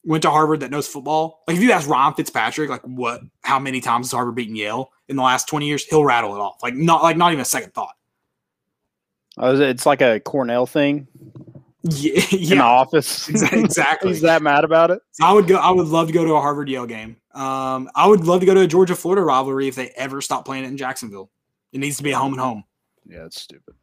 [0.05, 3.61] went to Harvard that knows football, like if you ask Ryan Fitzpatrick like what how
[3.61, 6.63] many times has Harvard beaten Yale in the last 20 years, he'll rattle it off.
[6.65, 7.95] Like not like not even a second thought.
[9.37, 11.07] Oh, is it- it's like a Cornell thing
[11.85, 13.29] Yeah, in the office.
[13.53, 14.11] exactly.
[14.11, 15.01] He's that mad about it.
[15.13, 15.57] So I would go.
[15.57, 17.17] I would love to go to a Harvard Yale game.
[17.35, 20.45] Um, I would love to go to a Georgia Florida rivalry if they ever stop
[20.45, 21.31] playing it in Jacksonville.
[21.73, 22.65] It needs to be a home and home.
[23.07, 23.75] Yeah, it's stupid.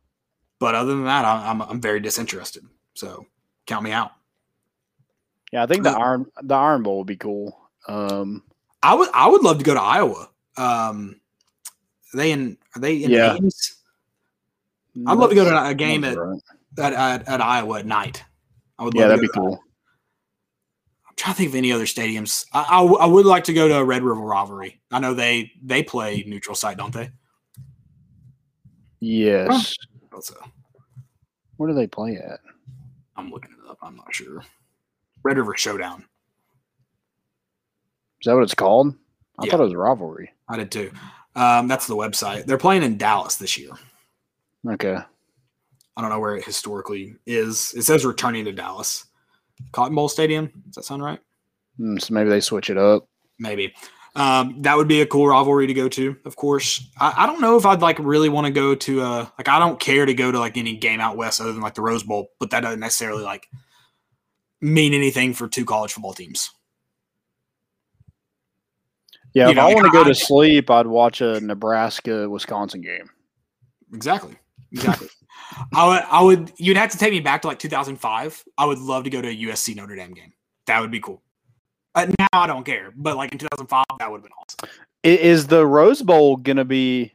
[0.59, 2.63] But other than that, I, I'm I'm very disinterested.
[2.95, 3.25] So
[3.67, 4.11] count me out.
[5.51, 7.55] Yeah, I think the Uh, Iron the Iron Bowl would be cool.
[7.87, 8.43] Um,
[8.81, 10.29] I would I would love to go to Iowa.
[10.57, 11.19] Um,
[12.13, 13.35] are they in are they in Yeah.
[13.35, 13.75] Ames?
[15.07, 16.39] I'd love to go to a game at, right.
[16.77, 18.23] At, at at Iowa at night.
[18.79, 19.59] I would Yeah, that'd be cool.
[21.07, 22.45] I'm trying to think of any other stadiums.
[22.53, 24.81] I, I, w- I would like to go to a Red River rivalry.
[24.91, 27.09] I know they they play neutral site, don't they?
[28.99, 29.75] Yes.
[30.21, 30.35] So
[31.57, 32.39] Where do they play at?
[33.15, 33.77] I'm looking it up.
[33.81, 34.43] I'm not sure.
[35.23, 36.05] Red River Showdown.
[38.21, 38.93] Is that what it's called?
[39.39, 39.51] I Yeah.
[39.51, 40.31] thought it was rivalry.
[40.47, 40.91] I did too.
[41.35, 42.45] Um, that's the website.
[42.45, 43.71] They're playing in Dallas this year.
[44.67, 44.97] Okay.
[45.97, 47.73] I don't know where it historically is.
[47.75, 49.05] It says returning to Dallas.
[49.71, 50.51] Cotton Bowl Stadium.
[50.67, 51.19] Does that sound right?
[51.77, 53.07] Hmm, so maybe they switch it up.
[53.39, 53.73] Maybe.
[54.15, 56.85] Um, that would be a cool rivalry to go to, of course.
[56.99, 59.57] I, I don't know if I'd like really want to go to uh like I
[59.57, 62.03] don't care to go to like any game out west other than like the Rose
[62.03, 63.47] Bowl, but that doesn't necessarily like
[64.59, 66.51] mean anything for two college football teams.
[69.33, 72.81] Yeah, You if know, I want to go to sleep, I'd watch a Nebraska Wisconsin
[72.81, 73.09] game.
[73.93, 74.35] Exactly.
[74.73, 75.07] Exactly.
[75.73, 78.43] I would, I would, you'd have to take me back to like 2005.
[78.57, 80.33] I would love to go to a USC Notre Dame game.
[80.67, 81.21] That would be cool.
[81.93, 84.69] Uh, now I don't care, but like in 2005, that would have been awesome.
[85.03, 87.13] Is the Rose Bowl gonna be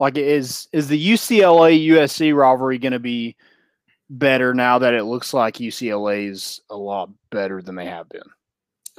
[0.00, 3.36] like is is the UCLA USC rivalry gonna be
[4.10, 8.22] better now that it looks like UCLA is a lot better than they have been?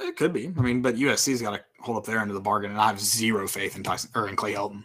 [0.00, 0.52] It could be.
[0.56, 2.86] I mean, but USC's got to hold up their end of the bargain, and I
[2.86, 4.84] have zero faith in Tyson or in Clay Helton.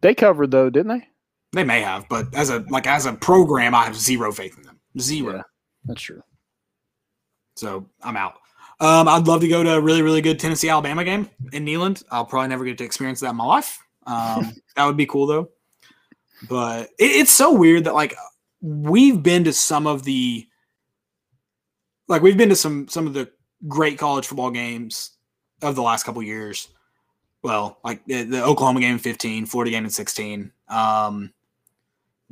[0.00, 1.08] They covered though, didn't they?
[1.52, 4.62] They may have, but as a like as a program, I have zero faith in
[4.64, 4.78] them.
[4.98, 5.36] Zero.
[5.36, 5.42] Yeah.
[5.84, 6.22] That's true.
[7.56, 8.34] So I'm out.
[8.80, 12.02] Um, I'd love to go to a really, really good Tennessee Alabama game in Neyland.
[12.10, 13.78] I'll probably never get to experience that in my life.
[14.06, 15.50] Um, that would be cool though.
[16.48, 18.14] But it, it's so weird that like
[18.62, 20.46] we've been to some of the
[22.08, 23.30] like we've been to some some of the
[23.68, 25.12] great college football games
[25.62, 26.68] of the last couple years.
[27.42, 30.52] Well, like the, the Oklahoma game in 15, Florida game in 16.
[30.68, 31.32] Um,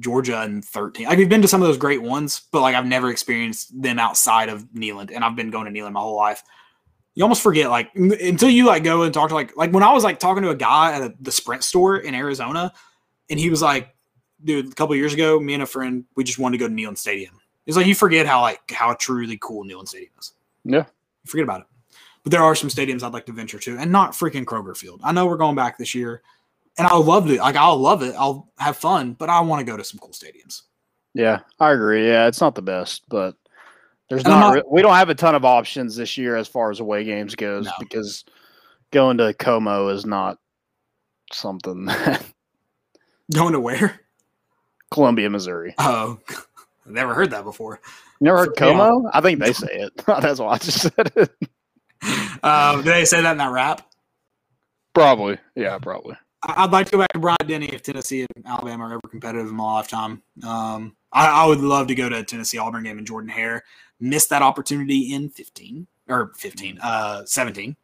[0.00, 1.06] Georgia in 13.
[1.06, 3.98] Like we've been to some of those great ones, but like I've never experienced them
[3.98, 6.42] outside of Neyland, and I've been going to Neyland my whole life.
[7.14, 9.92] You almost forget like until you like go and talk to like like when I
[9.92, 12.72] was like talking to a guy at a, the Sprint store in Arizona,
[13.28, 13.94] and he was like,
[14.44, 16.74] "Dude, a couple years ago, me and a friend we just wanted to go to
[16.74, 20.32] Neyland Stadium." It's like you forget how like how truly cool Neyland Stadium is.
[20.64, 20.84] Yeah.
[21.24, 21.66] You forget about it.
[22.22, 25.00] But there are some stadiums I'd like to venture to, and not freaking Kroger Field.
[25.02, 26.22] I know we're going back this year,
[26.78, 27.40] and I'll love it.
[27.40, 28.14] Like I'll love it.
[28.18, 30.62] I'll have fun, but I want to go to some cool stadiums.
[31.14, 32.06] Yeah, I agree.
[32.06, 33.34] Yeah, it's not the best, but
[34.08, 36.70] there's And not, re- we don't have a ton of options this year as far
[36.70, 37.72] as away games goes No.
[37.80, 38.24] because
[38.92, 40.38] going to Como is not
[41.32, 41.88] something
[43.34, 44.00] Going to where?
[44.90, 45.74] Columbia, Missouri.
[45.78, 46.18] Oh,
[46.86, 47.80] never heard that before.
[48.20, 48.72] You never heard So, yeah.
[48.78, 49.10] Como?
[49.12, 49.92] I think they say it.
[50.06, 51.30] That's why I just said it.
[52.42, 53.82] Uh, did they say that in that rap?
[54.94, 55.38] Probably.
[55.54, 56.16] Yeah, probably.
[56.42, 59.48] I'd like to go back to Bryant Denny if Tennessee and Alabama are ever competitive
[59.48, 60.22] in my lifetime.
[60.46, 63.64] Um, I, I would love to go to a Tennessee Auburn game in Jordan Hare.
[64.00, 67.74] Missed that opportunity in 15 or 15, uh, 17,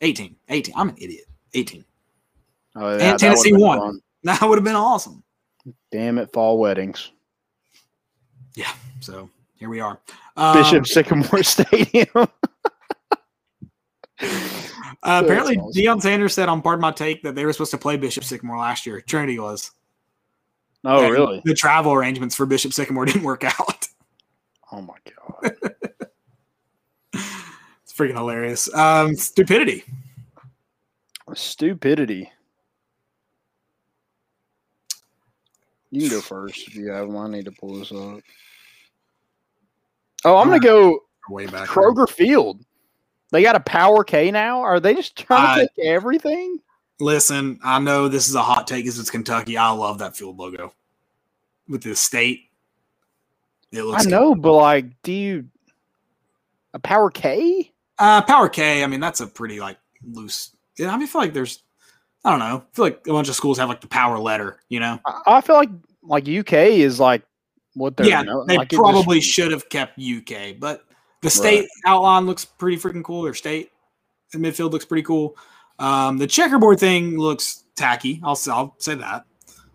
[0.00, 0.74] 18, 18.
[0.76, 1.24] I'm an idiot.
[1.54, 1.84] 18.
[2.76, 3.78] Oh, And Tennessee won.
[3.78, 4.00] fun.
[4.24, 5.24] That would have been awesome.
[5.90, 7.10] Damn it, fall weddings.
[8.54, 8.72] Yeah.
[9.00, 9.98] So here we are.
[10.36, 12.28] Um, Bishop Sycamore Stadium.
[14.20, 15.72] Uh, apparently, awesome.
[15.82, 18.58] Deion Sanders said on Pardon My Take that they were supposed to play Bishop Sycamore
[18.58, 19.00] last year.
[19.00, 19.72] Trinity was.
[20.84, 21.42] oh, And really?
[21.44, 23.88] The travel arrangements for Bishop Sycamore didn't work out.
[24.70, 25.56] Oh my god.
[27.84, 28.72] It's freaking hilarious.
[28.74, 29.84] Um, stupidity.
[31.34, 32.30] Stupidity.
[35.90, 37.34] You can go first if you have one.
[37.34, 38.20] I need to pull this up.
[40.24, 41.68] Oh, I'm gonna go Way back.
[41.68, 42.64] Kroger Field.
[43.32, 44.60] They got a Power K now.
[44.60, 46.58] Are they just trying I- to take everything?
[47.00, 49.56] Listen, I know this is a hot take because it's Kentucky.
[49.56, 50.72] I love that field logo
[51.68, 52.42] with the state.
[53.72, 54.06] It looks.
[54.06, 55.48] I know, but like, do you
[56.74, 57.72] a Power K?
[57.98, 58.84] Uh, Power K.
[58.84, 59.78] I mean, that's a pretty like
[60.12, 60.54] loose.
[60.78, 61.62] Yeah, I mean, I feel like there's.
[62.24, 62.58] I don't know.
[62.70, 64.60] I feel like a bunch of schools have like the power letter.
[64.68, 65.00] You know.
[65.04, 65.70] I, I feel like
[66.02, 67.22] like UK is like
[67.74, 70.84] what they're yeah, known- they like probably just- should have kept UK, but
[71.22, 73.22] the state outline looks pretty freaking cool.
[73.22, 73.70] Their state
[74.32, 75.36] the midfield looks pretty cool.
[75.78, 78.20] Um, the checkerboard thing looks tacky.
[78.24, 79.24] I'll I'll say that.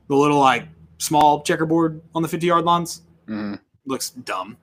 [0.07, 0.67] The little like
[0.97, 3.59] small checkerboard on the fifty yard lines Mhm.
[3.85, 4.57] looks dumb.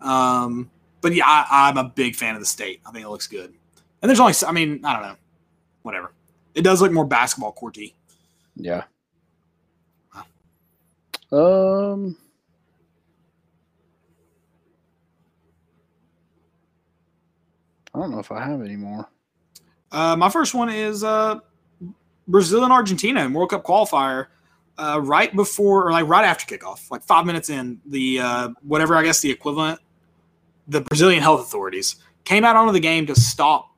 [0.00, 0.70] Um,
[1.00, 2.80] but yeah, I, I'm a big fan of the state.
[2.86, 3.54] I think it looks good.
[4.02, 5.16] And there's only, I mean, I don't know,
[5.82, 6.12] whatever.
[6.54, 7.94] It does look more basketball courty.
[8.56, 8.82] Yeah.
[11.30, 12.16] Um.
[17.94, 19.08] I don't know if I have any more.
[19.90, 21.38] Uh, my first one is uh,
[22.26, 24.28] Brazil and Argentina in World Cup qualifier.
[24.78, 28.96] Uh, right before, or like right after kickoff, like five minutes in, the uh, whatever
[28.96, 29.78] I guess the equivalent,
[30.66, 33.76] the Brazilian health authorities came out onto the game to stop,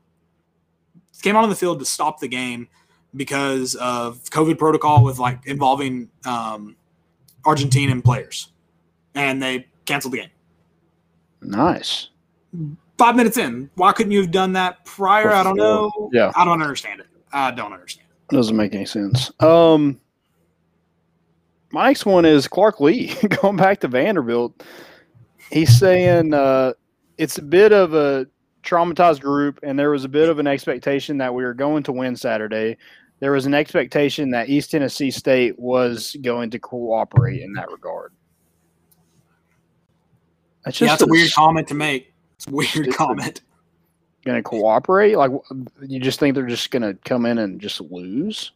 [1.21, 2.69] came out on the field to stop the game
[3.13, 6.77] because of COVID protocol with like involving um,
[7.43, 8.49] Argentinian players,
[9.15, 10.29] and they canceled the game.
[11.41, 12.09] Nice.
[12.97, 15.31] Five minutes in, why couldn't you have done that prior?
[15.31, 16.09] I don't know.
[16.13, 16.31] Yeah.
[16.35, 17.07] I don't understand it.
[17.33, 18.07] I don't understand.
[18.29, 19.31] Doesn't make any sense.
[19.41, 19.99] Um,
[21.71, 24.63] my next one is Clark Lea going back to Vanderbilt.
[25.51, 26.73] He's saying uh,
[27.17, 28.27] it's a bit of a
[28.63, 31.91] traumatized group, and there was a bit of an expectation that we were going to
[31.91, 32.77] win Saturday.
[33.19, 38.13] There was an expectation that East Tennessee State was going to cooperate in that regard.
[40.63, 42.14] That's yeah, just that's a weird comment to make.
[42.35, 42.93] It's a weird Stupid.
[42.95, 43.41] comment.
[44.25, 45.15] Going to cooperate?
[45.17, 45.31] Like,
[45.81, 48.51] you just think they're just going to come in and just lose?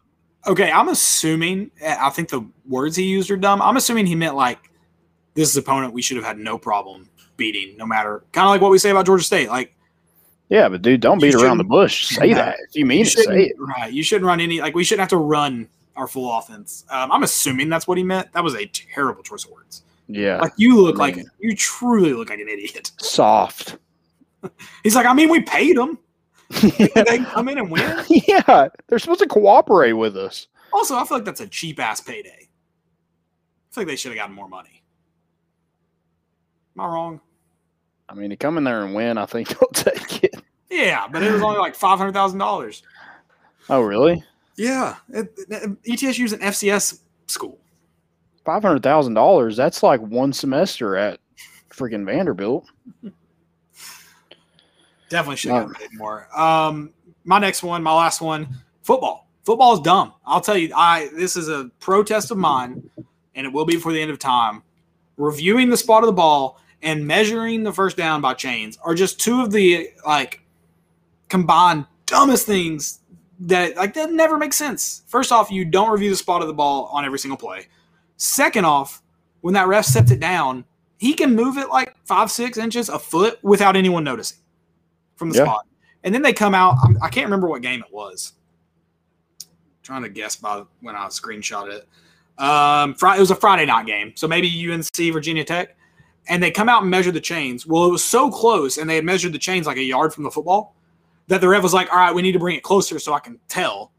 [0.48, 1.70] Okay, I'm assuming.
[1.86, 3.62] I think the words he used are dumb.
[3.62, 4.72] I'm assuming he meant like
[5.36, 8.62] this is opponent we should have had no problem beating, no matter kind of like
[8.62, 9.50] what we say about Georgia State.
[9.50, 9.76] Like
[10.50, 12.08] Yeah, but dude, don't beat around the bush.
[12.16, 12.36] Say Yeah.
[12.36, 13.56] that if you mean you to say it.
[13.60, 13.92] right?
[13.92, 14.60] You shouldn't run any.
[14.62, 16.86] Like we shouldn't have to run our full offense.
[16.90, 18.32] Um, I'm assuming that's what he meant.
[18.32, 19.84] That was a terrible choice of words.
[20.11, 22.91] Yeah, Like you look like you truly look like an idiot.
[22.99, 23.77] soft.
[24.84, 25.99] He's like, I mean, we paid them.
[26.61, 28.03] they come in and win.
[28.10, 30.48] yeah, they're supposed to cooperate with us.
[30.73, 32.30] Also, I feel like that's a cheap ass payday.
[32.49, 34.81] I feel like they should have gotten more money.
[36.76, 37.22] Am I wrong?
[38.07, 40.36] I mean, to come in there and win, I think they'll take it.
[40.72, 42.81] Yeah, but it was only like five hundred thousand dollars.
[43.69, 44.23] Oh, really?
[44.57, 47.59] Yeah, it, it, ETSU is an FCS school.
[48.45, 49.56] Five hundred thousand dollars.
[49.57, 51.20] That's like one semester at
[51.70, 52.66] freaking Vanderbilt.
[55.10, 56.28] Definitely should have paid more.
[56.38, 56.94] Um,
[57.24, 58.48] my next one, my last one,
[58.84, 59.28] football.
[59.44, 60.14] Football is dumb.
[60.26, 60.72] I'll tell you.
[60.76, 62.90] I this is a protest of mine,
[63.36, 64.64] and it will be before the end of time.
[65.18, 69.20] Reviewing the spot of the ball and measuring the first down by chains are just
[69.20, 70.41] two of the like
[71.28, 72.99] combined dumbest things
[73.41, 75.03] that like that never make sense.
[75.07, 77.68] First off, you don't review the spot of the ball on every single play.
[78.20, 79.02] Second off,
[79.41, 80.66] when that ref sets it down,
[80.98, 84.38] he can move it like five, six inches, a foot without anyone noticing
[85.16, 85.46] from the Yeah.
[85.46, 85.66] spot.
[86.04, 86.76] And then they come out.
[86.84, 88.34] I'm, I can't remember what game it was.
[89.82, 91.88] trying to guess by when I screenshot it.
[92.40, 95.76] Um, Friday, it was a Friday night game, so maybe UNC Virginia Tech,
[96.28, 97.66] and they come out and measure the chains.
[97.66, 100.26] Well, it was so close, and they had measured the chains like a yard from
[100.26, 100.76] the football
[101.28, 103.20] that the ref was like, "All right, we need to bring it closer so I
[103.20, 103.91] can tell."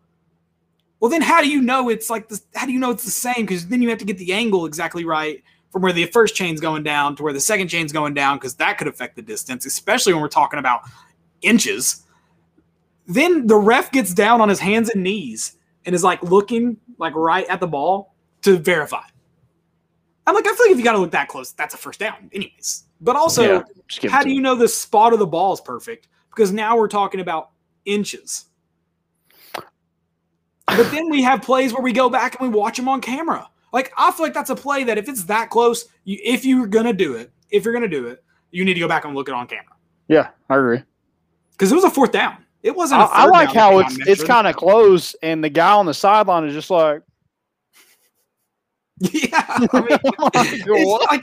[1.01, 2.43] Well, then how do you know it's like this?
[2.55, 3.47] How do you know it's the same?
[3.47, 6.61] Because then you have to get the angle exactly right from where the first chain's
[6.61, 9.65] going down to where the second chain's going down, because that could affect the distance,
[9.65, 10.83] especially when we're talking about
[11.43, 12.05] inches.
[13.07, 15.57] Then the ref gets down on his hands and knees
[15.87, 19.03] and is like looking like right at the ball to verify.
[20.27, 21.99] I'm like, I feel like if you got to look that close, that's a first
[21.99, 22.85] down, anyways.
[23.01, 25.55] But also, Yeah, just give it how do you know the spot of the ball
[25.55, 26.09] is perfect?
[26.29, 27.51] Because now we're talking about
[27.85, 28.47] inches.
[30.77, 33.49] But then we have plays where we go back and we watch them on camera.
[33.73, 36.67] Like I feel like that's a play that if it's that close, you, if you're
[36.67, 39.29] gonna do it, if you're gonna do it, you need to go back and look
[39.29, 39.77] it on camera
[40.09, 40.83] Yeah, I agree.
[41.53, 42.45] because it was a fourth down.
[42.63, 43.01] It wasn't.
[43.01, 45.95] I, I I like how it's it's kind of close, and the guy on the
[45.95, 47.03] sideline is just like,
[49.01, 49.67] yeah.
[49.73, 49.99] I mean,
[51.11, 51.23] like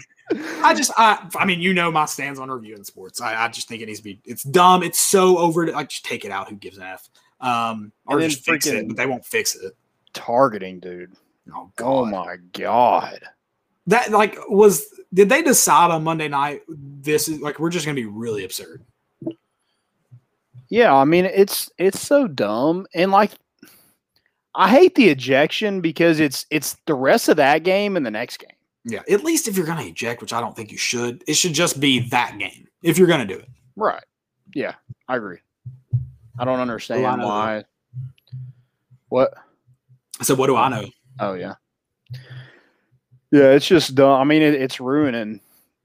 [0.64, 3.22] I just I I mean you know my stance on reviewing sports.
[3.22, 4.20] I, I just think it needs to be.
[4.26, 4.82] It's dumb.
[4.84, 5.68] It's so over.
[5.72, 6.50] Like just take it out.
[6.50, 7.08] Who gives an f?
[7.40, 9.74] Um, or just fix it, but they won't fix it.
[10.14, 11.14] targeting, dude.
[11.54, 13.20] Oh Oh my god.
[13.86, 16.62] That like was did they decide on Monday night?
[16.68, 18.84] This is like we're just gonna be really absurd.
[20.70, 23.32] Yeah, I mean it's it's so dumb and like
[24.56, 28.38] I hate the ejection because it's it's the rest of that game and the next
[28.38, 28.50] game.
[28.84, 31.54] Yeah, at least if you're gonna eject, which I don't think you should, it should
[31.54, 33.48] just be that game if you're gonna do it.
[33.76, 34.04] Right.
[34.56, 34.74] Yeah,
[35.08, 35.38] I agree.
[36.40, 37.26] I don't understand know that.
[37.26, 37.64] why.
[39.10, 39.34] What?
[40.22, 40.86] So what do I know?
[41.20, 41.56] Oh yeah.
[43.32, 44.22] Yeah, it's just dumb.
[44.22, 45.42] I mean, it, it's ruining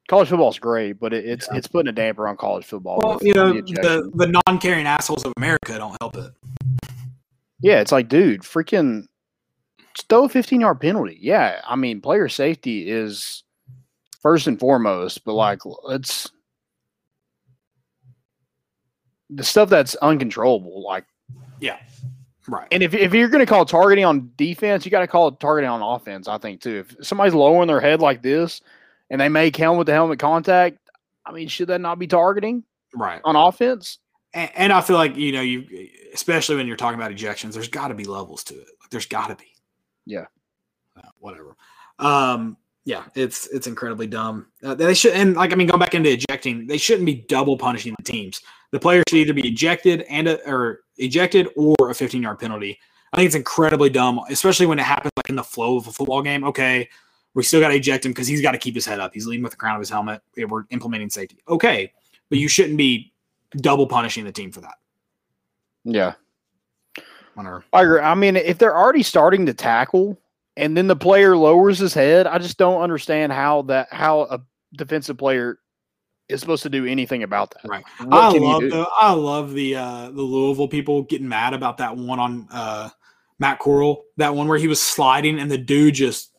[0.09, 2.99] college football's great, but it, it's it's putting a damper on college football.
[2.99, 6.33] Well, with you know the the, the non-caring assholes of America don't help it.
[7.61, 9.07] Yeah, it's like, dude, freaking
[9.95, 11.19] just throw a 15 yard penalty.
[11.21, 13.45] Yeah, I mean, player safety is
[14.21, 15.61] first and foremost, but like,
[15.91, 16.31] it's
[19.35, 20.83] the stuff that's uncontrollable.
[20.85, 21.05] Like,
[21.61, 21.79] Yeah,
[22.49, 22.69] right.
[22.73, 25.41] and if, if you're going to call targeting on defense, you got to call it
[25.41, 26.85] targeting on offense, I think, too.
[27.01, 28.61] If somebody's lowering their head like this
[29.11, 30.79] and they make helmet to helmet contact,
[31.25, 32.65] I mean, should that not be targeting
[32.95, 33.21] Right.
[33.25, 33.99] on offense?
[34.35, 37.69] And, and I feel like you know you, especially when you're talking about ejections, there's
[37.69, 38.67] got to be levels to it.
[38.81, 39.53] Like, there's got to be.
[40.07, 40.25] Yeah.
[40.97, 41.55] Uh, whatever.
[41.99, 42.57] Um.
[42.85, 43.05] Yeah.
[43.15, 44.47] It's it's incredibly dumb.
[44.65, 47.57] Uh, they should and like I mean going back into ejecting, they shouldn't be double
[47.59, 48.41] punishing the teams.
[48.73, 52.79] The player should either be ejected and a, or ejected or a 15 yard penalty.
[53.13, 55.93] I think it's incredibly dumb, especially when it happens like in the flow of a
[55.93, 56.45] football game.
[56.45, 56.89] Okay,
[57.35, 59.13] we still got to eject him because he's got to keep his head up.
[59.13, 60.23] He's leading with the crown of his helmet.
[60.37, 61.39] We're implementing safety.
[61.49, 61.93] Okay,
[62.31, 63.13] but you shouldn't be
[63.59, 64.75] double punishing the team for that.
[65.85, 66.15] Yeah.
[67.73, 68.01] I agree.
[68.01, 70.19] I mean, if they're already starting to tackle
[70.57, 74.41] and then the player lowers his head, I just don't understand how that how a
[74.77, 75.59] defensive player
[76.29, 77.69] is supposed to do anything about that.
[77.69, 77.85] Right.
[78.05, 81.97] What I love the I love the uh the Louisville people getting mad about that
[81.97, 82.89] one on uh
[83.39, 86.33] Matt Corral, that one where he was sliding and the dude just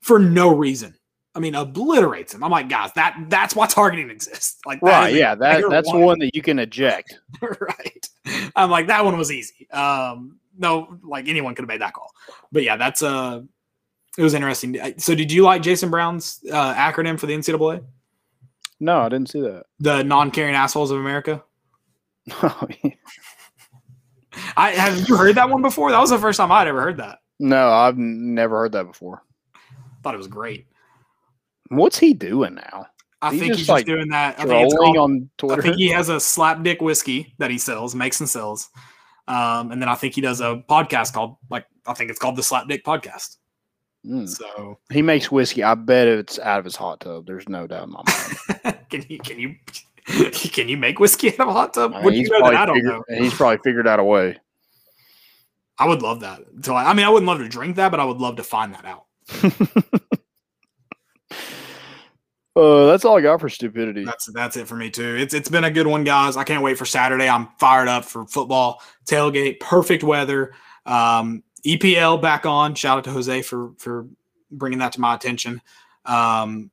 [0.00, 0.94] for no reason.
[1.34, 2.42] I mean, obliterates him.
[2.42, 4.58] I'm like, guys, that that's why targeting exists.
[4.64, 5.14] Like, that Right.
[5.14, 5.34] Yeah.
[5.34, 6.00] That that's one.
[6.00, 7.18] one that you can eject.
[7.60, 8.08] right.
[8.54, 9.68] I'm like, that one was easy.
[9.70, 12.10] Um, no, like anyone could have made that call.
[12.52, 13.42] But yeah, that's uh
[14.16, 14.78] it was interesting.
[14.98, 17.84] So did you like Jason Brown's uh, acronym for the NCAA?
[18.80, 19.64] No, I didn't see that.
[19.80, 21.42] The non-caring assholes of America?
[24.56, 25.90] I have you heard that one before?
[25.90, 27.20] That was the first time I'd ever heard that.
[27.38, 29.22] no, I've never heard that before.
[30.02, 30.66] Thought it was great.
[31.68, 32.86] What's he doing now?
[33.22, 34.38] I He think just, he's like, just doing that.
[34.38, 37.94] I think, called, on I think he has a slap dick whiskey that he sells,
[37.94, 38.68] makes and sells.
[39.26, 42.36] Um, and then I think he does a podcast called like I think it's called
[42.36, 43.36] the Slap Dick Podcast.
[44.06, 44.28] Mm.
[44.28, 45.62] So He makes whiskey.
[45.62, 47.26] I bet it's out of his hot tub.
[47.26, 48.78] There's no doubt in my mind.
[48.90, 49.56] can you can you
[50.30, 51.92] can you make whiskey out of a hot tub?
[51.94, 54.04] I mean, do you he's, know probably I don't figured, he's probably figured out a
[54.04, 54.38] way.
[55.78, 56.40] I would love that.
[56.62, 58.44] So I, I mean, I wouldn't love to drink that, but I would love to
[58.44, 59.04] find that out.
[62.56, 64.02] Uh, that's all I got for stupidity.
[64.02, 65.14] That's that's it for me too.
[65.18, 66.38] It's it's been a good one, guys.
[66.38, 67.28] I can't wait for Saturday.
[67.28, 69.60] I'm fired up for football tailgate.
[69.60, 70.54] Perfect weather.
[70.86, 72.74] Um, EPL back on.
[72.74, 74.06] Shout out to Jose for for
[74.50, 75.60] bringing that to my attention.
[76.04, 76.70] Um,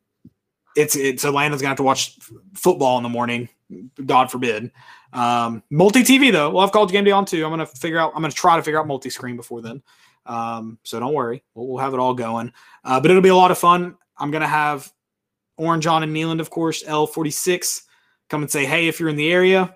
[0.76, 3.50] it's it's Atlanta's gonna have to watch f- football in the morning.
[4.06, 4.72] God forbid.
[5.12, 6.50] Um, multi TV though.
[6.50, 7.44] We'll have college game day on too.
[7.44, 8.14] I'm gonna figure out.
[8.16, 9.82] I'm gonna try to figure out multi screen before then.
[10.26, 11.44] Um, so don't worry.
[11.54, 12.52] We'll, we'll have it all going.
[12.84, 13.98] Uh, but it'll be a lot of fun.
[14.18, 14.92] I'm gonna have
[15.58, 17.84] Orange on and Neyland, of course, L46.
[18.30, 19.76] Come and say hey if you're in the area.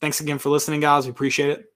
[0.00, 1.06] Thanks again for listening, guys.
[1.06, 1.71] We appreciate it.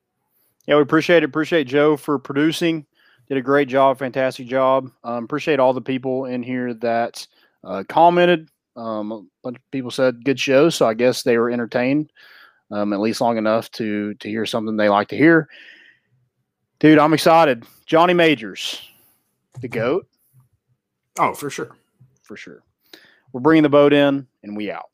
[0.67, 1.27] Yeah, we appreciate it.
[1.27, 2.87] Appreciate Joe for producing.
[3.29, 4.91] Did a great job, fantastic job.
[5.05, 7.27] Um, appreciate all the people in here that
[7.65, 8.49] uh, commented.
[8.77, 12.13] Um, a bunch of people said good show, so I guess they were entertained
[12.71, 15.49] um, at least long enough to to hear something they like to hear.
[16.79, 17.65] Dude, I'm excited.
[17.87, 18.81] Johnny Majors,
[19.61, 20.07] the goat
[21.19, 21.75] Oh, for sure.
[22.23, 22.63] for sure.
[23.33, 24.91] We're bringing the boat in, and we out.